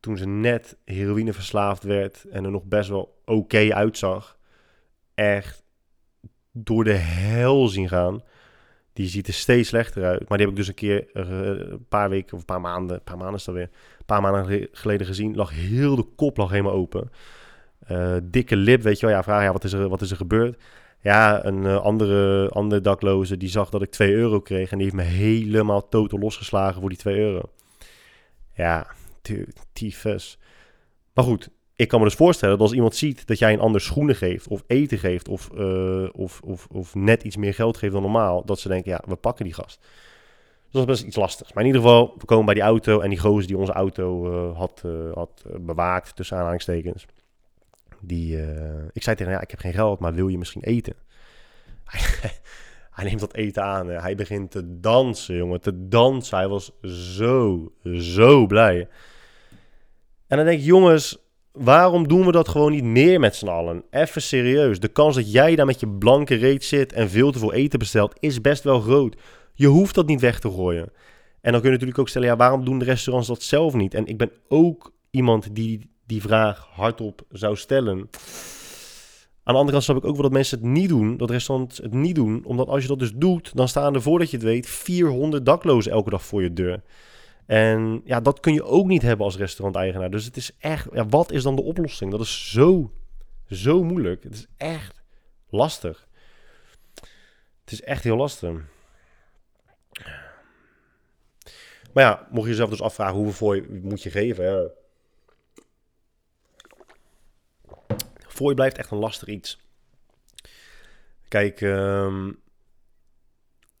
[0.00, 4.38] toen ze net heroïne verslaafd werd en er nog best wel oké uitzag,
[5.14, 5.64] echt
[6.52, 8.22] door de hel zien gaan.
[8.96, 10.28] Die ziet er steeds slechter uit.
[10.28, 12.96] Maar die heb ik dus een keer, uh, een paar weken of een paar maanden,
[12.96, 13.70] een paar maanden is dat weer,
[14.06, 17.10] paar maanden geleden gezien, lag heel de kop lag helemaal open.
[17.90, 19.14] Uh, dikke lip, weet je wel.
[19.14, 20.62] Ja, vraag ja, wat is er, wat is er gebeurd?
[21.00, 24.86] Ja, een uh, andere, andere dakloze die zag dat ik 2 euro kreeg en die
[24.86, 27.40] heeft me helemaal totaal losgeslagen voor die 2 euro.
[28.54, 28.86] Ja,
[29.72, 30.38] tyfus.
[31.14, 33.80] Maar goed, ik kan me dus voorstellen dat als iemand ziet dat jij een ander
[33.80, 37.92] schoenen geeft, of eten geeft, of, uh, of, of, of net iets meer geld geeft
[37.92, 39.80] dan normaal, dat ze denken, ja, we pakken die gast
[40.76, 41.52] dat was best iets lastigs.
[41.52, 44.32] Maar in ieder geval, we komen bij die auto en die gozer die onze auto
[44.32, 47.06] uh, had, uh, had bewaakt, tussen aanhalingstekens.
[48.00, 48.38] Die,
[48.92, 50.94] ik zei tegen hem, ja, ik heb geen geld, maar wil je misschien eten?
[52.96, 53.86] hij neemt dat eten aan.
[53.86, 56.36] Hij begint te dansen, jongen, te dansen.
[56.38, 58.88] Hij was zo, zo blij.
[60.26, 61.25] En dan denk ik, jongens,
[61.56, 63.82] waarom doen we dat gewoon niet meer met z'n allen?
[63.90, 64.80] Even serieus.
[64.80, 67.78] De kans dat jij daar met je blanke reet zit en veel te veel eten
[67.78, 69.16] bestelt, is best wel groot.
[69.54, 70.92] Je hoeft dat niet weg te gooien.
[71.40, 73.94] En dan kun je natuurlijk ook stellen, ja, waarom doen de restaurants dat zelf niet?
[73.94, 77.98] En ik ben ook iemand die die vraag hardop zou stellen.
[79.42, 81.78] Aan de andere kant snap ik ook wel dat mensen het niet doen, dat restaurants
[81.78, 82.44] het niet doen.
[82.44, 85.92] Omdat als je dat dus doet, dan staan er voordat je het weet 400 daklozen
[85.92, 86.82] elke dag voor je deur.
[87.46, 90.10] En ja, dat kun je ook niet hebben als restauranteigenaar.
[90.10, 92.10] Dus het is echt, ja, wat is dan de oplossing?
[92.10, 92.92] Dat is zo,
[93.50, 94.22] zo moeilijk.
[94.22, 95.02] Het is echt
[95.48, 96.08] lastig.
[97.60, 98.50] Het is echt heel lastig.
[101.92, 104.44] Maar ja, mocht je jezelf dus afvragen hoeveel voor je moet je geven.
[104.44, 104.68] Ja.
[108.26, 109.60] Voor je blijft echt een lastig iets.
[111.28, 112.40] Kijk, um,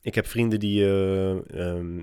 [0.06, 1.36] ik heb vrienden die uh,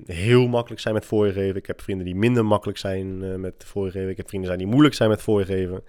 [0.05, 1.55] heel makkelijk zijn met voorgeven.
[1.55, 4.09] Ik heb vrienden die minder makkelijk zijn uh, met voorgeven.
[4.09, 5.83] Ik heb vrienden zijn die moeilijk zijn met voorgeven.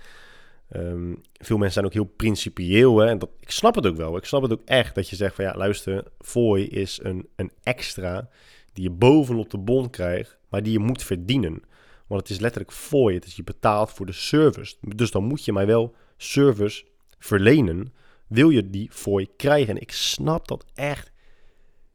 [0.77, 2.99] Um, veel mensen zijn ook heel principieel.
[2.99, 3.07] Hè?
[3.07, 4.17] En dat, ik snap het ook wel.
[4.17, 7.51] Ik snap het ook echt dat je zegt van ja, luister, fooi is een, een
[7.63, 8.29] extra
[8.73, 11.63] die je bovenop de bon krijgt, maar die je moet verdienen.
[12.07, 13.15] Want het is letterlijk fooi.
[13.15, 14.77] Het is je betaalt voor de service.
[14.81, 16.85] Dus dan moet je mij wel service
[17.19, 17.93] verlenen.
[18.27, 19.75] Wil je die fooi krijgen?
[19.75, 21.13] En ik snap dat echt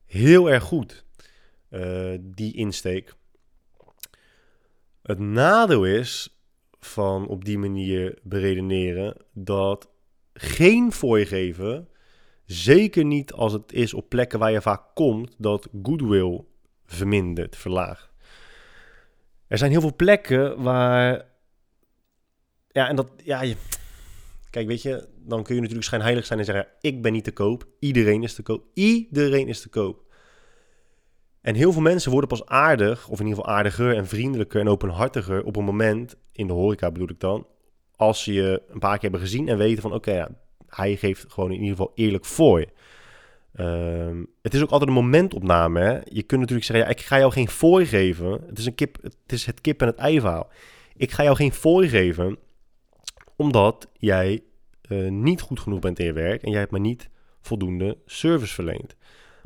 [0.10, 1.06] heel erg goed,
[1.70, 3.14] uh, die insteek.
[5.02, 6.40] Het nadeel is
[6.80, 9.90] van op die manier beredeneren dat
[10.34, 11.90] geen fooi geven,
[12.46, 16.42] zeker niet als het is op plekken waar je vaak komt, dat goodwill
[16.86, 18.10] vermindert, verlaagt.
[19.48, 21.26] Er zijn heel veel plekken waar.
[22.72, 23.12] Ja, en dat.
[23.24, 23.56] Ja, je,
[24.50, 27.32] kijk, weet je, dan kun je natuurlijk schijnheilig zijn en zeggen: Ik ben niet te
[27.32, 27.68] koop.
[27.80, 28.64] Iedereen is te koop.
[28.74, 30.08] Iedereen is te koop.
[31.42, 34.68] En heel veel mensen worden pas aardig, of in ieder geval aardiger en vriendelijker en
[34.68, 37.48] openhartiger op een moment, in de horeca bedoel ik dan,
[37.96, 40.30] als ze je een paar keer hebben gezien en weten van oké, ja,
[40.68, 42.66] hij geeft gewoon in ieder geval eerlijk voor.
[43.54, 45.80] Ehm, het is ook altijd een momentopname.
[45.80, 46.00] Hè?
[46.04, 48.32] Je kunt natuurlijk zeggen, ja, ik ga jou geen fooi geven.
[48.48, 50.50] Het is, een kip, het is het kip en het ei verhaal.
[50.96, 52.38] Ik ga jou geen fooi geven,
[53.40, 54.42] omdat jij
[54.88, 57.10] uh, niet goed genoeg bent in je werk en jij hebt me niet
[57.42, 58.96] voldoende service verleend.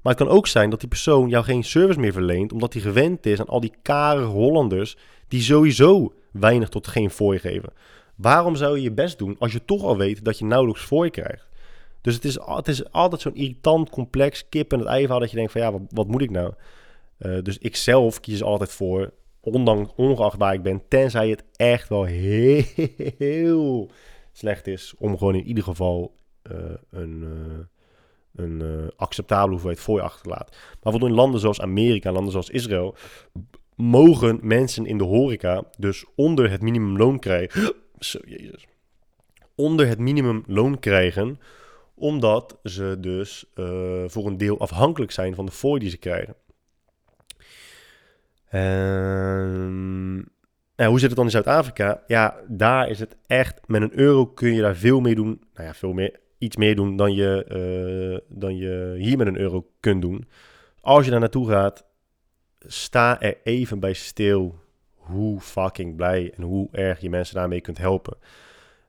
[0.02, 2.82] Maar het kan ook zijn dat die persoon jou geen service meer verleent, omdat hij
[2.82, 4.98] gewend is aan al die karige Hollanders
[5.28, 7.74] die sowieso weinig tot geen fooi geven.
[8.16, 11.10] Waarom zou je je best doen als je toch al weet dat je nauwelijks fooi
[11.10, 11.48] krijgt?
[12.02, 15.36] Dus het is, het is altijd zo'n irritant, complex kip en het ei dat je
[15.36, 16.54] denkt van ja, wat, wat moet ik nou?
[17.20, 19.12] Uh, dus ik zelf kies altijd voor,
[19.44, 23.90] ondanks, ongeacht waar ik ben, tenzij het echt wel heel,
[24.32, 26.16] slecht is, om gewoon in ieder geval
[26.52, 26.58] uh,
[26.90, 30.56] een, uh, een uh, acceptabele hoeveelheid fooi achter te laten.
[30.82, 32.96] Maar in landen zoals Amerika, landen zoals Israël,
[33.76, 37.74] mogen mensen in de horeca dus onder het minimumloon krijgen.
[38.00, 38.68] Zo, jezus.
[39.56, 41.40] Onder het minimumloon krijgen
[41.96, 43.46] omdat ze dus
[44.06, 46.36] voor een deel afhankelijk zijn van de fooi die ze krijgen.
[48.54, 50.32] En,
[50.76, 52.04] en hoe zit het dan in Zuid-Afrika?
[52.08, 55.42] Ja, daar is het echt, met een euro kun je daar veel meer doen.
[55.54, 59.38] Nou ja, veel meer, iets meer doen dan je, uh, dan je hier met een
[59.38, 60.28] euro kunt doen.
[60.82, 61.86] Als je daar naartoe gaat,
[62.60, 64.60] sta er even bij stil
[64.96, 68.18] hoe fucking blij en hoe erg je mensen daarmee kunt helpen.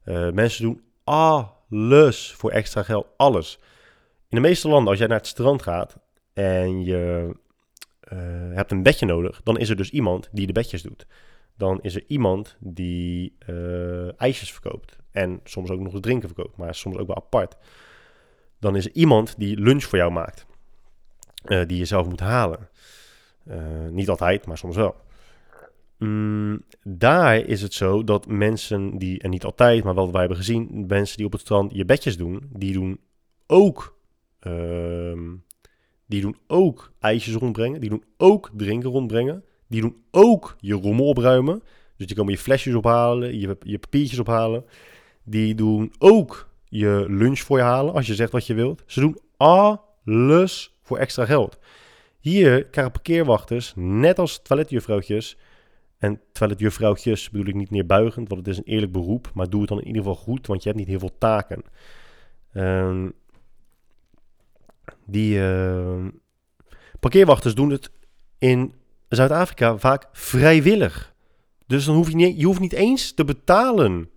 [0.05, 3.59] Uh, mensen doen alles voor extra geld, alles.
[4.29, 5.97] In de meeste landen, als jij naar het strand gaat
[6.33, 7.33] en je
[8.55, 11.07] hebt een bedje nodig, dan is er dus iemand die de bedjes doet.
[11.57, 16.57] Dan is er iemand die uh, ijsjes verkoopt en soms ook nog eens drinken verkoopt,
[16.57, 17.57] maar soms ook wel apart.
[18.59, 20.47] Dan is er iemand die lunch voor jou maakt,
[21.47, 22.69] uh, die je zelf moet halen.
[23.91, 24.95] niet altijd, maar soms wel.
[25.99, 30.39] Mm, daar is het zo dat mensen die, en niet altijd, maar wat wij hebben
[30.39, 33.01] gezien, mensen die op het strand je bedjes doen, die doen
[33.47, 33.99] ook,
[34.47, 35.33] uh,
[36.07, 41.07] die doen ook ijsjes rondbrengen, die doen ook drinken rondbrengen, die doen ook je rommel
[41.07, 41.63] opruimen.
[41.97, 44.65] Dus die komen je flesjes ophalen, je, je papiertjes ophalen.
[45.23, 48.83] Die doen ook je lunch voor je halen, als je zegt wat je wilt.
[48.87, 51.59] Ze doen alles voor extra geld.
[52.21, 55.37] Hier krijgen parkeerwachters, net als toiletjuffrouwtjes,
[55.99, 59.31] en toiletjuffrouwtjes bedoel ik niet neerbuigend, want het is een eerlijk beroep.
[59.35, 61.63] Maar doe het dan in ieder geval goed, want je hebt niet heel veel taken.
[62.55, 63.13] Um,
[65.07, 66.07] die uh,
[67.01, 67.91] parkeerwachters doen het
[68.39, 68.73] in
[69.09, 71.15] Zuid-Afrika vaak vrijwillig.
[71.67, 74.11] Dus dan hoef je, niet, je hoeft niet eens te betalen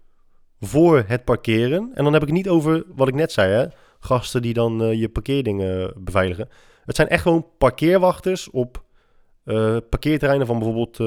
[0.59, 1.91] voor het parkeren.
[1.93, 3.65] En dan heb ik het niet over wat ik net zei, hè?
[3.99, 6.49] gasten die dan uh, je parkeerdingen beveiligen.
[6.85, 8.83] Het zijn echt gewoon parkeerwachters op
[9.45, 10.99] uh, parkeerterreinen van bijvoorbeeld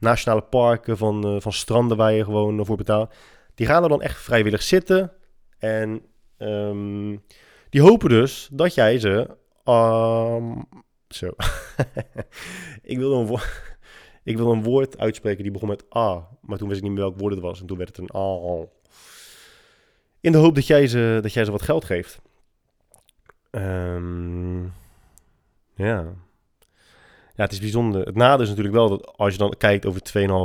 [0.00, 3.14] nationale parken, van, eh, van stranden waar je gewoon voor betaalt.
[3.54, 5.12] Die gaan er dan echt vrijwillig zitten.
[5.58, 6.02] En
[6.36, 7.16] ehm,
[7.70, 9.36] die hopen dus dat jij ze.
[9.64, 10.58] ehm,
[11.08, 11.26] zo.
[12.82, 13.76] ik, wilde een woord,
[14.24, 16.28] ik een woord uitspreken die begon met A.
[16.40, 17.60] Maar toen wist ik niet meer welk woord het was.
[17.60, 18.66] En toen werd het een A.
[20.20, 22.20] In de hoop dat jij ze, dat jij ze wat geld geeft.
[23.50, 24.62] Ehm,
[25.74, 26.14] ja.
[27.34, 28.06] Ja, het is bijzonder.
[28.06, 30.02] Het nadeel is natuurlijk wel dat als je dan kijkt over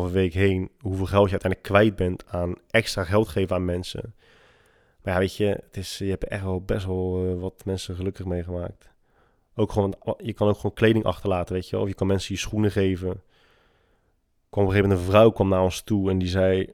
[0.08, 4.16] 2,5 week heen, hoeveel geld je uiteindelijk kwijt bent aan extra geld geven aan mensen.
[5.06, 7.96] Maar ja, weet je, het is, je hebt echt wel best wel eh, wat mensen
[7.96, 8.90] gelukkig meegemaakt.
[9.56, 11.78] Ook gewoon, je kan ook gewoon kleding achterlaten, weet je.
[11.78, 13.10] Of je kan mensen je schoenen geven.
[13.10, 13.16] Er
[14.50, 16.74] kwam op een gegeven moment een vrouw kwam naar ons toe en die zei...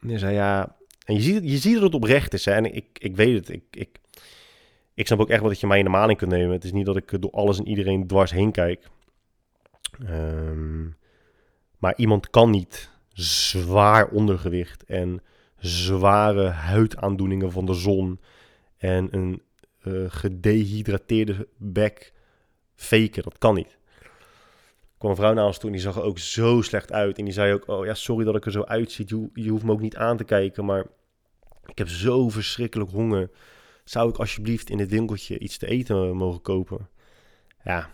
[0.00, 0.76] Die zei, ja...
[1.04, 2.52] En je ziet, je ziet dat het oprecht is, hè.
[2.52, 3.98] En ik, ik weet het, ik, ik,
[4.94, 6.52] ik snap ook echt wel dat je mij in de maling kunt nemen.
[6.52, 8.88] Het is niet dat ik door alles en iedereen dwars heen kijk.
[10.06, 10.84] Ehm,
[11.78, 15.20] maar iemand kan niet zwaar ondergewicht en
[15.66, 18.20] zware huidaandoeningen van de zon
[18.76, 19.42] en een
[19.84, 22.12] uh, gedehydrateerde bek
[22.74, 23.22] faken.
[23.22, 23.78] Dat kan niet.
[24.00, 27.18] Er kwam een vrouw naar ons toe en die zag er ook zo slecht uit.
[27.18, 29.08] En die zei ook, oh ja, sorry dat ik er zo uitziet.
[29.34, 30.86] Je, hoeft me ook niet aan te kijken, maar
[31.66, 33.30] ik heb zo verschrikkelijk honger.
[33.84, 36.88] Zou ik alsjeblieft in dit winkeltje iets te eten mogen kopen?
[37.64, 37.90] Ja,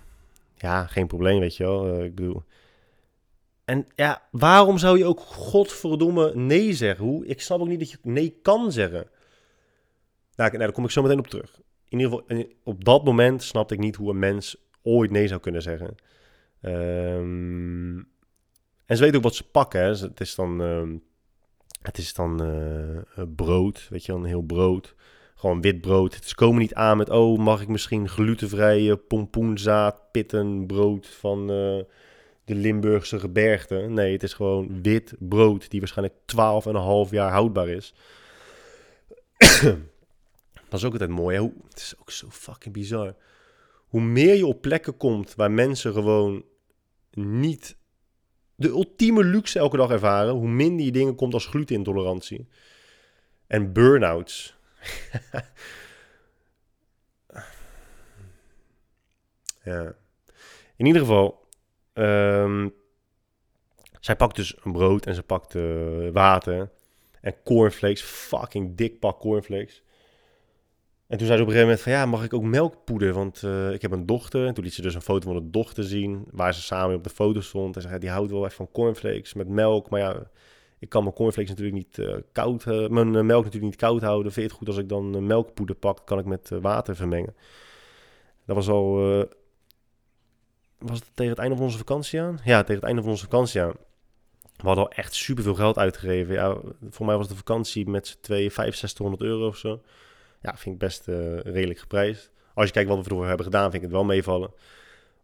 [0.55, 1.99] ja geen probleem, weet je wel.
[1.99, 2.43] Uh, ik bedoel...
[3.65, 7.05] En ja, waarom zou je ook godverdomme nee zeggen?
[7.05, 7.27] Hoe?
[7.27, 9.07] Ik snap ook niet dat je nee kan zeggen.
[10.35, 11.61] Nou, nou, daar kom ik zo meteen op terug.
[11.89, 15.41] In ieder geval, op dat moment snapte ik niet hoe een mens ooit nee zou
[15.41, 15.95] kunnen zeggen.
[16.63, 17.97] Um,
[18.87, 19.81] en ze weten ook wat ze pakken.
[19.81, 19.89] Hè.
[19.89, 21.03] Het is dan, um,
[21.83, 24.95] het is dan uh, brood, weet je een heel brood.
[25.35, 26.19] Gewoon wit brood.
[26.25, 31.51] Ze komen niet aan met, oh, mag ik misschien glutenvrije pompoenzaad, pitten, brood van
[32.45, 33.75] de Limburgse gebergte.
[33.75, 36.19] Nee, het is gewoon wit brood die waarschijnlijk
[37.07, 37.95] 12,5 jaar houdbaar is.
[40.69, 41.37] Dat is ook altijd mooi.
[41.37, 41.43] Hè?
[41.69, 43.15] Het is ook zo fucking bizar.
[43.87, 46.45] Hoe meer je op plekken komt waar mensen gewoon
[47.11, 47.77] niet
[48.55, 52.49] de ultieme luxe elke dag ervaren, hoe minder je dingen komt als glutenintolerantie.
[53.47, 54.57] En burn-outs.
[59.65, 59.95] ja.
[60.77, 61.42] In ieder geval,
[61.95, 62.75] um,
[64.01, 66.71] zij pakt dus een brood en ze pakt uh, water
[67.21, 69.83] en cornflakes, fucking dik pak cornflakes.
[71.07, 73.13] En toen zei ze op een gegeven moment van ja, mag ik ook melkpoeder?
[73.13, 74.47] Want uh, ik heb een dochter.
[74.47, 77.05] En toen liet ze dus een foto van de dochter zien, waar ze samen op
[77.05, 77.77] de foto stond.
[77.77, 79.91] En zei, die houdt wel echt van cornflakes met melk.
[79.91, 80.31] Maar ja,
[80.79, 84.33] ik kan mijn cornflakes natuurlijk niet uh, koud, uh, mijn melk natuurlijk niet koud houden.
[84.33, 87.35] Vind je het goed als ik dan melkpoeder pak, kan ik met water vermengen.
[88.47, 89.27] Dat was al,
[90.83, 92.39] was het tegen het einde van onze vakantie aan?
[92.45, 93.75] Ja, tegen het einde van onze vakantie aan.
[94.57, 96.35] We hadden al echt superveel geld uitgegeven.
[96.35, 96.57] Ja,
[96.91, 99.83] voor mij was de vakantie met z'n twee 6500 euro of zo.
[100.43, 102.31] Ja, vind ik best uh, redelijk geprijsd.
[102.55, 104.51] Als je kijkt wat we ervoor hebben gedaan, vind ik het wel meevallen.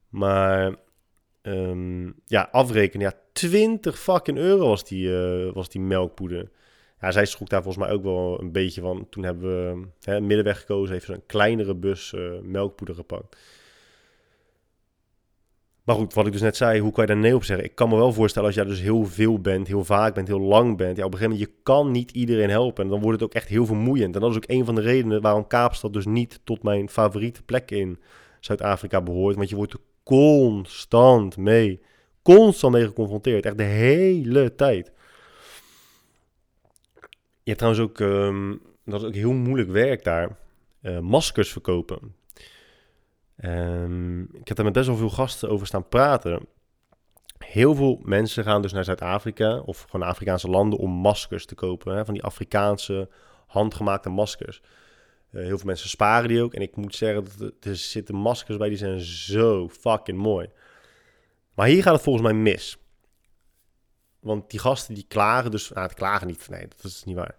[0.09, 0.74] Maar
[1.43, 3.06] um, ja, afrekenen.
[3.06, 6.51] Ja, 20 fucking euro was die, uh, was die melkpoeder.
[7.01, 9.06] Ja, zij schrok daar volgens mij ook wel een beetje van.
[9.10, 13.36] Toen hebben we hè, middenweg gekozen, heeft ze een kleinere bus uh, melkpoeder gepakt.
[15.89, 17.66] Maar goed, wat ik dus net zei, hoe kan je daar nee op zeggen?
[17.66, 20.40] Ik kan me wel voorstellen als jij dus heel veel bent, heel vaak bent, heel
[20.40, 20.97] lang bent.
[20.97, 22.85] Ja, op een gegeven moment, je kan niet iedereen helpen.
[22.85, 24.15] En dan wordt het ook echt heel vermoeiend.
[24.15, 27.43] En dat is ook een van de redenen waarom Kaapstad dus niet tot mijn favoriete
[27.43, 27.98] plek in
[28.40, 29.36] Zuid-Afrika behoort.
[29.36, 31.81] Want je wordt er constant mee,
[32.23, 33.47] constant mee geconfronteerd.
[33.47, 34.93] Echt de hele tijd.
[37.43, 40.36] Je hebt trouwens ook, um, dat is ook heel moeilijk werk daar,
[40.82, 42.15] uh, maskers verkopen.
[43.44, 46.47] Um, ik heb daar met best wel veel gasten over staan praten.
[47.39, 51.97] Heel veel mensen gaan dus naar Zuid-Afrika of gewoon Afrikaanse landen om maskers te kopen.
[51.97, 53.09] Hè, van die Afrikaanse
[53.47, 54.62] handgemaakte maskers.
[55.31, 56.55] Uh, heel veel mensen sparen die ook.
[56.55, 60.48] En ik moet zeggen, dat er zitten maskers bij die zijn zo fucking mooi.
[61.55, 62.78] Maar hier gaat het volgens mij mis.
[64.20, 65.70] Want die gasten die klagen dus...
[65.70, 66.48] Nou, het klagen niet.
[66.48, 67.36] Nee, dat is niet waar.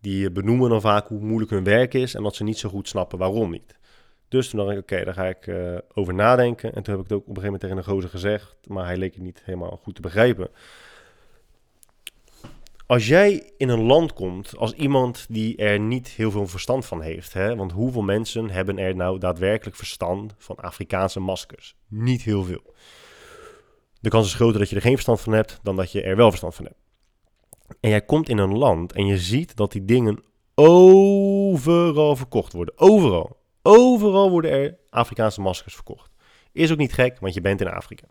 [0.00, 2.14] Die benoemen dan vaak hoe moeilijk hun werk is...
[2.14, 3.80] en dat ze niet zo goed snappen waarom niet.
[4.32, 6.74] Dus toen dacht ik, oké, daar ga ik uh, over nadenken.
[6.74, 8.84] En toen heb ik het ook op een gegeven moment tegen een gozer gezegd, maar
[8.84, 10.48] hij leek het niet helemaal goed te begrijpen.
[12.86, 17.02] Als jij in een land komt als iemand die er niet heel veel verstand van
[17.02, 17.56] heeft, hè?
[17.56, 21.76] want hoeveel mensen hebben er nou daadwerkelijk verstand van Afrikaanse maskers?
[21.88, 22.74] Niet heel veel.
[24.00, 26.16] De kans is groter dat je er geen verstand van hebt dan dat je er
[26.16, 26.80] wel verstand van hebt.
[27.80, 30.22] En jij komt in een land en je ziet dat die dingen
[30.54, 32.78] overal verkocht worden.
[32.78, 33.40] Overal.
[33.62, 36.10] Overal worden er Afrikaanse maskers verkocht.
[36.52, 38.06] Is ook niet gek, want je bent in Afrika.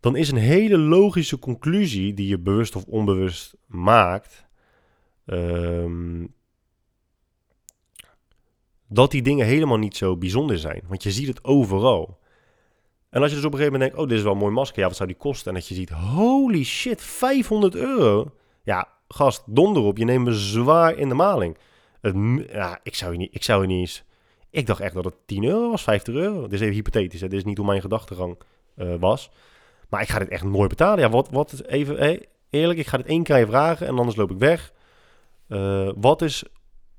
[0.00, 4.46] dan is een hele logische conclusie die je bewust of onbewust maakt,
[5.26, 6.26] ehm,
[8.88, 10.82] dat die dingen helemaal niet zo bijzonder zijn.
[10.88, 12.20] Want je ziet het overal.
[13.10, 14.52] En als je dus op een gegeven moment denkt, oh, dit is wel een mooi
[14.52, 15.48] masker, ja, wat zou die kosten?
[15.48, 18.32] En dat je ziet, holy shit, 500 euro.
[18.62, 21.56] Ja, gast, donder op, je neemt me zwaar in de maling.
[22.52, 24.04] Ja, ik zou je niet, ik zou je niet eens...
[24.50, 26.42] Ik dacht echt dat het 10 euro was, 50 euro.
[26.42, 27.28] Dit is even hypothetisch, hè?
[27.28, 28.38] dit is niet hoe mijn gedachtegang
[28.76, 29.30] uh, was.
[29.88, 31.00] Maar ik ga dit echt nooit betalen.
[31.04, 32.20] Ja, wat, wat even,
[32.50, 34.72] eerlijk, ik ga dit één keer vragen en anders loop ik weg.
[35.48, 36.44] Uh, wat is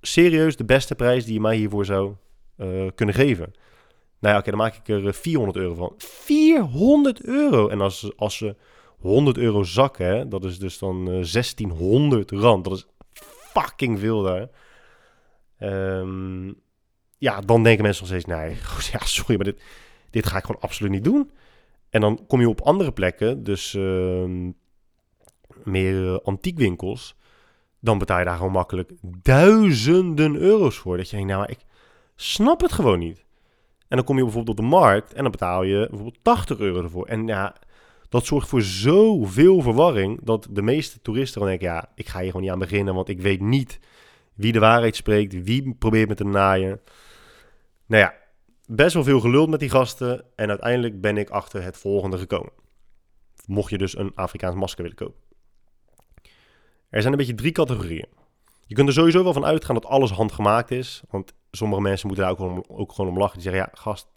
[0.02, 2.14] serieus de beste prijs die je mij hiervoor zou
[2.58, 3.54] uh, kunnen geven?
[4.20, 5.94] Nou ja, oké, dan maak ik er 400 euro van.
[5.98, 7.68] 400 euro!
[7.68, 8.56] En als, als ze
[9.00, 12.64] 100 euro zakken, hè, dat is dus dan uh, 1600 rand.
[12.64, 12.86] Dat is
[13.54, 14.50] fucking veel daar.
[15.64, 16.56] Um,
[17.18, 18.50] ja, dan denken mensen nog steeds, nee,
[19.00, 19.62] ja, sorry, maar dit,
[20.10, 21.32] dit ga ik gewoon absoluut niet doen.
[21.90, 24.24] En dan kom je op andere plekken, dus uh,
[25.64, 27.16] meer uh, antiekwinkels,
[27.80, 28.92] dan betaal je daar gewoon makkelijk
[29.22, 30.98] duizenden euro's voor.
[30.98, 31.60] Dat je denkt, nou, ik
[32.16, 33.26] snap het gewoon niet.
[33.88, 36.84] En dan kom je bijvoorbeeld op de markt en dan betaal je bijvoorbeeld 80 euro
[36.84, 37.06] ervoor.
[37.06, 37.56] En ja,
[38.10, 42.28] dat zorgt voor zoveel verwarring dat de meeste toeristen dan denken, ja, ik ga hier
[42.28, 43.80] gewoon niet aan beginnen, want ik weet niet
[44.34, 46.82] wie de waarheid spreekt, wie probeert me te naaien.
[47.86, 48.16] Nou ja,
[48.66, 50.26] best wel veel geluld met die gasten.
[50.36, 52.52] En uiteindelijk ben ik achter het volgende gekomen.
[53.46, 55.22] Mocht je dus een Afrikaans masker willen kopen.
[56.90, 58.08] Er zijn een beetje drie categorieën.
[58.66, 61.04] Je kunt er sowieso wel van uitgaan dat alles handgemaakt is.
[61.10, 63.34] Want sommige mensen moeten daar ook, ook gewoon om lachen.
[63.34, 64.08] Die zeggen, ja gast,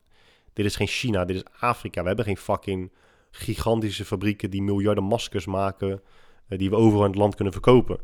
[0.53, 2.01] dit is geen China, dit is Afrika.
[2.01, 2.93] We hebben geen fucking
[3.31, 6.03] gigantische fabrieken die miljarden maskers maken.
[6.49, 7.99] Uh, die we overal in het land kunnen verkopen.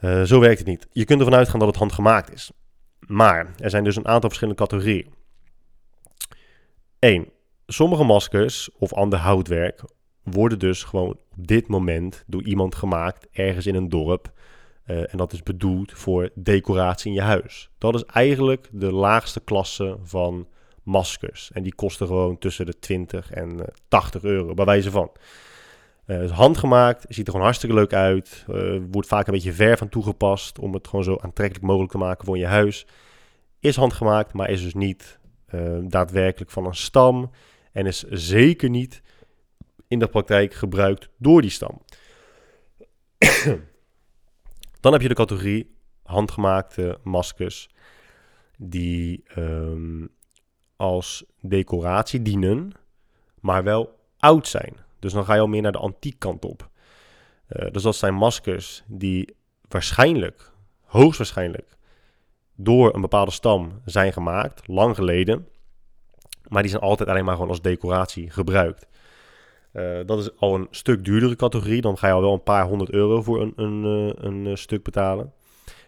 [0.00, 0.86] Uh, zo werkt het niet.
[0.92, 2.50] Je kunt ervan uitgaan dat het handgemaakt is.
[2.98, 5.14] Maar er zijn dus een aantal verschillende categorieën.
[6.98, 7.28] 1.
[7.66, 9.82] Sommige maskers of ander houtwerk
[10.22, 14.32] worden dus gewoon op dit moment door iemand gemaakt ergens in een dorp.
[14.86, 17.70] Uh, en dat is bedoeld voor decoratie in je huis.
[17.78, 20.48] Dat is eigenlijk de laagste klasse van
[20.82, 21.50] maskers.
[21.52, 25.10] En die kosten gewoon tussen de 20 en 80 eh, euro, bij wijze van.
[26.08, 28.44] Uh, handgemaakt, ziet er gewoon hartstikke leuk uit.
[28.48, 31.98] Uh, wordt vaak een beetje ver van toegepast om het gewoon zo aantrekkelijk mogelijk te
[31.98, 32.86] maken voor je huis.
[33.60, 35.18] Is handgemaakt, maar is dus niet
[35.54, 37.30] uh, daadwerkelijk van een stam.
[37.72, 39.02] En is zeker niet
[39.88, 41.82] in de praktijk gebruikt door die stam.
[44.80, 47.68] Dan heb je de categorie handgemaakte maskers
[48.56, 50.08] die um,
[50.76, 52.72] als decoratie dienen,
[53.40, 54.86] maar wel oud zijn.
[54.98, 56.68] Dus dan ga je al meer naar de antiek kant op.
[57.48, 59.34] Uh, dus dat zijn maskers die
[59.68, 60.52] waarschijnlijk,
[60.84, 61.76] hoogstwaarschijnlijk,
[62.54, 65.48] door een bepaalde stam zijn gemaakt, lang geleden.
[66.48, 68.86] Maar die zijn altijd alleen maar gewoon als decoratie gebruikt.
[69.72, 71.80] Uh, dat is al een stuk duurdere categorie.
[71.80, 74.82] Dan ga je al wel een paar honderd euro voor een, een, eh, een stuk
[74.82, 75.32] betalen.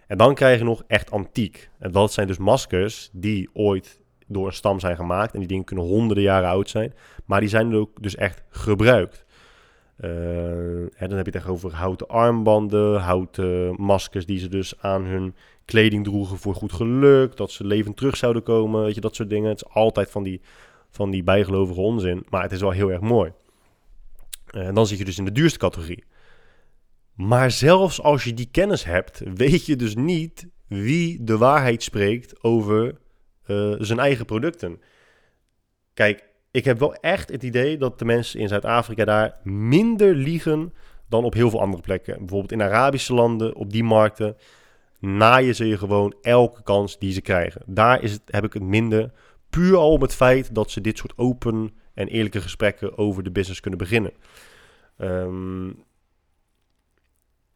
[0.07, 1.71] En dan krijg je nog echt antiek.
[1.79, 4.00] En dat zijn dus maskers die ooit
[4.33, 5.33] door een stam zijn gemaakt.
[5.33, 6.95] En die dingen kunnen honderden jaren oud zijn.
[7.25, 9.25] Maar die zijn ook dus echt gebruikt.
[10.01, 10.11] Uh,
[10.99, 15.35] dan heb je het echt over houten armbanden, houten maskers die ze dus aan hun
[15.65, 17.37] kleding droegen voor goed geluk.
[17.37, 19.49] Dat ze levend terug zouden komen, weet je, dat soort dingen.
[19.49, 20.41] Het is altijd van die,
[20.91, 23.33] van die bijgelovige onzin, maar het is wel heel erg mooi.
[24.55, 26.05] Uh, en dan zit je dus in de duurste categorie.
[27.15, 32.43] Maar zelfs als je die kennis hebt, weet je dus niet wie de waarheid spreekt
[32.43, 32.99] over
[33.51, 34.81] uh, zijn eigen producten.
[35.95, 40.75] Kijk, ik heb wel echt het idee dat de mensen in Zuid-Afrika daar minder liegen
[41.09, 42.19] dan op heel veel andere plekken.
[42.19, 44.37] Bijvoorbeeld in Arabische landen, op die markten,
[44.99, 47.63] naaien ze je gewoon elke kans die ze krijgen.
[47.67, 49.11] Daar is het, heb ik het minder.
[49.51, 53.31] Puur al om het feit dat ze dit soort open en eerlijke gesprekken over de
[53.31, 54.13] business kunnen beginnen.
[54.99, 55.85] Um,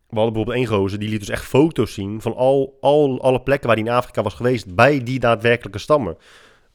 [0.09, 3.41] we hadden bijvoorbeeld één gozer, die liet dus echt foto's zien van al, al alle
[3.41, 6.17] plekken waar hij in Afrika was geweest, bij die daadwerkelijke stammen.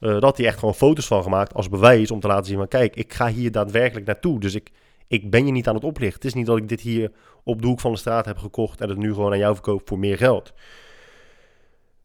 [0.00, 2.68] Uh, dat hij echt gewoon foto's van gemaakt als bewijs om te laten zien van
[2.68, 4.40] kijk, ik ga hier daadwerkelijk naartoe.
[4.40, 4.70] Dus ik,
[5.08, 6.16] ik ben je niet aan het oplichten.
[6.16, 7.12] Het is niet dat ik dit hier
[7.44, 9.88] op de hoek van de straat heb gekocht en het nu gewoon aan jou verkoop
[9.88, 10.52] voor meer geld.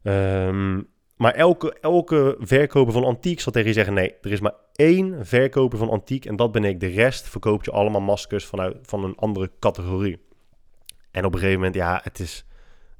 [0.02, 4.54] Um, maar elke, elke verkoper van antiek zal tegen je zeggen: nee, er is maar
[4.74, 6.80] één verkoper van antiek en dat ben ik.
[6.80, 10.25] De rest verkoopt je allemaal maskers vanuit, van een andere categorie.
[11.16, 12.44] En op een gegeven moment, ja, het is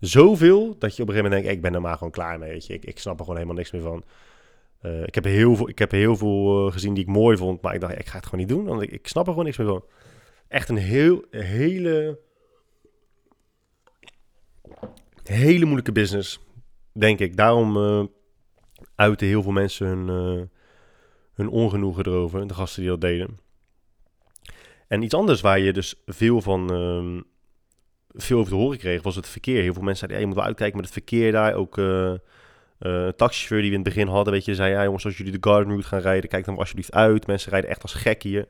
[0.01, 2.51] zoveel dat je op een gegeven moment denkt: ik ben er maar gewoon klaar mee.
[2.51, 2.75] Weet je.
[2.75, 4.05] Ik, ik snap er gewoon helemaal niks meer van.
[4.83, 7.63] Uh, ik heb heel veel, ik heb heel veel uh, gezien die ik mooi vond,
[7.63, 9.45] maar ik dacht: ik ga het gewoon niet doen, want ik, ik snap er gewoon
[9.45, 9.85] niks meer van.
[10.49, 12.19] Echt een heel, hele,
[15.23, 16.41] hele moeilijke business,
[16.93, 17.37] denk ik.
[17.37, 18.05] Daarom uh,
[18.95, 20.51] uiten heel veel mensen hun,
[21.35, 23.39] hun ongenoegen erover, de gasten die dat deden.
[24.89, 27.21] En iets anders waar je dus veel van ehm,
[28.17, 29.63] veel over te horen kreeg, was het verkeer.
[29.63, 31.55] Heel veel mensen zeiden, ja, je moet wel uitkijken met het verkeer daar.
[31.55, 32.13] Ook uh,
[32.81, 35.39] uh, taxichauffeur die we in het begin hadden, weet je, zei, ja jongens, als jullie
[35.39, 37.27] de Garden Route gaan rijden, kijk dan alsjeblieft uit.
[37.27, 38.47] Mensen rijden echt als gek hier.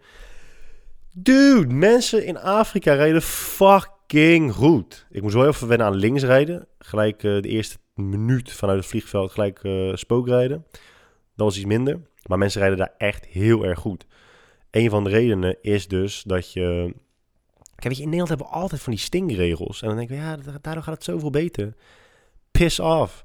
[1.12, 5.06] Dude, mensen in Afrika rijden fucking goed.
[5.10, 6.66] Ik moest wel even wennen aan links rijden.
[6.78, 10.66] Gelijk uh, de eerste minuut vanuit het vliegveld gelijk uh, spookrijden.
[11.36, 12.00] Dat was iets minder.
[12.26, 14.06] Maar mensen rijden daar echt heel erg goed.
[14.70, 16.94] Een van de redenen is dus dat je...
[17.76, 19.82] Kijk, weet je, in Nederland hebben we altijd van die stingregels.
[19.82, 21.74] En dan denken we, ja, daardoor gaat het zoveel beter.
[22.50, 23.24] Piss off.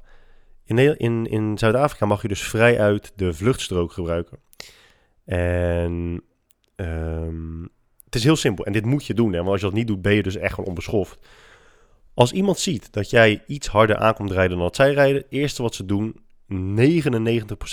[0.64, 4.40] In, in, in Zuid-Afrika mag je dus vrij uit de vluchtstrook gebruiken.
[5.26, 6.24] En
[6.76, 7.70] um,
[8.06, 8.66] het is heel simpel.
[8.66, 9.32] En dit moet je doen.
[9.32, 9.38] Hè?
[9.38, 11.28] Want als je dat niet doet, ben je dus echt gewoon onbeschoft.
[12.14, 15.76] Als iemand ziet dat jij iets harder aankomt rijden dan dat zij rijden, eerste wat
[15.76, 16.16] ze doen,
[16.54, 16.56] 99%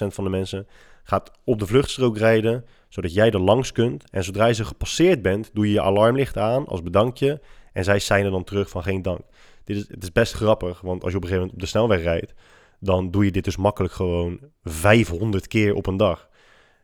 [0.06, 0.66] van de mensen
[1.02, 4.10] gaat op de vluchtstrook rijden, zodat jij er langs kunt.
[4.10, 7.40] En zodra je ze gepasseerd bent, doe je je alarmlicht aan als bedankje.
[7.72, 9.20] En zij zijn er dan terug van geen dank.
[9.64, 11.66] Dit is, het is best grappig, want als je op een gegeven moment op de
[11.66, 12.34] snelweg rijdt,
[12.80, 16.28] dan doe je dit dus makkelijk gewoon 500 keer op een dag.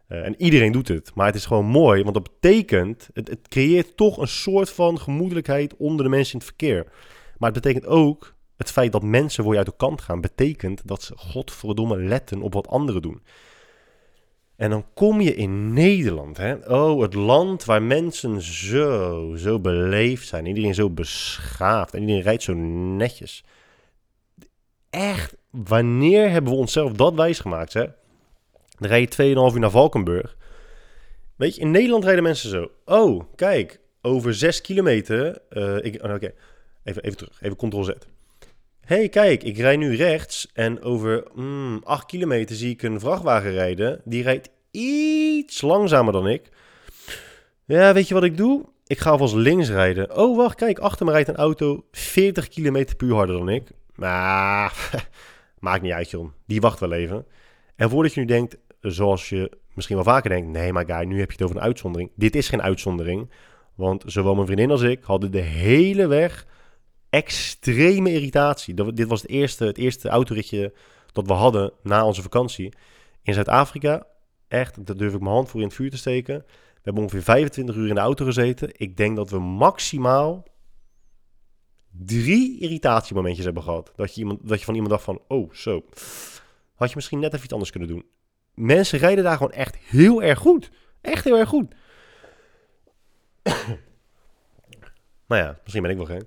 [0.08, 1.14] Uh, en iedereen doet het.
[1.14, 5.00] Maar het is gewoon mooi, want dat betekent, het, het creëert toch een soort van
[5.00, 6.84] gemoedelijkheid onder de mensen in het verkeer.
[7.38, 10.82] Maar het betekent ook, het feit dat mensen voor je uit de kant gaan, betekent
[10.84, 13.22] dat ze godverdomme letten op wat anderen doen.
[14.56, 16.54] En dan kom je in Nederland, hè?
[16.54, 20.46] Oh, het land waar mensen zo, zo beleefd zijn.
[20.46, 23.44] Iedereen zo beschaafd en iedereen rijdt zo netjes.
[24.90, 27.84] Echt, wanneer hebben we onszelf dat wijsgemaakt, hè?
[28.78, 30.36] Dan rij je 2,5 uur naar Valkenburg.
[31.36, 32.70] Weet je, in Nederland rijden mensen zo.
[32.84, 35.42] Oh, kijk, over 6 kilometer.
[35.82, 36.32] Ik, oh, Oké,
[36.84, 37.38] even, even terug.
[37.40, 37.90] Even ctrl-z.
[38.84, 40.50] Hey, kijk, ik rij nu rechts.
[40.52, 44.00] En over mm, 8 kilometer zie ik een vrachtwagen rijden.
[44.04, 46.48] Die rijdt iets langzamer dan ik.
[47.64, 48.64] Ja, weet je wat ik doe?
[48.86, 50.16] Ik ga alvast links rijden.
[50.16, 53.70] Oh, wacht, kijk, achter me rijdt een auto 40 kilometer puur harder dan ik.
[53.94, 54.90] Maar,
[55.58, 56.32] maakt niet uit, John.
[56.46, 57.26] Die wacht wel even.
[57.76, 61.18] En voordat je nu denkt, zoals je misschien wel vaker denkt, nee maar guy, nu
[61.18, 62.10] heb je het over een uitzondering.
[62.16, 63.30] Dit is geen uitzondering,
[63.74, 66.46] want zowel mijn vriendin als ik hadden de hele weg
[67.14, 68.74] extreme irritatie.
[68.74, 70.74] Dat, dit was het eerste, het eerste autoritje
[71.12, 72.74] dat we hadden na onze vakantie.
[73.22, 74.06] In Zuid-Afrika,
[74.48, 76.44] echt, daar durf ik mijn hand voor in het vuur te steken.
[76.46, 78.68] We hebben ongeveer 25 uur in de auto gezeten.
[78.72, 80.44] Ik denk dat we maximaal
[81.90, 83.92] drie irritatiemomentjes hebben gehad.
[83.96, 85.84] Dat je, iemand, dat je van iemand dacht van, oh zo,
[86.74, 88.04] had je misschien net even iets anders kunnen doen
[88.54, 90.70] mensen rijden daar gewoon echt heel erg goed.
[91.00, 91.74] Echt heel erg goed.
[95.26, 96.26] maar ja, misschien ben ik wel geen.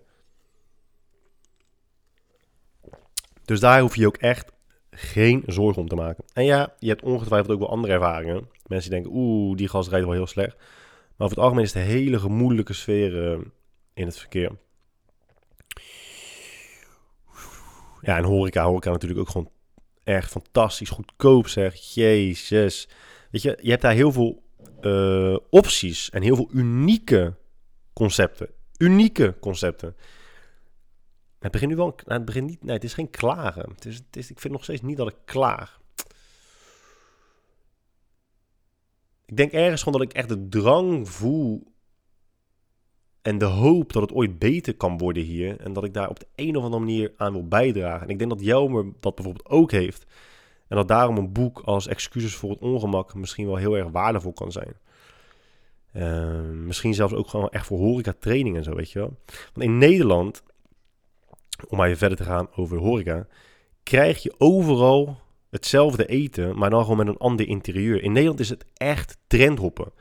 [3.47, 4.51] Dus daar hoef je ook echt
[4.91, 6.23] geen zorgen om te maken.
[6.33, 8.49] En ja, je hebt ongetwijfeld ook wel andere ervaringen.
[8.65, 10.55] Mensen denken, oeh, die gast rijdt wel heel slecht.
[10.57, 13.39] Maar over het algemeen is het een hele gemoedelijke sfeer uh,
[13.93, 14.51] in het verkeer.
[18.01, 19.51] Ja, en horeca, horeca natuurlijk ook gewoon
[20.03, 21.93] echt fantastisch goedkoop zeg.
[21.93, 22.89] Jezus.
[23.31, 24.43] Weet je, je hebt daar heel veel
[24.81, 27.35] uh, opties en heel veel unieke
[27.93, 28.49] concepten.
[28.77, 29.95] Unieke concepten.
[31.39, 31.87] Het begint nu wel.
[31.87, 32.63] Nou, het begint niet.
[32.63, 33.69] Nee, het is geen klagen.
[33.69, 35.81] Het is, het is, ik vind nog steeds niet dat ik klaag.
[39.25, 41.63] Ik denk ergens gewoon dat ik echt de drang voel
[43.21, 45.59] en de hoop dat het ooit beter kan worden hier.
[45.59, 48.01] En dat ik daar op de een of andere manier aan wil bijdragen.
[48.01, 50.05] En ik denk dat Jelmer dat bijvoorbeeld ook heeft.
[50.67, 54.33] En dat daarom een boek als Excuses voor het Ongemak misschien wel heel erg waardevol
[54.33, 54.73] kan zijn.
[55.93, 59.17] Uh, misschien zelfs ook gewoon echt voor horeca training en zo, weet je wel.
[59.53, 60.43] Want in Nederland,
[61.67, 63.27] om maar even verder te gaan over horeca,
[63.83, 65.17] krijg je overal
[65.49, 68.03] hetzelfde eten, maar dan gewoon met een ander interieur.
[68.03, 69.91] In Nederland is het echt trendhoppen.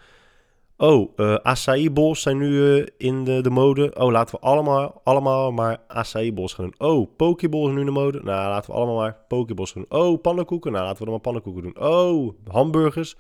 [0.79, 3.95] Oh, uh, acai zijn nu uh, in de, de, mode.
[3.95, 6.89] Oh, laten we allemaal, allemaal maar acai bowls gaan doen.
[6.89, 8.21] Oh, pokeballs nu in de mode.
[8.23, 9.87] Nou, laten we allemaal maar pokeballs doen.
[9.89, 10.73] Oh, pannenkoeken.
[10.73, 11.79] Nou, laten we dan maar pannenkoeken doen.
[11.79, 13.17] Oh, hamburgers.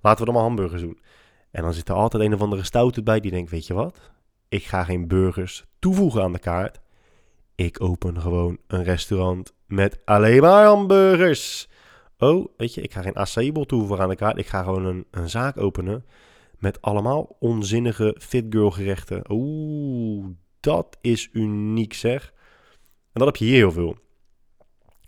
[0.00, 0.98] Laten we dan maar hamburgers doen.
[1.50, 4.10] En dan zit er altijd een of andere stoute bij die denkt, weet je wat?
[4.48, 6.80] Ik ga geen burgers toevoegen aan de kaart.
[7.54, 11.68] Ik open gewoon een restaurant met alleen maar hamburgers.
[12.18, 14.38] Oh, weet je, ik ga geen acai toevoegen aan de kaart.
[14.38, 16.04] Ik ga gewoon een, een zaak openen
[16.58, 19.24] met allemaal onzinnige fit girl gerechten.
[19.28, 20.26] Oeh,
[20.60, 22.32] dat is uniek zeg.
[23.12, 23.96] En dat heb je hier heel veel.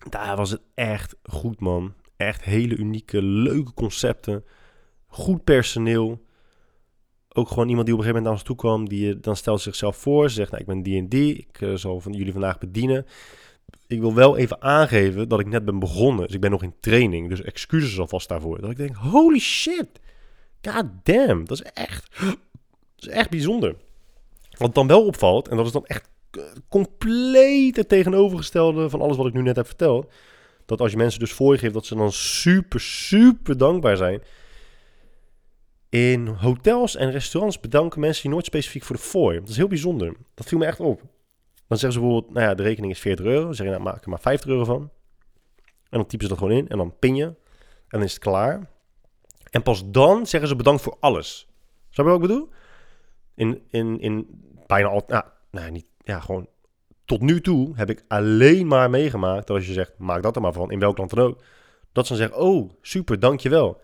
[0.08, 1.94] Daar was het echt goed man.
[2.16, 4.44] Echt hele unieke, leuke concepten.
[5.06, 6.24] Goed personeel.
[7.36, 8.88] Ook gewoon iemand die op een gegeven moment naar ons toe kwam.
[8.88, 10.28] Die dan stelt zichzelf voor.
[10.28, 11.34] Ze zegt, nou, ik ben die en die.
[11.36, 13.06] Ik uh, zal van jullie vandaag bedienen.
[13.86, 16.26] Ik wil wel even aangeven dat ik net ben begonnen.
[16.26, 17.28] Dus ik ben nog in training.
[17.28, 18.60] Dus excuses alvast daarvoor.
[18.60, 19.88] Dat ik denk, holy shit.
[20.62, 22.08] God damn, dat is echt...
[22.96, 23.76] Dat is echt bijzonder.
[24.58, 26.08] Wat dan wel opvalt, en dat is dan echt
[26.68, 30.12] compleet het tegenovergestelde van alles wat ik nu net heb verteld.
[30.66, 34.22] Dat als je mensen dus voor je geeft, dat ze dan super, super dankbaar zijn.
[35.94, 39.38] In hotels en restaurants bedanken mensen je nooit specifiek voor de fooi.
[39.38, 40.16] Dat is heel bijzonder.
[40.34, 41.00] Dat viel me echt op.
[41.66, 43.44] Dan zeggen ze bijvoorbeeld, nou ja, de rekening is 40 euro.
[43.44, 44.90] Dan zeg je, nou, maak er maar 50 euro van.
[45.62, 47.24] En dan typen ze dat gewoon in en dan pin je.
[47.24, 47.34] En
[47.88, 48.70] dan is het klaar.
[49.50, 51.48] En pas dan zeggen ze bedankt voor alles.
[51.90, 52.48] Snap je wat ik bedoel?
[53.34, 54.26] In, in, in
[54.66, 56.48] bijna al, nou, nou, niet, ja, gewoon
[57.04, 60.42] tot nu toe heb ik alleen maar meegemaakt dat als je zegt, maak dat er
[60.42, 61.42] maar van, in welk land dan ook,
[61.92, 63.82] dat ze dan zeggen, oh, super, dankjewel.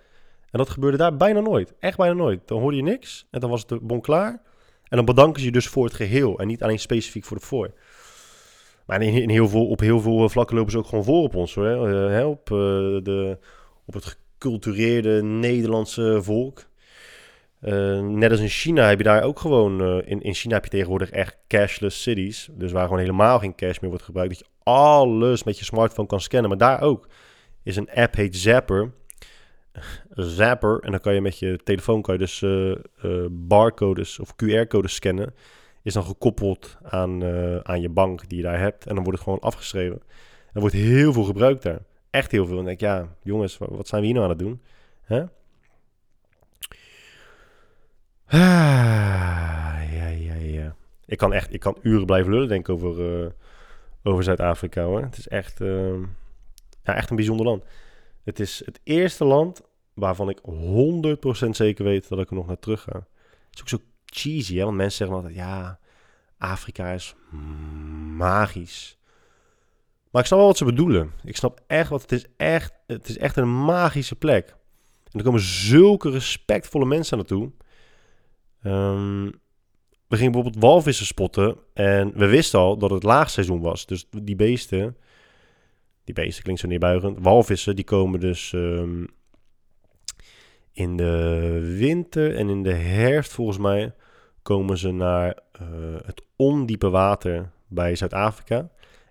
[0.50, 1.74] En dat gebeurde daar bijna nooit.
[1.78, 2.48] Echt bijna nooit.
[2.48, 4.42] Dan hoorde je niks en dan was het de bon klaar.
[4.82, 7.44] En dan bedanken ze je dus voor het geheel en niet alleen specifiek voor de
[7.44, 7.72] voor.
[8.86, 11.34] Maar in, in heel veel, op heel veel vlakken lopen ze ook gewoon voor op
[11.34, 11.54] ons.
[11.54, 11.90] Hoor.
[11.90, 12.56] Uh, op, uh,
[13.02, 13.38] de,
[13.86, 16.68] op het gecultureerde Nederlandse volk.
[18.00, 20.02] Net als in China heb je daar ook gewoon...
[20.04, 22.48] In, in China heb je tegenwoordig echt cashless cities.
[22.52, 24.30] Dus waar gewoon helemaal geen cash meer wordt gebruikt.
[24.30, 26.48] Dat je alles met je smartphone kan scannen.
[26.48, 27.08] Maar daar ook
[27.62, 28.92] is een app, heet Zapper.
[30.22, 30.80] Zapper.
[30.80, 32.76] En dan kan je met je telefoon kan je dus uh,
[33.30, 35.34] barcodes of QR-codes scannen.
[35.82, 37.24] Is dan gekoppeld aan,
[37.64, 38.86] aan je bank die je daar hebt.
[38.86, 40.02] En dan wordt het gewoon afgeschreven.
[40.52, 41.78] Er wordt heel veel gebruikt daar.
[42.10, 42.58] Echt heel veel.
[42.58, 44.60] En denk ik, ja, jongens, wat zijn we hier nou aan het doen?
[48.26, 48.38] Ah,
[49.92, 50.74] ja, ja, ja.
[51.06, 53.34] Ik kan echt, ik kan uren blijven lullen, denk ik, over,
[54.02, 55.02] over Zuid-Afrika, hoor.
[55.02, 55.98] Het is echt, uh,
[56.82, 57.64] ja, echt een bijzonder land.
[58.24, 59.62] Het is het eerste land
[59.94, 60.38] waarvan ik
[61.46, 62.92] 100% zeker weet dat ik er nog naar terug ga.
[62.92, 64.64] Het is ook zo cheesy, hè?
[64.64, 65.78] Want mensen zeggen altijd, ja,
[66.38, 67.14] Afrika is
[68.16, 68.98] magisch.
[70.10, 71.12] Maar ik snap wel wat ze bedoelen.
[71.24, 72.24] Ik snap echt wat het is.
[72.36, 74.56] Echt, het is echt een magische plek.
[75.12, 77.50] En er komen zulke respectvolle mensen naartoe.
[78.62, 79.40] Um,
[80.10, 83.86] we gingen bijvoorbeeld walvissen spotten en we wisten al dat het laagseizoen was.
[83.86, 84.96] Dus die beesten,
[86.04, 89.08] die beesten klinkt zo neerbuigend, walvissen die komen dus um,
[90.80, 93.94] in de winter en in de herfst volgens mij
[94.42, 95.66] komen ze naar uh,
[96.04, 98.56] het ondiepe water bij Zuid-Afrika.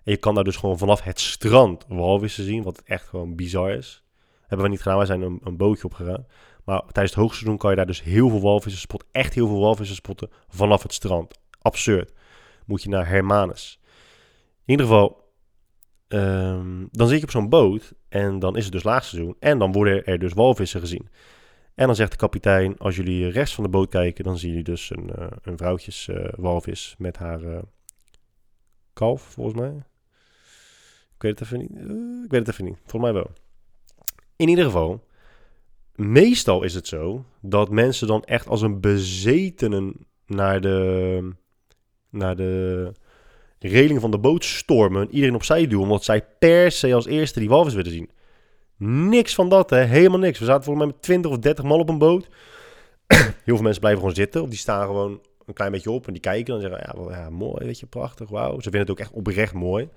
[0.04, 3.70] En je kan daar dus gewoon vanaf het strand walvissen zien, wat echt gewoon bizar
[3.70, 4.04] is.
[4.40, 6.26] Hebben we niet gedaan, wij zijn een, een bootje opgegaan.
[6.64, 9.08] Maar tijdens het hoogseizoen kan je daar dus heel veel walvissen spotten.
[9.12, 11.38] Echt heel veel walvissen spotten vanaf het strand.
[11.60, 12.12] Absurd.
[12.66, 13.80] Moet je naar Hermanus.
[14.64, 15.32] In ieder geval,
[16.08, 19.36] um, dan zit je op zo'n boot en dan is het dus laagseizoen.
[19.38, 21.08] En dan worden er dus walvissen gezien.
[21.74, 24.64] En dan zegt de kapitein, als jullie rechts van de boot kijken, dan zien jullie
[24.64, 27.58] dus een, uh, een vrouwtjes uh, walvis met haar uh,
[28.92, 29.74] kalf, volgens mij.
[31.14, 31.70] Ik weet het even niet.
[32.24, 32.76] ik weet het even niet.
[32.86, 33.30] Volgens mij wel.
[34.36, 35.06] In ieder geval,
[35.94, 41.32] meestal is het zo dat mensen dan echt als een bezetenen naar de,
[42.10, 42.92] naar de
[43.58, 45.10] reling van de boot stormen.
[45.10, 48.10] Iedereen opzij duwen, omdat zij per se als eerste die walvis willen zien.
[48.82, 49.78] Niks van dat, hè?
[49.78, 50.38] Helemaal niks.
[50.38, 52.28] We zaten volgens mij met 20 of 30 man op een boot.
[53.06, 54.42] Heel veel mensen blijven gewoon zitten.
[54.42, 57.30] Of die staan gewoon een klein beetje op en die kijken en zeggen: ja, ja
[57.30, 58.54] mooi, weet je, prachtig, wauw.
[58.54, 59.88] Ze vinden het ook echt oprecht mooi.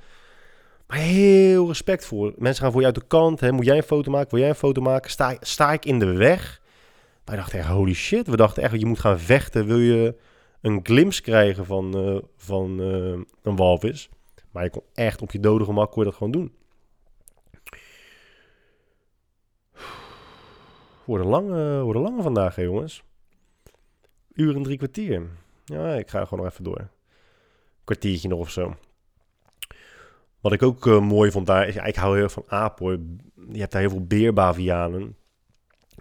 [0.87, 2.33] Maar heel respectvol.
[2.37, 3.39] Mensen gaan voor je uit de kant.
[3.39, 3.51] Hè?
[3.51, 4.29] Moet jij een foto maken?
[4.29, 5.11] Wil jij een foto maken?
[5.11, 6.61] Sta, sta ik in de weg?
[7.25, 8.27] Wij dachten holy shit.
[8.27, 9.65] We dachten echt, je moet gaan vechten.
[9.65, 10.15] Wil je
[10.61, 14.09] een glimpse krijgen van, uh, van uh, een walvis?
[14.51, 16.51] Maar je kon echt op je dode gemak kon je dat gewoon doen.
[21.05, 23.03] Worden lange, worden lange vandaag, jongens.
[24.33, 25.27] Uur en drie kwartier.
[25.65, 26.87] Ja, ik ga gewoon nog even door.
[27.83, 28.75] Kwartiertje nog of zo.
[30.39, 33.19] Wat ik ook uh, mooi vond daar, is, ik hou heel van apen
[33.51, 35.15] Je hebt daar heel veel beerbavianen.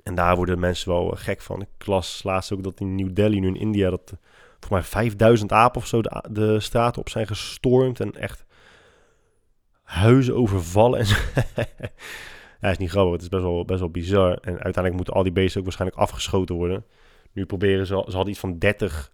[0.03, 1.61] En daar worden mensen wel gek van.
[1.61, 4.13] Ik las laatst ook dat in New Delhi, nu in India, dat
[4.51, 8.01] volgens mij 5000 apen of zo de, de straten op zijn gestormd.
[8.01, 8.45] En echt
[9.83, 11.07] huizen overvallen.
[11.07, 11.91] En
[12.63, 13.13] ja, is niet grappig.
[13.13, 14.33] Het is best wel, best wel bizar.
[14.33, 16.85] En uiteindelijk moeten al die beesten ook waarschijnlijk afgeschoten worden.
[17.33, 19.13] Nu proberen ze, ze hadden iets van 30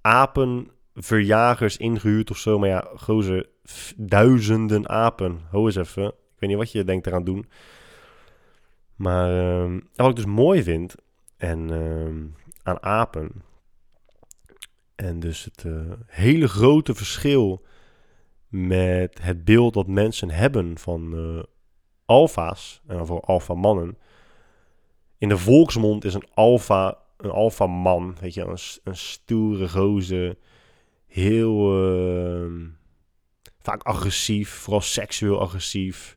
[0.00, 2.58] apen verjagers ingehuurd of zo.
[2.58, 3.48] Maar ja, gozer,
[3.96, 5.40] duizenden apen.
[5.50, 6.06] Ho eens even.
[6.06, 7.48] Ik weet niet wat je denkt eraan doen.
[8.94, 10.94] Maar uh, wat ik dus mooi vind
[11.36, 12.24] en, uh,
[12.62, 13.30] aan apen.
[14.94, 17.64] En dus het uh, hele grote verschil
[18.48, 21.42] met het beeld dat mensen hebben van uh,
[22.06, 22.80] alfa's.
[22.86, 23.98] En voor alfa mannen.
[25.18, 28.16] In de volksmond is een alfa een alfa man.
[28.20, 30.36] Weet je, een, een stoere gozer
[31.06, 32.52] heel uh,
[33.58, 36.16] vaak agressief, vooral seksueel agressief.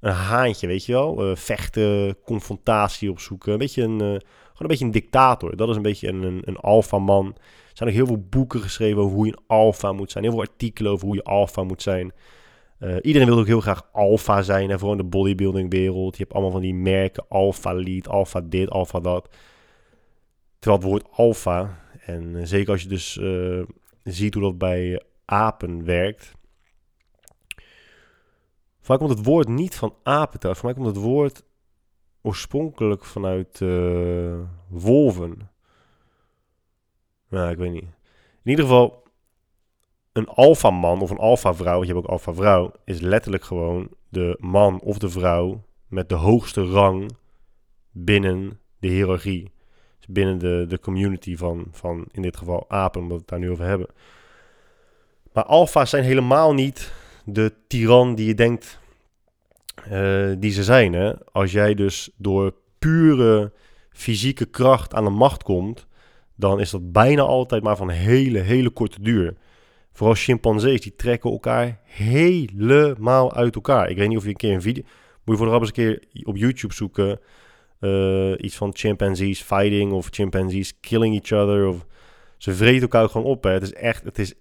[0.00, 1.30] Een haantje, weet je wel.
[1.30, 3.52] Uh, vechten, confrontatie opzoeken.
[3.52, 4.16] Een beetje een uh,
[4.58, 5.56] een beetje een dictator.
[5.56, 7.26] Dat is een beetje een, een, een alfa-man.
[7.26, 10.24] Er zijn ook heel veel boeken geschreven over hoe je een alfa moet zijn.
[10.24, 12.12] Heel veel artikelen over hoe je alfa moet zijn.
[12.80, 14.70] Uh, iedereen wil ook heel graag alfa zijn.
[14.70, 16.16] En vooral in de bodybuilding wereld.
[16.16, 17.24] Je hebt allemaal van die merken.
[17.28, 19.36] Alfa lead, alfa dit, alfa dat.
[20.58, 21.80] Terwijl het woord alfa.
[22.00, 23.62] En uh, zeker als je dus uh,
[24.02, 26.36] ziet hoe dat bij apen werkt.
[28.86, 30.58] Mij komt het woord niet van apen thuis.
[30.58, 31.44] Voor mij komt het woord
[32.22, 33.58] oorspronkelijk vanuit
[34.68, 35.50] wolven.
[37.28, 37.82] Nou, ik weet niet.
[38.42, 39.07] In ieder geval,
[40.18, 44.98] een alfa-man of een alfa-vrouw, je hebt ook alfa-vrouw, is letterlijk gewoon de man of
[44.98, 47.10] de vrouw met de hoogste rang
[47.90, 49.50] binnen de hiërarchie.
[49.98, 53.38] Dus binnen de, de community van, van, in dit geval apen, omdat we het daar
[53.38, 53.86] nu over hebben.
[55.32, 56.92] Maar alfa's zijn helemaal niet
[57.24, 58.80] de tiran die je denkt
[59.90, 60.92] uh, die ze zijn.
[60.92, 61.12] Hè?
[61.32, 63.52] Als jij dus door pure
[63.90, 65.86] fysieke kracht aan de macht komt,
[66.34, 69.36] dan is dat bijna altijd maar van hele, hele korte duur.
[69.92, 73.90] Vooral chimpansees, die trekken elkaar helemaal uit elkaar.
[73.90, 74.82] Ik weet niet of je een keer een video...
[75.24, 77.20] Moet je voor de eens een keer op YouTube zoeken.
[77.80, 81.66] Uh, iets van chimpanzees fighting of chimpanzees killing each other.
[81.66, 81.86] Of,
[82.36, 83.44] ze vreten elkaar gewoon op.
[83.44, 83.50] Hè.
[83.50, 84.34] Het is echt, het is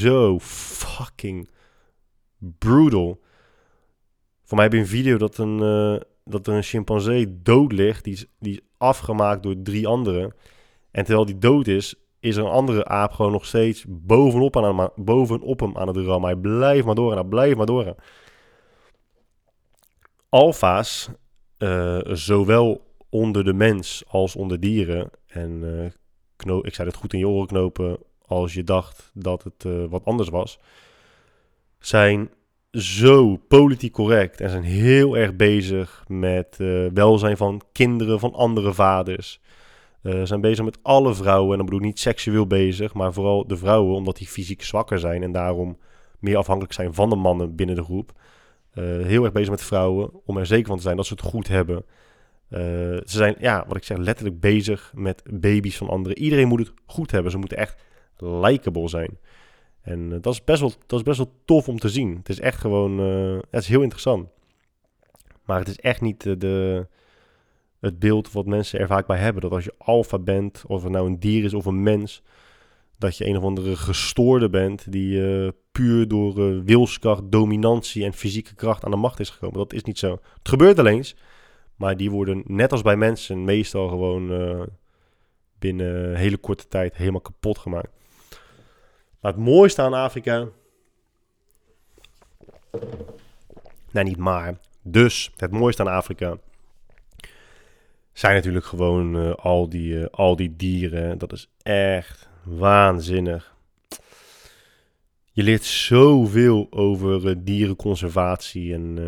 [0.00, 1.50] zo fucking
[2.38, 3.20] brutal.
[4.44, 8.04] Voor mij heb je een video dat, een, uh, dat er een chimpansee dood ligt.
[8.04, 10.34] Die is, die is afgemaakt door drie anderen.
[10.90, 11.94] En terwijl die dood is,
[12.24, 15.96] is er een andere aap gewoon nog steeds bovenop, aan hem, bovenop hem aan het
[15.96, 16.30] rammen.
[16.30, 17.94] Hij blijft maar door en hij blijft maar door.
[20.28, 21.08] Alfa's,
[21.58, 25.10] uh, zowel onder de mens als onder dieren.
[25.26, 25.92] En
[26.36, 29.84] knoop, ik zei het goed in je oren knopen als je dacht dat het uh,
[29.88, 30.58] wat anders was.
[31.78, 32.30] Zijn
[32.70, 36.56] zo politiek correct en zijn heel erg bezig met
[36.94, 39.40] welzijn van kinderen van andere vaders.
[40.04, 43.46] Uh, zijn bezig met alle vrouwen, en dan bedoel ik niet seksueel bezig, maar vooral
[43.46, 45.78] de vrouwen, omdat die fysiek zwakker zijn en daarom
[46.18, 48.12] meer afhankelijk zijn van de mannen binnen de groep.
[48.74, 51.22] Uh, heel erg bezig met vrouwen, om er zeker van te zijn dat ze het
[51.22, 51.84] goed hebben.
[52.48, 56.18] ze zijn, ja, wat ik zeg, letterlijk bezig met baby's van anderen.
[56.18, 57.30] Iedereen moet het goed hebben.
[57.30, 57.82] Ze moeten echt
[58.16, 59.18] likable zijn.
[59.80, 62.16] En dat, is best wel, dat is best wel tof om te zien.
[62.16, 62.98] Het is echt gewoon,
[63.50, 64.28] het is heel interessant.
[65.44, 66.86] Maar het is echt niet de,
[67.84, 69.42] het beeld wat mensen er vaak bij hebben.
[69.42, 72.22] Dat als je alfa bent, of het nou een dier is of een mens,
[72.98, 78.84] dat je een of andere gestoorde bent die puur door wilskracht, dominantie en fysieke kracht
[78.84, 79.58] aan de macht is gekomen.
[79.58, 80.10] Dat is niet zo.
[80.38, 81.16] Het gebeurt alleen eens,
[81.76, 84.28] maar die worden net als bij mensen meestal gewoon
[85.58, 87.90] binnen een hele korte tijd helemaal kapot gemaakt.
[89.20, 90.48] Maar het mooiste aan Afrika.
[93.90, 94.58] Nee, niet maar.
[94.82, 96.38] Dus het mooiste aan Afrika.
[98.14, 101.18] Zijn natuurlijk gewoon uh, al, die, uh, al die dieren.
[101.18, 103.56] Dat is echt waanzinnig.
[105.32, 108.98] Je leert zoveel over uh, dierenconservatie en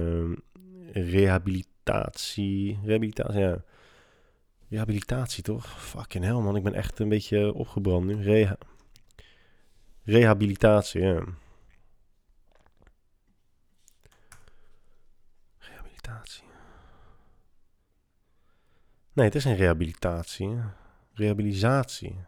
[0.92, 2.78] rehabilitatie.
[2.84, 3.64] Rehabilitatie, ja.
[4.68, 5.82] Rehabilitatie toch?
[5.82, 8.22] Fucking hell man, ik ben echt een beetje opgebrand nu.
[8.22, 8.58] Reha
[10.04, 11.24] Rehabilitatie, ja.
[15.58, 16.45] Rehabilitatie.
[19.16, 20.58] Nee, het is geen rehabilitatie.
[21.12, 22.20] Rehabilitatie.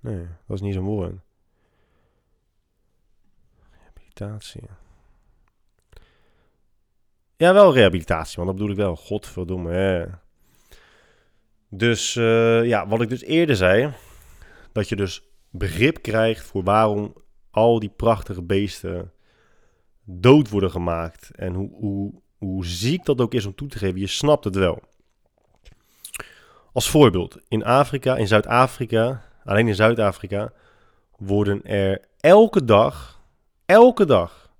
[0.00, 1.14] Nee, dat is niet zo'n woord.
[3.70, 4.62] Rehabilitatie.
[7.36, 8.96] Ja, wel rehabilitatie, want dat bedoel ik wel.
[8.96, 10.06] Godverdomme, hè.
[11.68, 13.92] Dus, uh, ja, wat ik dus eerder zei
[14.72, 17.14] dat je dus begrip krijgt voor waarom
[17.50, 19.12] al die prachtige beesten
[20.04, 21.30] dood worden gemaakt.
[21.34, 24.54] En hoe, hoe, hoe ziek dat ook is om toe te geven, je snapt het
[24.54, 24.82] wel.
[26.72, 30.52] Als voorbeeld, in Afrika, in Zuid-Afrika, alleen in Zuid-Afrika,
[31.16, 33.22] worden er elke dag,
[33.66, 34.50] elke dag,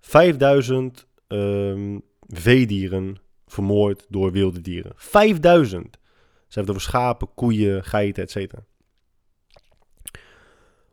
[0.00, 3.16] 5000 um, veedieren
[3.46, 4.92] vermoord door wilde dieren.
[4.96, 5.98] 5000!
[6.48, 8.52] Ze hebben het over schapen, koeien, geiten, etc.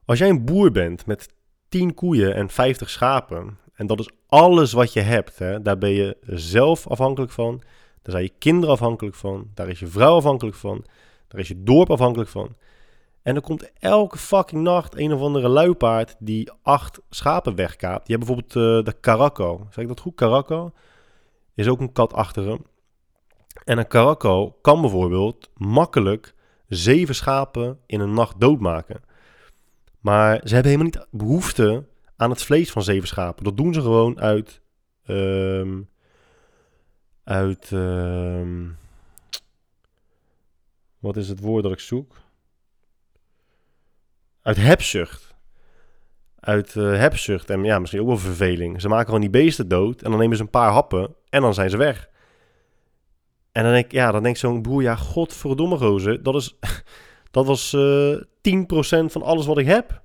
[0.06, 1.30] Als jij een boer bent met
[1.70, 5.90] 10 koeien en 50 schapen, en dat is alles wat je hebt, hè, daar ben
[5.90, 7.62] je zelf afhankelijk van,
[8.02, 10.86] daar zijn je kinderen afhankelijk van, daar is je vrouw afhankelijk van,
[11.28, 12.56] daar is je dorp afhankelijk van.
[13.22, 18.08] En er komt elke fucking nacht een of andere luipaard die acht schapen wegkaapt.
[18.08, 19.68] Je hebt bijvoorbeeld uh, de Caraco.
[19.70, 20.16] Zeg ik dat goed?
[20.16, 20.72] Caraco
[21.56, 22.60] is ook een katachtige.
[23.64, 26.36] En een Caraco kan bijvoorbeeld makkelijk
[26.68, 29.02] zeven schapen in een nacht doodmaken.
[30.00, 31.86] Maar ze hebben helemaal niet behoefte
[32.22, 33.44] aan het vlees van zeven schapen.
[33.44, 34.62] Dat doen ze gewoon uit.
[35.08, 35.90] Um,
[37.24, 37.72] uit.
[37.72, 38.78] Um,
[41.00, 42.16] Wat is het woord dat ik zoek?
[44.42, 45.36] Uit hebzucht.
[46.40, 48.82] Uit uh, hebzucht en ja, misschien ook wel verveling.
[48.82, 51.54] Ze maken gewoon die beesten dood en dan nemen ze een paar happen en dan
[51.54, 52.10] zijn ze weg.
[53.52, 56.58] En dan denk ik, ja, dan denkt zo'n boer, ja, godverdomme gozer, dat, is,
[57.32, 58.22] dat was uh, eh,
[59.06, 60.02] 10% van alles wat ik heb.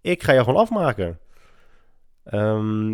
[0.00, 1.18] Ik ga jou gewoon afmaken.
[2.34, 2.90] Um,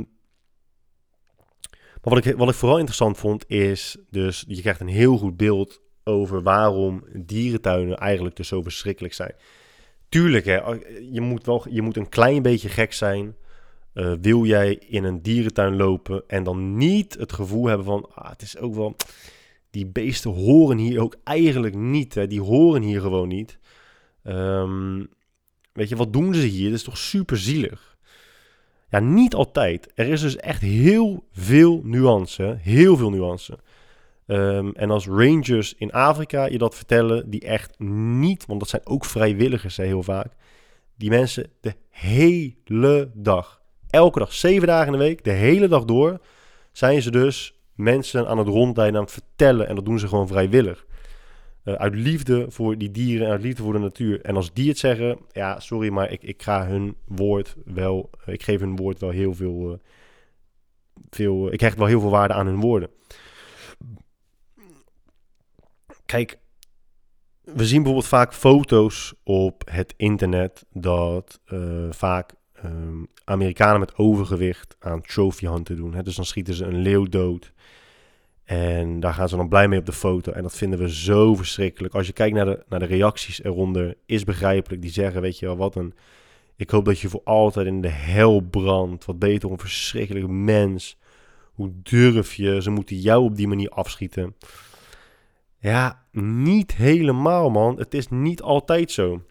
[2.03, 5.37] maar wat ik, wat ik vooral interessant vond is dus, je krijgt een heel goed
[5.37, 9.35] beeld over waarom dierentuinen eigenlijk dus zo verschrikkelijk zijn.
[10.09, 10.61] Tuurlijk, hè,
[11.11, 13.37] je, moet wel, je moet een klein beetje gek zijn.
[13.95, 18.31] Uh, wil jij in een dierentuin lopen en dan niet het gevoel hebben van, ah,
[18.31, 18.97] het is ook wel,
[19.71, 22.15] die beesten horen hier ook eigenlijk niet.
[22.15, 23.59] Hè, die horen hier gewoon niet.
[24.25, 25.09] Um,
[25.73, 26.69] weet je, wat doen ze hier?
[26.69, 27.94] Dat is toch super zielig.
[28.95, 29.93] Ja, niet altijd.
[29.95, 32.57] Er is dus echt heel veel nuance.
[32.61, 33.59] Heel veel nuance.
[34.27, 38.87] Um, en als rangers in Afrika je dat vertellen, die echt niet, want dat zijn
[38.87, 40.33] ook vrijwilligers heel vaak,
[40.97, 43.61] die mensen de hele dag,
[43.91, 46.21] elke dag, zeven dagen in de week, de hele dag door,
[46.73, 49.69] zijn ze dus mensen aan het rondleiden, aan het vertellen.
[49.69, 50.87] En dat doen ze gewoon vrijwillig.
[51.65, 54.21] Uh, uit liefde voor die dieren en uit liefde voor de natuur.
[54.21, 58.43] En als die het zeggen, ja, sorry, maar ik, ik ga hun woord wel, ik
[58.43, 59.79] geef hun woord wel heel veel, uh,
[61.11, 62.91] veel ik hecht wel heel veel waarde aan hun woorden.
[66.07, 66.39] Kijk,
[67.41, 71.41] we zien bijvoorbeeld vaak foto's op het internet dat
[71.91, 72.35] vaak
[72.65, 75.95] um, Amerikanen met overgewicht aan trophy hunten doen.
[75.95, 76.03] Hè?
[76.03, 77.53] Dus dan schieten ze een leeuw dood.
[78.45, 80.33] En daar gaan ze dan blij mee op de foto.
[80.33, 81.95] En dat vinden we zo verschrikkelijk.
[81.95, 84.83] Als je kijkt naar de, naar de reacties eronder, is begrijpelijk.
[84.83, 85.95] Die zeggen, weet je wel, wat een...
[86.57, 89.05] Ik hoop dat je voor altijd in de hel brandt.
[89.05, 90.97] Wat beter een verschrikkelijk mens.
[91.53, 92.63] Hoe durf je?
[92.63, 94.35] Ze moeten jou op die manier afschieten.
[95.59, 97.79] Ja, niet helemaal, man.
[97.79, 99.23] Het is niet altijd zo.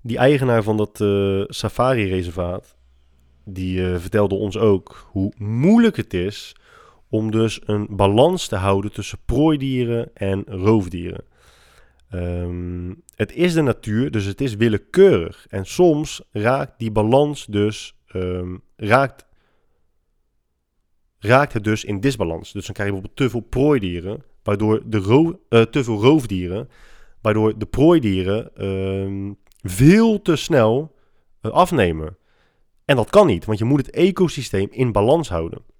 [0.00, 2.76] Die eigenaar van dat uh, safari-reservaat,
[3.44, 6.54] die uh, vertelde ons ook hoe moeilijk het is
[7.14, 11.24] om dus een balans te houden tussen prooidieren en roofdieren.
[12.14, 15.46] Um, het is de natuur, dus het is willekeurig.
[15.48, 19.26] En soms raakt die balans dus um, raakt,
[21.18, 22.52] raakt het dus in disbalans.
[22.52, 26.68] Dus dan krijg je bijvoorbeeld te veel prooidieren, waardoor de ro uh, te veel roofdieren,
[27.20, 29.32] waardoor de prooidieren uh,
[29.62, 30.94] veel te snel
[31.42, 32.16] uh, afnemen.
[32.84, 35.72] En dat kan niet, want je moet het ecosysteem in balans houden.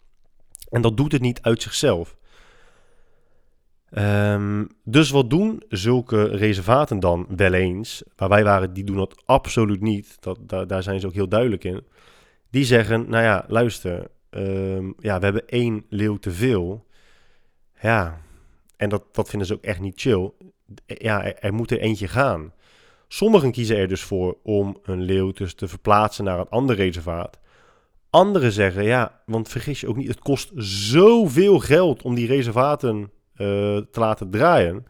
[0.74, 2.16] En dat doet het niet uit zichzelf.
[3.98, 8.02] Um, dus wat doen zulke reservaten dan wel eens?
[8.16, 10.16] Waar wij waren, die doen dat absoluut niet.
[10.20, 11.84] Dat, daar, zijn ze ook heel duidelijk in.
[12.50, 16.86] Die zeggen, nou ja, luister, um, ja, we hebben één leeuw te veel.
[17.80, 18.20] Ja,
[18.76, 20.30] en dat, dat vinden ze ook echt niet chill.
[20.86, 22.52] Ja, er, er moet er eentje gaan.
[23.08, 27.38] Sommigen kiezen er dus voor om een leeuw dus te verplaatsen naar een ander reservaat.
[28.14, 32.98] Anderen zeggen, ja, want vergis je ook niet, het kost zoveel geld om die reservaten
[33.00, 33.08] uh,
[33.76, 34.86] te laten draaien.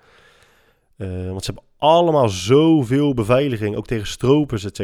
[0.97, 4.77] Uh, want ze hebben allemaal zoveel beveiliging, ook tegen stropers, et.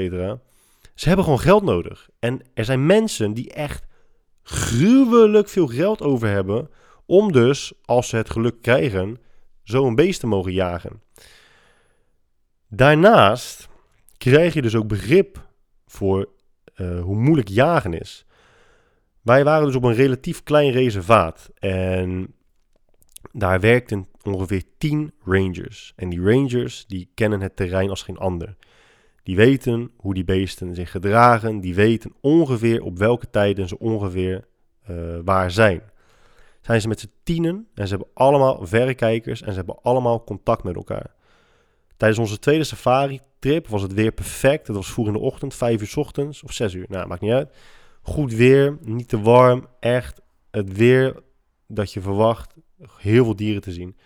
[0.94, 2.08] Ze hebben gewoon geld nodig.
[2.18, 3.86] En er zijn mensen die echt
[4.42, 6.70] gruwelijk veel geld over hebben
[7.06, 9.18] om dus, als ze het geluk krijgen,
[9.62, 11.02] zo'n beest te mogen jagen.
[12.68, 13.68] Daarnaast
[14.16, 15.46] krijg je dus ook begrip
[15.86, 16.28] voor
[16.76, 18.24] uh, hoe moeilijk jagen is.
[19.22, 22.34] Wij waren dus op een relatief klein reservaat en
[23.32, 25.92] daar werkten ongeveer 10 rangers.
[25.96, 28.56] En die rangers die kennen het terrein als geen ander.
[29.22, 34.44] Die weten hoe die beesten zich gedragen, die weten ongeveer op welke tijden ze ongeveer
[34.90, 35.82] uh, waar zijn.
[36.60, 40.62] Zijn ze met z'n tienen en ze hebben allemaal verrekijkers en ze hebben allemaal contact
[40.62, 41.14] met elkaar.
[41.96, 44.66] Tijdens onze tweede safari-trip was het weer perfect.
[44.66, 46.86] Het was vroeg in de ochtend, 5 uur s ochtends of 6 uur.
[46.88, 47.56] Nou, maakt niet uit.
[48.00, 49.66] Goed weer, niet te warm.
[49.80, 50.20] Echt
[50.50, 51.22] het weer
[51.66, 52.54] dat je verwacht.
[52.96, 53.96] Heel veel dieren te zien.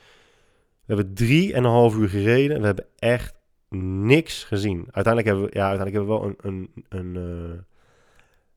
[0.85, 2.61] We hebben drie en een half uur gereden.
[2.61, 3.35] We hebben echt
[3.79, 4.87] niks gezien.
[4.91, 7.61] Uiteindelijk hebben we, ja, uiteindelijk hebben we wel een, een, een, uh,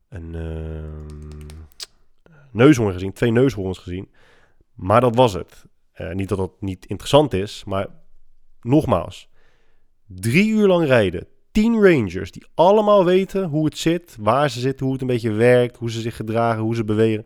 [0.09, 0.83] een uh,
[2.51, 3.13] neushoorn gezien.
[3.13, 4.11] Twee neushoorns gezien.
[4.73, 5.65] Maar dat was het.
[5.95, 7.87] Uh, niet dat dat niet interessant is, maar
[8.61, 9.29] nogmaals.
[10.05, 11.27] Drie uur lang rijden,
[11.57, 15.31] 10 rangers die allemaal weten hoe het zit, waar ze zitten, hoe het een beetje
[15.31, 17.25] werkt, hoe ze zich gedragen, hoe ze bewegen.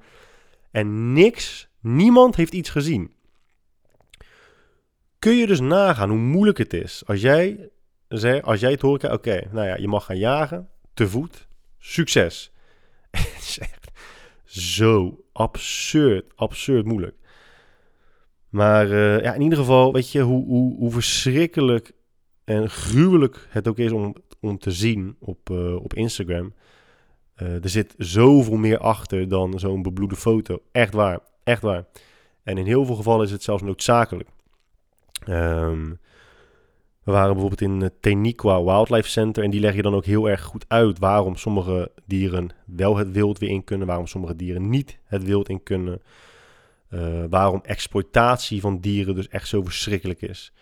[0.72, 3.12] En niks, niemand heeft iets gezien.
[5.20, 7.70] Kun je dus nagaan hoe moeilijk het is als jij,
[8.42, 11.48] als jij het hoort, oké, nou ja, je mag gaan jagen, te voet,
[11.80, 12.52] succes.
[13.12, 13.92] het is echt
[14.46, 17.16] zo absurd, absurd moeilijk.
[18.50, 21.92] Maar uh, ja, in ieder geval, weet je, hoe, hoe, hoe verschrikkelijk
[22.44, 26.54] en gruwelijk het ook is om, om te zien op, uh, op Instagram.
[27.42, 30.62] Uh, er zit zoveel meer achter dan zo'n bebloede foto.
[30.72, 31.86] Echt waar, echt waar.
[32.44, 34.30] En in heel veel gevallen is het zelfs noodzakelijk.
[35.30, 36.00] Um,
[37.04, 40.30] we waren bijvoorbeeld in het Teniqua Wildlife Center en die leg je dan ook heel
[40.30, 44.70] erg goed uit waarom sommige dieren wel het wild weer in kunnen, waarom sommige dieren
[44.70, 46.02] niet het wild in kunnen.
[47.30, 50.54] Waarom exploitatie van dieren dus echt zo verschrikkelijk is.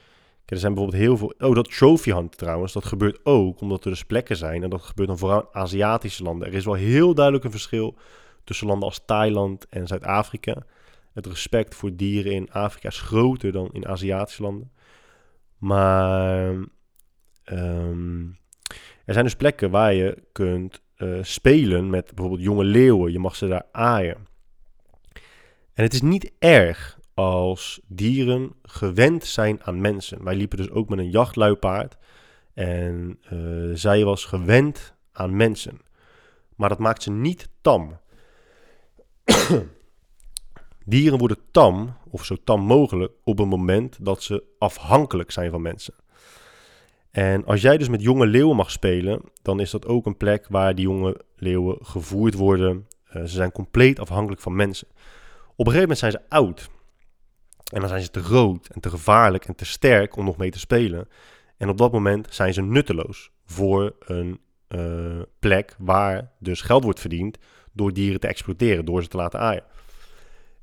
[0.49, 1.33] Er zijn bijvoorbeeld heel veel.
[1.37, 4.63] Oh, dat trophy hunt trouwens, dat gebeurt ook omdat er dus plekken zijn.
[4.63, 6.47] En dat gebeurt dan vooral in Aziatische landen.
[6.47, 7.95] Er is wel heel duidelijk een verschil
[8.43, 10.65] tussen landen als Thailand en Zuid-Afrika.
[11.13, 14.71] Het respect voor dieren in Afrika is groter dan in Aziatische landen.
[15.57, 16.49] Maar
[17.45, 18.37] um,
[19.05, 23.11] er zijn dus plekken waar je kunt uh, spelen met bijvoorbeeld jonge leeuwen.
[23.11, 24.27] Je mag ze daar aaien.
[25.73, 30.23] En het is niet erg als dieren gewend zijn aan mensen.
[30.23, 31.97] Wij liepen dus ook met een jachtluipaard.
[32.53, 35.79] En uh, zij was gewend aan mensen.
[36.55, 37.99] Maar dat maakt ze niet tam.
[40.85, 45.61] Dieren worden tam, of zo tam mogelijk, op het moment dat ze afhankelijk zijn van
[45.61, 45.93] mensen.
[47.11, 50.45] En als jij dus met jonge leeuwen mag spelen, dan is dat ook een plek
[50.49, 52.87] waar die jonge leeuwen gevoerd worden.
[53.07, 54.87] Uh, ze zijn compleet afhankelijk van mensen.
[55.55, 56.69] Op een gegeven moment zijn ze oud.
[57.69, 60.51] En dan zijn ze te groot en te gevaarlijk en te sterk om nog mee
[60.51, 61.07] te spelen.
[61.57, 64.39] En op dat moment zijn ze nutteloos voor een
[64.69, 67.37] uh, plek waar dus geld wordt verdiend
[67.73, 69.63] door dieren te exploiteren, door ze te laten aaien.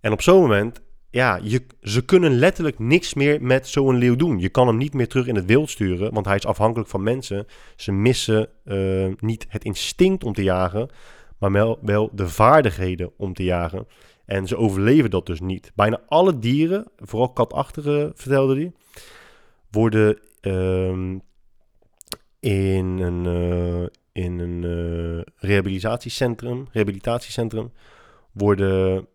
[0.01, 0.81] En op zo'n moment,
[1.11, 4.39] ja, je, ze kunnen letterlijk niks meer met zo'n leeuw doen.
[4.39, 7.03] Je kan hem niet meer terug in het wild sturen, want hij is afhankelijk van
[7.03, 7.47] mensen.
[7.77, 10.91] Ze missen uh, niet het instinct om te jagen,
[11.39, 13.87] maar wel, wel de vaardigheden om te jagen.
[14.27, 15.73] En ze overleven dat dus niet.
[15.75, 18.73] Bijna alle dieren, vooral katachtige vertelde hij,
[19.71, 21.19] worden uh,
[22.41, 27.73] in een, uh, in een uh, rehabilitatiecentrum, rehabilitatiecentrum
[28.33, 29.07] worden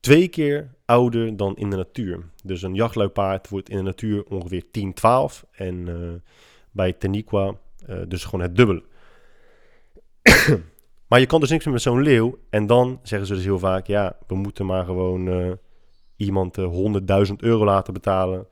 [0.00, 2.30] twee keer ouder dan in de natuur.
[2.44, 6.12] Dus een jachtluipaard wordt in de natuur ongeveer 10, 12 en uh,
[6.70, 7.54] bij Teniqua
[8.08, 8.82] dus gewoon het dubbele.
[11.08, 12.38] Maar je kan dus niks meer met zo'n leeuw.
[12.50, 15.52] En dan zeggen ze dus heel vaak: ja, we moeten maar gewoon uh,
[16.16, 18.46] iemand uh, eh, 100.000 euro laten betalen.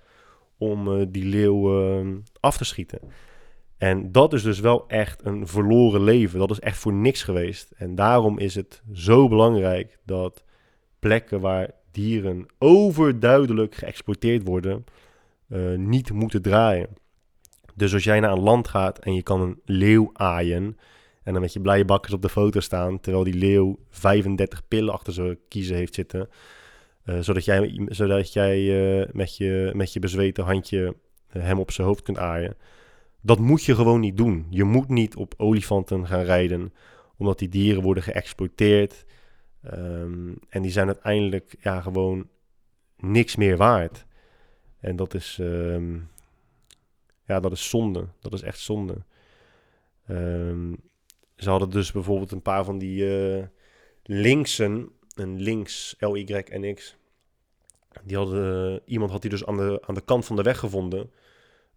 [0.59, 3.01] om uh, die leeuw af te schieten.
[3.77, 6.39] En dat is dus wel echt een verloren leven.
[6.39, 7.71] Dat is echt voor niks geweest.
[7.77, 10.45] En daarom is het zo belangrijk dat
[10.99, 14.85] plekken waar dieren overduidelijk geëxploiteerd worden,
[15.77, 16.89] niet moeten draaien.
[17.75, 20.77] Dus als jij naar een land gaat en je kan een leeuw aaien
[21.27, 23.01] en dan met je blije bakkers op de foto staan.
[23.01, 26.29] Terwijl die leeuw 35 pillen achter zijn kiezen heeft zitten.
[27.05, 30.97] Uh, zodat jij, zodat jij uh, met, je, met je bezweten handje
[31.37, 32.57] uh, hem op zijn hoofd kunt aaien.
[33.21, 34.47] Dat moet je gewoon niet doen.
[34.51, 36.73] Je moet niet op olifanten gaan rijden.
[37.17, 39.05] Omdat die dieren worden geëxploiteerd.
[39.75, 42.29] Um, en die zijn uiteindelijk ja, gewoon
[42.97, 44.07] niks meer waard.
[44.81, 46.09] En dat is, um,
[47.25, 48.07] ja, dat is zonde.
[48.21, 49.05] Dat is echt zonde.
[50.11, 50.77] Um,
[51.37, 53.43] ze hadden dus bijvoorbeeld een paar van die uh,
[54.03, 56.97] linksen, een links, L, Y en X.
[58.05, 60.59] Die hadden, uh, iemand had die dus aan de, aan de kant van de weg
[60.59, 61.11] gevonden.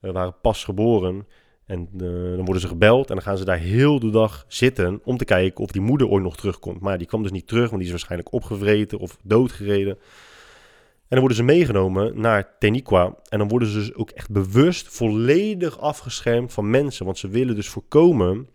[0.01, 1.27] Uh, waren pas geboren.
[1.65, 5.17] En dan worden ze gebeld en dan gaan ze daar heel de dag zitten om
[5.17, 6.79] te kijken of die moeder ooit nog terugkomt.
[6.79, 9.93] Maar die kwam dus niet terug, want die is waarschijnlijk opgevreten of doodgereden.
[9.93, 13.15] En dan worden ze meegenomen naar Teniqua.
[13.29, 17.05] En dan worden ze dus ook echt bewust volledig afgeschermd van mensen.
[17.05, 18.47] Want ze willen dus voorkomen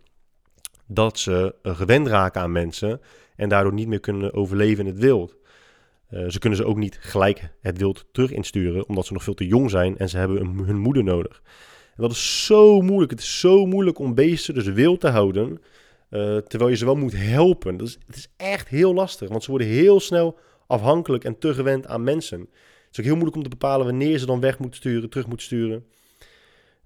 [0.87, 3.01] dat ze gewend raken aan mensen
[3.35, 5.35] en daardoor niet meer kunnen overleven in het wild.
[6.11, 9.33] Uh, ze kunnen ze ook niet gelijk het wild terug insturen, omdat ze nog veel
[9.33, 11.41] te jong zijn en ze hebben hun moeder nodig.
[11.95, 13.11] En dat is zo moeilijk.
[13.11, 15.49] Het is zo moeilijk om beesten dus wild te houden,
[16.09, 17.77] uh, terwijl je ze wel moet helpen.
[17.77, 20.37] Dat is, het is echt heel lastig, want ze worden heel snel
[20.67, 22.39] afhankelijk en te gewend aan mensen.
[22.39, 25.27] Het is ook heel moeilijk om te bepalen wanneer ze dan weg moeten sturen, terug
[25.27, 25.85] moeten sturen.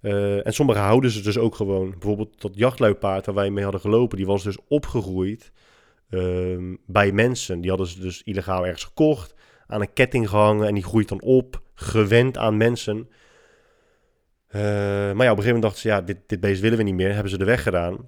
[0.02, 1.90] Uh, en sommige houden ze dus ook gewoon.
[1.90, 5.52] Bijvoorbeeld dat jachtluipaard waar wij mee hadden gelopen, die was dus opgegroeid
[6.10, 7.62] uh, bij mensen.
[7.62, 9.36] Die hadden ze dus illegaal ergens gekocht,
[9.68, 12.98] aan een ketting gehangen en die groeit dan op, gewend aan mensen.
[14.50, 16.84] Uh, maar ja, op een gegeven moment dachten ze, ja, dit, dit beest willen we
[16.84, 18.08] niet meer, hebben ze er weggedaan.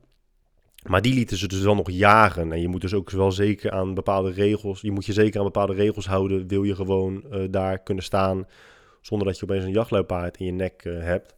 [0.87, 2.51] Maar die lieten ze dus wel nog jagen.
[2.51, 5.45] En je moet dus ook wel zeker aan bepaalde regels, je moet je zeker aan
[5.45, 8.47] bepaalde regels houden, wil je gewoon uh, daar kunnen staan
[9.01, 11.35] zonder dat je opeens een jachtluipaard in je nek hebt.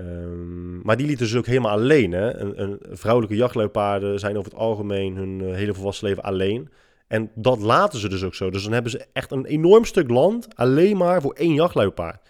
[0.00, 2.12] Um, maar die lieten ze ook helemaal alleen.
[2.12, 2.36] Hè?
[2.36, 6.68] Een, een, vrouwelijke jachtluipaarden zijn over het algemeen hun uh, hele volwassen leven alleen.
[7.06, 8.50] En dat laten ze dus ook zo.
[8.50, 12.28] Dus dan hebben ze echt een enorm stuk land alleen maar voor één jachtluipaard.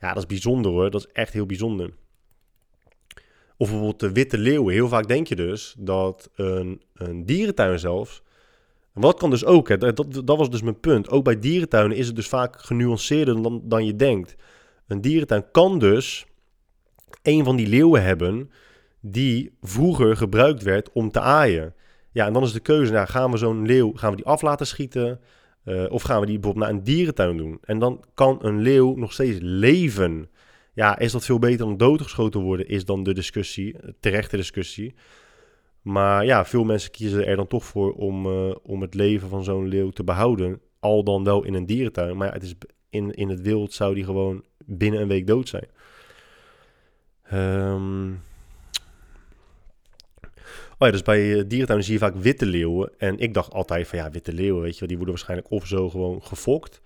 [0.00, 0.90] Ja, dat is bijzonder hoor.
[0.90, 1.90] Dat is echt heel bijzonder.
[3.56, 4.74] Of bijvoorbeeld de witte leeuwen.
[4.74, 8.22] Heel vaak denk je dus dat een, een dierentuin zelfs...
[8.92, 11.10] Wat kan dus ook, hè, dat, dat was dus mijn punt.
[11.10, 14.36] Ook bij dierentuinen is het dus vaak genuanceerder dan, dan je denkt.
[14.86, 16.26] Een dierentuin kan dus
[17.22, 18.50] een van die leeuwen hebben
[19.00, 21.74] die vroeger gebruikt werd om te aaien.
[22.10, 24.42] Ja, en dan is de keuze, nou, gaan we zo'n leeuw, gaan we die af
[24.42, 25.20] laten schieten?
[25.64, 27.58] Uh, of gaan we die bijvoorbeeld naar een dierentuin doen?
[27.62, 30.30] En dan kan een leeuw nog steeds leven.
[30.72, 34.94] Ja, is dat veel beter dan doodgeschoten worden, is dan de discussie, terechte discussie.
[35.82, 39.44] Maar ja, veel mensen kiezen er dan toch voor om, uh, om het leven van
[39.44, 40.60] zo'n leeuw te behouden.
[40.80, 42.16] Al dan wel in een dierentuin.
[42.16, 42.54] Maar ja, het is
[42.90, 45.66] in, in het wild zou die gewoon binnen een week dood zijn.
[47.32, 48.20] Um,
[50.78, 52.90] Oh ja, dus bij uh, dierentuinen zie je vaak witte leeuwen.
[52.98, 55.66] En ik dacht altijd van ja, witte leeuwen, weet je wel, die worden waarschijnlijk of
[55.66, 56.80] zo gewoon gefokt.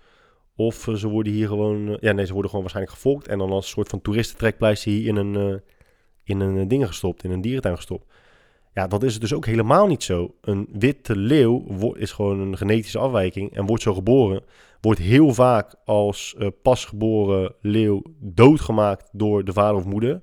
[0.55, 3.27] Of uh, ze worden hier gewoon, uh, ja nee, ze worden gewoon waarschijnlijk gefokt.
[3.27, 5.61] En dan als een soort van toeristentrekpleister hier in een,
[6.23, 8.13] in een ding gestopt, in een dierentuin gestopt.
[8.73, 10.35] Ja, dat is het dus ook helemaal niet zo.
[10.41, 14.43] Een witte leeuw is gewoon een genetische afwijking en wordt zo geboren.
[14.81, 20.21] Wordt heel vaak als pasgeboren leeuw doodgemaakt door de vader of moeder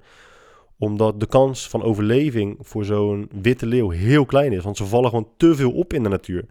[0.80, 4.64] omdat de kans van overleving voor zo'n witte leeuw heel klein is.
[4.64, 6.44] Want ze vallen gewoon te veel op in de natuur.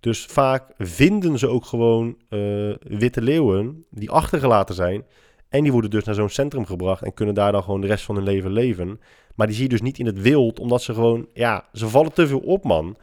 [0.00, 5.04] Dus vaak vinden ze ook gewoon uh, witte leeuwen die achtergelaten zijn.
[5.48, 8.04] En die worden dus naar zo'n centrum gebracht en kunnen daar dan gewoon de rest
[8.04, 9.00] van hun leven leven.
[9.34, 12.12] Maar die zie je dus niet in het wild, omdat ze gewoon, ja, ze vallen
[12.12, 12.96] te veel op, man.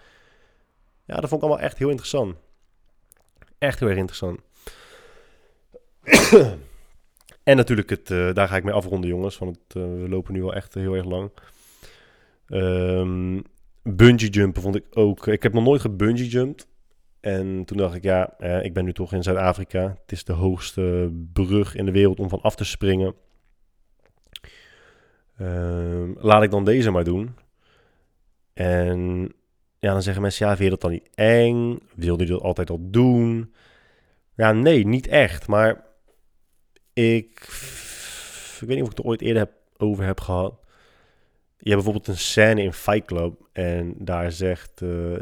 [1.05, 2.35] Ja, dat vond ik allemaal echt heel interessant.
[3.57, 4.39] Echt heel erg interessant.
[7.43, 9.37] En natuurlijk, het, uh, daar ga ik mee afronden, jongens.
[9.37, 11.31] Want het, uh, we lopen nu al echt heel erg lang.
[12.47, 13.43] Um,
[13.83, 15.27] bungee jumpen vond ik ook.
[15.27, 16.67] Ik heb nog nooit gebungee jumped.
[17.25, 19.97] En toen dacht ik, ja, eh, ik ben nu toch in Zuid-Afrika.
[20.01, 23.15] Het is de hoogste brug in de wereld om van af te springen.
[25.41, 27.35] Um, laat ik dan deze maar doen.
[28.53, 29.31] En
[29.79, 31.79] ja, dan zeggen mensen, ja, vind je dat dan niet eng?
[31.95, 33.53] Wilde je dat altijd al doen?
[34.35, 35.47] Ja, nee, niet echt.
[35.47, 35.85] Maar
[36.93, 37.29] ik,
[38.59, 40.59] ik weet niet of ik het ooit eerder heb, over heb gehad.
[41.57, 43.49] Je hebt bijvoorbeeld een scène in Fight Club.
[43.51, 45.17] En daar zegt uh,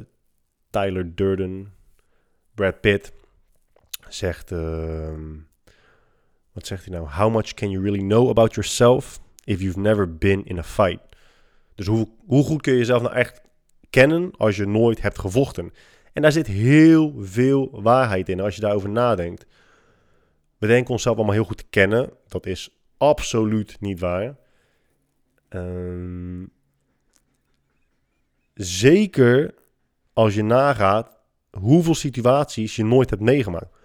[0.69, 1.73] Tyler Durden,
[2.55, 3.11] Brad Pitt,
[4.07, 4.51] zegt...
[4.51, 5.13] Uh,
[6.51, 7.09] wat zegt hij nou?
[7.09, 10.99] How much can you really know about yourself if you've never been in a fight?
[11.75, 13.41] Dus hoe, hoe goed kun je jezelf nou echt
[13.89, 15.73] kennen als je nooit hebt gevochten?
[16.13, 19.45] En daar zit heel veel waarheid in als je daarover nadenkt.
[20.57, 22.09] We denken onszelf allemaal heel goed te kennen.
[22.27, 24.35] Dat is absoluut niet waar.
[25.49, 26.51] Um,
[28.53, 29.53] zeker
[30.13, 31.17] als je nagaat
[31.59, 33.75] hoeveel situaties je nooit hebt meegemaakt.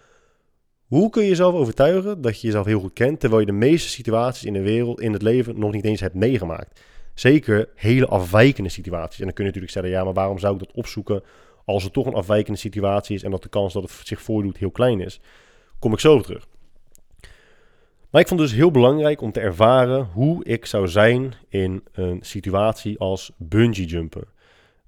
[0.86, 3.88] Hoe kun je jezelf overtuigen dat je jezelf heel goed kent, terwijl je de meeste
[3.88, 6.80] situaties in de wereld, in het leven, nog niet eens hebt meegemaakt?
[7.14, 9.18] Zeker hele afwijkende situaties.
[9.18, 11.22] En dan kun je natuurlijk zeggen, ja, maar waarom zou ik dat opzoeken
[11.64, 14.56] als het toch een afwijkende situatie is en dat de kans dat het zich voordoet
[14.56, 15.20] heel klein is?
[15.78, 16.46] Kom ik zo terug.
[18.10, 21.84] Maar ik vond het dus heel belangrijk om te ervaren hoe ik zou zijn in
[21.92, 24.24] een situatie als bungee jumpen.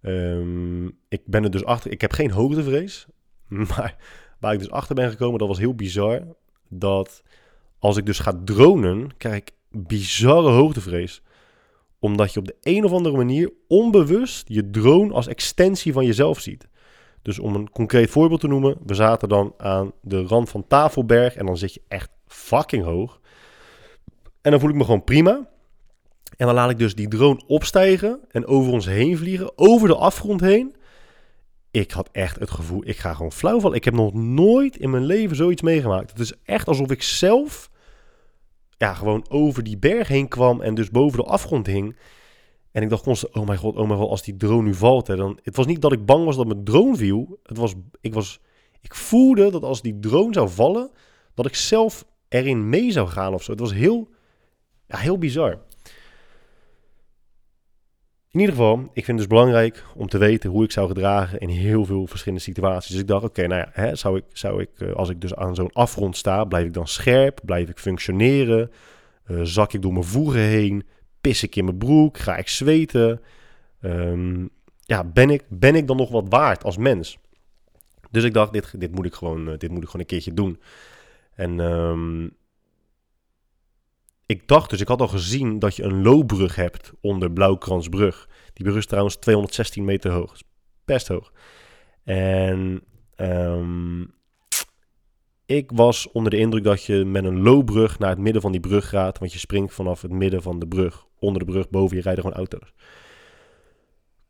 [0.03, 1.91] Um, ik ben er dus achter.
[1.91, 3.07] Ik heb geen hoogtevrees.
[3.49, 3.97] Maar
[4.41, 6.23] waar ik dus achter ben gekomen, dat was heel bizar.
[6.69, 7.23] Dat
[7.79, 11.23] als ik dus ga dronen, krijg ik bizarre hoogtevrees.
[11.99, 16.41] Omdat je op de een of andere manier onbewust je drone als extensie van jezelf
[16.41, 16.69] ziet.
[17.23, 21.35] Dus om een concreet voorbeeld te noemen, we zaten dan aan de rand van Tafelberg
[21.37, 23.21] en dan zit je echt fucking hoog.
[24.41, 25.49] En dan voel ik me gewoon prima.
[26.41, 29.95] En dan laat ik dus die drone opstijgen en over ons heen vliegen, over de
[29.95, 30.75] afgrond heen.
[31.71, 33.77] Ik had echt het gevoel, ik ga gewoon flauw vallen.
[33.77, 36.11] Ik heb nog nooit in mijn leven zoiets meegemaakt.
[36.11, 37.71] Het is echt alsof ik zelf
[38.77, 41.97] ja, gewoon over die berg heen kwam en dus boven de afgrond hing.
[42.73, 45.07] En ik dacht constant, oh mijn god, oh mijn god, als die drone nu valt.
[45.07, 47.39] Hè, dan, het was niet dat ik bang was dat mijn drone viel.
[47.43, 48.41] Het was, ik, was,
[48.81, 50.91] ik voelde dat als die drone zou vallen,
[51.35, 53.51] dat ik zelf erin mee zou gaan of zo.
[53.51, 54.09] Het was heel,
[54.87, 55.69] ja, heel bizar.
[58.33, 61.39] In ieder geval, ik vind het dus belangrijk om te weten hoe ik zou gedragen
[61.39, 62.91] in heel veel verschillende situaties.
[62.91, 65.35] Dus ik dacht, oké, nou ja, hè, zou ik, zou ik, eh, als ik dus
[65.35, 67.41] aan zo'n afgrond sta, blijf ik dan scherp?
[67.45, 68.71] Blijf ik functioneren?
[69.31, 70.87] Uh, zak ik door mijn voegen heen?
[71.21, 72.19] Pis ik in mijn broek?
[72.19, 73.21] Ga ik zweten?
[73.81, 74.51] Um,
[74.81, 77.19] ja, ben ik, ben ik dan nog wat waard als mens?
[78.11, 80.35] Dus ik dacht, dit, dit, moet, ik gewoon, uh, dit moet ik gewoon een keertje
[80.35, 80.61] doen.
[81.35, 82.37] En um,
[84.31, 88.29] ik dacht dus, ik had al gezien dat je een loopbrug hebt onder Blauwkransbrug.
[88.53, 90.37] Die is trouwens 216 meter hoog.
[90.85, 91.33] Best hoog.
[92.05, 92.83] En
[93.15, 94.01] ehm,
[95.47, 98.61] ik was onder de indruk dat je met een loopbrug naar het midden van die
[98.61, 99.19] brug gaat.
[99.19, 102.23] Want je springt vanaf het midden van de brug, onder de brug, boven je rijden
[102.23, 102.73] gewoon auto's.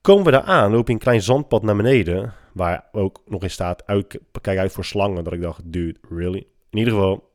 [0.01, 2.35] Komen we daar aan, loop je een klein zandpad naar beneden.
[2.53, 5.25] Waar ook nog in staat, uit, kijk uit voor slangen.
[5.25, 6.47] Dat ik dacht, dude, really?
[6.71, 7.30] In ieder geval,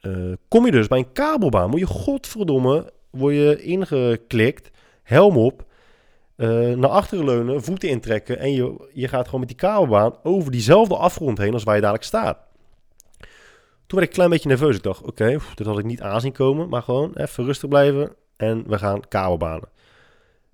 [0.00, 1.70] eh, kom je dus bij een kabelbaan.
[1.70, 4.70] Moet je godverdomme, word je ingeklikt,
[5.02, 5.66] helm op,
[6.36, 8.38] uh, naar achteren leunen, voeten intrekken.
[8.38, 11.80] En je, je gaat gewoon met die kabelbaan over diezelfde afgrond heen als waar je
[11.80, 12.38] dadelijk staat.
[13.86, 14.76] Toen werd ik een klein beetje nerveus.
[14.76, 16.68] Ik dacht, oké, dit had ik niet aanzien komen.
[16.68, 19.68] Maar gewoon even rustig blijven en we gaan kabelbanen.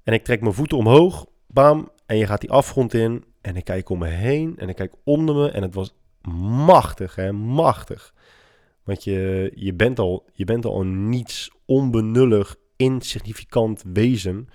[0.02, 3.24] En ik trek mijn voeten omhoog, bam, en je gaat die afgrond in.
[3.40, 5.94] En ik kijk om me heen en ik kijk onder me en het was
[6.66, 8.14] machtig, hè, machtig.
[8.84, 14.48] Want je, je, bent al, je bent al een niets onbenullig, insignificant wezen.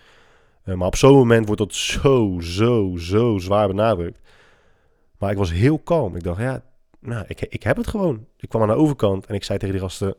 [0.65, 4.19] Uh, maar op zo'n moment wordt dat zo, zo, zo zwaar benadrukt.
[5.17, 6.15] Maar ik was heel kalm.
[6.15, 6.63] Ik dacht, ja,
[6.99, 8.25] nou, ik, ik heb het gewoon.
[8.37, 10.15] Ik kwam aan de overkant en ik zei tegen die gasten,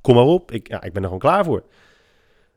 [0.00, 1.62] kom maar op, ik, ja, ik ben er gewoon klaar voor.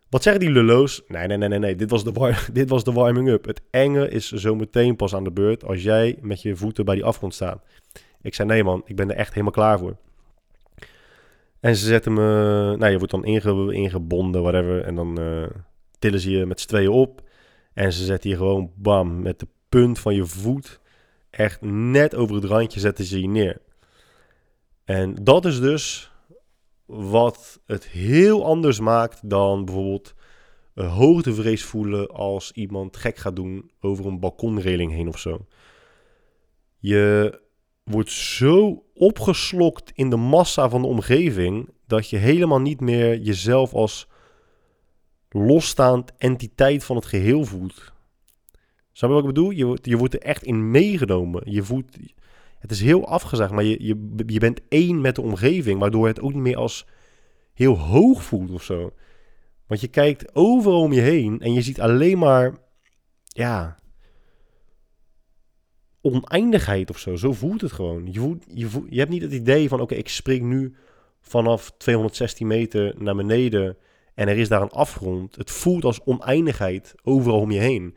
[0.10, 1.03] Wat zeggen die lullo's?
[1.07, 1.76] Nee, nee, nee, nee, nee.
[1.76, 3.45] Dit was de, dit was de warming-up.
[3.45, 6.95] Het enge is zo meteen pas aan de beurt als jij met je voeten bij
[6.95, 7.64] die afgrond staat.
[8.22, 9.98] Ik zei, nee man, ik ben er echt helemaal klaar voor.
[11.65, 12.21] En ze zetten me,
[12.77, 14.83] nou je wordt dan inge, ingebonden, whatever.
[14.83, 15.47] En dan uh,
[15.99, 17.21] tillen ze je met z'n tweeën op.
[17.73, 20.79] En ze zetten je gewoon, bam, met de punt van je voet,
[21.29, 23.61] echt net over het randje zetten ze je neer.
[24.83, 26.11] En dat is dus
[26.85, 30.13] wat het heel anders maakt dan bijvoorbeeld
[30.73, 35.45] hoogtevrees voelen als iemand gek gaat doen over een balkonreling heen of zo.
[36.77, 37.39] Je
[37.86, 43.74] wordt zo opgeslokt in de massa van de omgeving dat je helemaal niet meer jezelf
[43.74, 44.07] als
[45.30, 47.94] losstaand entiteit van het geheel voelt.
[48.91, 49.49] Snap je wat ik bedoel?
[49.49, 51.52] Je, je wordt er echt in meegenomen.
[51.52, 51.98] Je voelt,
[52.60, 56.22] het is heel afgezegd, maar je, je, je bent één met de omgeving, waardoor het
[56.22, 56.86] ook niet meer als
[57.53, 58.94] heel hoog voelt of zo.
[59.68, 62.57] Want je kijkt overal om je heen en je ziet alleen maar,
[63.24, 63.78] ja,
[66.06, 67.15] oneindigheid of zo.
[67.15, 68.11] Zo voelt het gewoon.
[68.11, 70.76] Je, voelt, je, je hebt niet het idee van, oké, ik spring nu
[71.22, 73.77] vanaf 216 meter naar beneden
[74.14, 75.36] en er is daar een afgrond.
[75.36, 77.95] Het voelt als oneindigheid overal om je heen.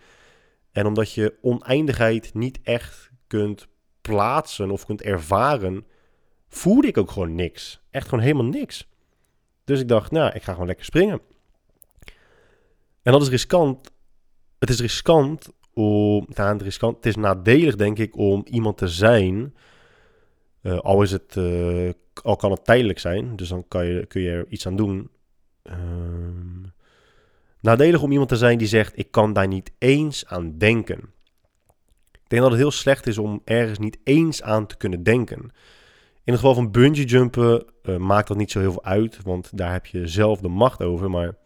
[0.72, 3.66] En omdat je oneindigheid niet echt kunt
[4.00, 5.86] plaatsen of kunt ervaren,
[6.48, 7.80] voelde ik ook gewoon niks.
[7.90, 8.88] Echt gewoon helemaal niks.
[9.64, 11.20] Dus ik dacht, nou, ik ga gewoon lekker springen.
[13.02, 13.90] En dat is riskant.
[14.58, 16.26] Het is riskant om.
[16.28, 19.54] Nou, het, het is nadelig, denk ik, om iemand te zijn.
[20.62, 21.90] Uh, al, is het, uh,
[22.22, 25.10] al kan het tijdelijk zijn, dus dan kan je, kun je er iets aan doen.
[25.64, 25.74] Uh,
[27.60, 30.98] nadelig om iemand te zijn die zegt: Ik kan daar niet eens aan denken.
[32.12, 35.40] Ik denk dat het heel slecht is om ergens niet eens aan te kunnen denken.
[36.24, 39.56] In het geval van bungee jumpen uh, maakt dat niet zo heel veel uit, want
[39.56, 41.10] daar heb je zelf de macht over.
[41.10, 41.36] Maar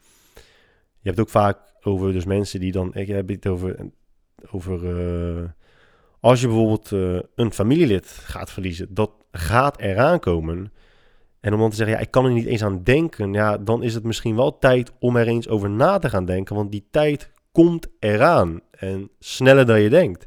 [0.98, 3.90] je hebt ook vaak over dus mensen die dan, ik heb het over,
[4.50, 5.44] over uh,
[6.20, 10.72] als je bijvoorbeeld uh, een familielid gaat verliezen, dat gaat eraan komen.
[11.40, 13.82] En om dan te zeggen, ja, ik kan er niet eens aan denken, ja, dan
[13.82, 16.86] is het misschien wel tijd om er eens over na te gaan denken, want die
[16.90, 20.26] tijd komt eraan en sneller dan je denkt.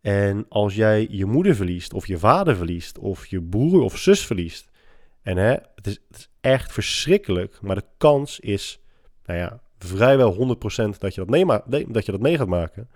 [0.00, 4.26] En als jij je moeder verliest, of je vader verliest, of je broer of zus
[4.26, 4.70] verliest.
[5.22, 8.80] En hè, het, is, het is echt verschrikkelijk, maar de kans is,
[9.24, 10.56] nou ja, vrijwel
[10.94, 11.44] 100% dat je dat, mee,
[11.88, 12.88] dat je dat mee gaat maken.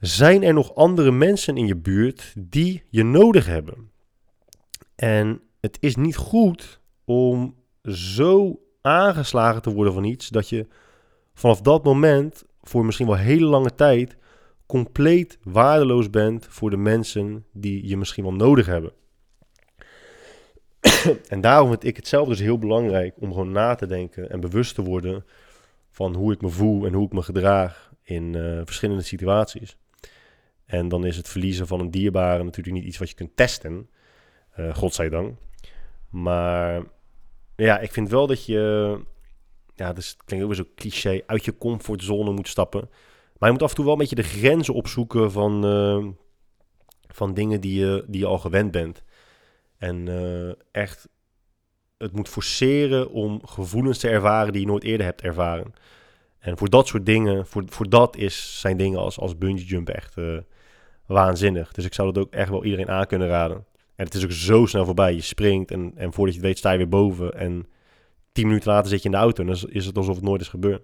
[0.00, 3.90] Zijn er nog andere mensen in je buurt die je nodig hebben?
[4.94, 10.66] En het is niet goed om zo aangeslagen te worden van iets dat je
[11.34, 14.16] vanaf dat moment voor misschien wel hele lange tijd
[14.66, 18.92] compleet waardeloos bent voor de mensen die je misschien wel nodig hebben.
[21.28, 24.40] en daarom vind ik het zelf dus heel belangrijk om gewoon na te denken en
[24.40, 25.24] bewust te worden
[25.90, 29.76] van hoe ik me voel en hoe ik me gedraag in uh, verschillende situaties.
[30.70, 33.88] En dan is het verliezen van een dierbare natuurlijk niet iets wat je kunt testen,
[34.58, 35.38] uh, godzijdank.
[36.10, 36.82] Maar
[37.56, 38.96] ja, ik vind wel dat je,
[39.74, 42.88] ja, dus klinkt ook weer zo cliché, uit je comfortzone moet stappen.
[43.38, 46.06] Maar je moet af en toe wel een beetje de grenzen opzoeken van, uh,
[47.08, 49.02] van dingen die je, die je al gewend bent.
[49.78, 51.08] En uh, echt
[51.98, 55.74] het moet forceren om gevoelens te ervaren die je nooit eerder hebt ervaren.
[56.38, 59.94] En voor dat soort dingen, voor, voor dat is, zijn dingen als, als bungee jumpen
[59.94, 60.14] echt
[61.12, 61.72] waanzinnig.
[61.72, 63.64] Dus ik zou dat ook echt wel iedereen aan kunnen raden.
[63.94, 65.14] En het is ook zo snel voorbij.
[65.14, 67.34] Je springt en, en voordat je het weet sta je weer boven.
[67.34, 67.68] En
[68.32, 70.40] tien minuten later zit je in de auto en dan is het alsof het nooit
[70.40, 70.82] is gebeurd.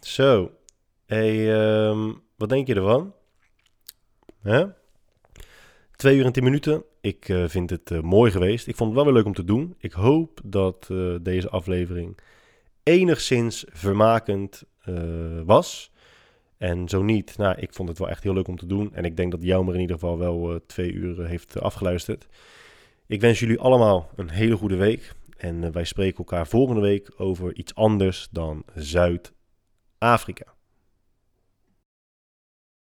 [0.00, 0.50] Zo.
[1.06, 3.12] Hey, ehm, wat denk je ervan?
[5.96, 6.84] Twee uur en tien minuten.
[7.00, 8.66] Ik eh, vind het eh, mooi geweest.
[8.66, 9.74] Ik vond het wel weer leuk om te doen.
[9.78, 12.18] Ik hoop dat eh, deze aflevering
[12.82, 14.64] enigszins vermakend
[15.44, 15.90] was.
[16.56, 18.94] En zo niet, nou, ik vond het wel echt heel leuk om te doen.
[18.94, 22.26] En ik denk dat Joumer in ieder geval wel twee uur heeft afgeluisterd.
[23.06, 25.14] Ik wens jullie allemaal een hele goede week.
[25.36, 30.55] En wij spreken elkaar volgende week over iets anders dan Zuid-Afrika.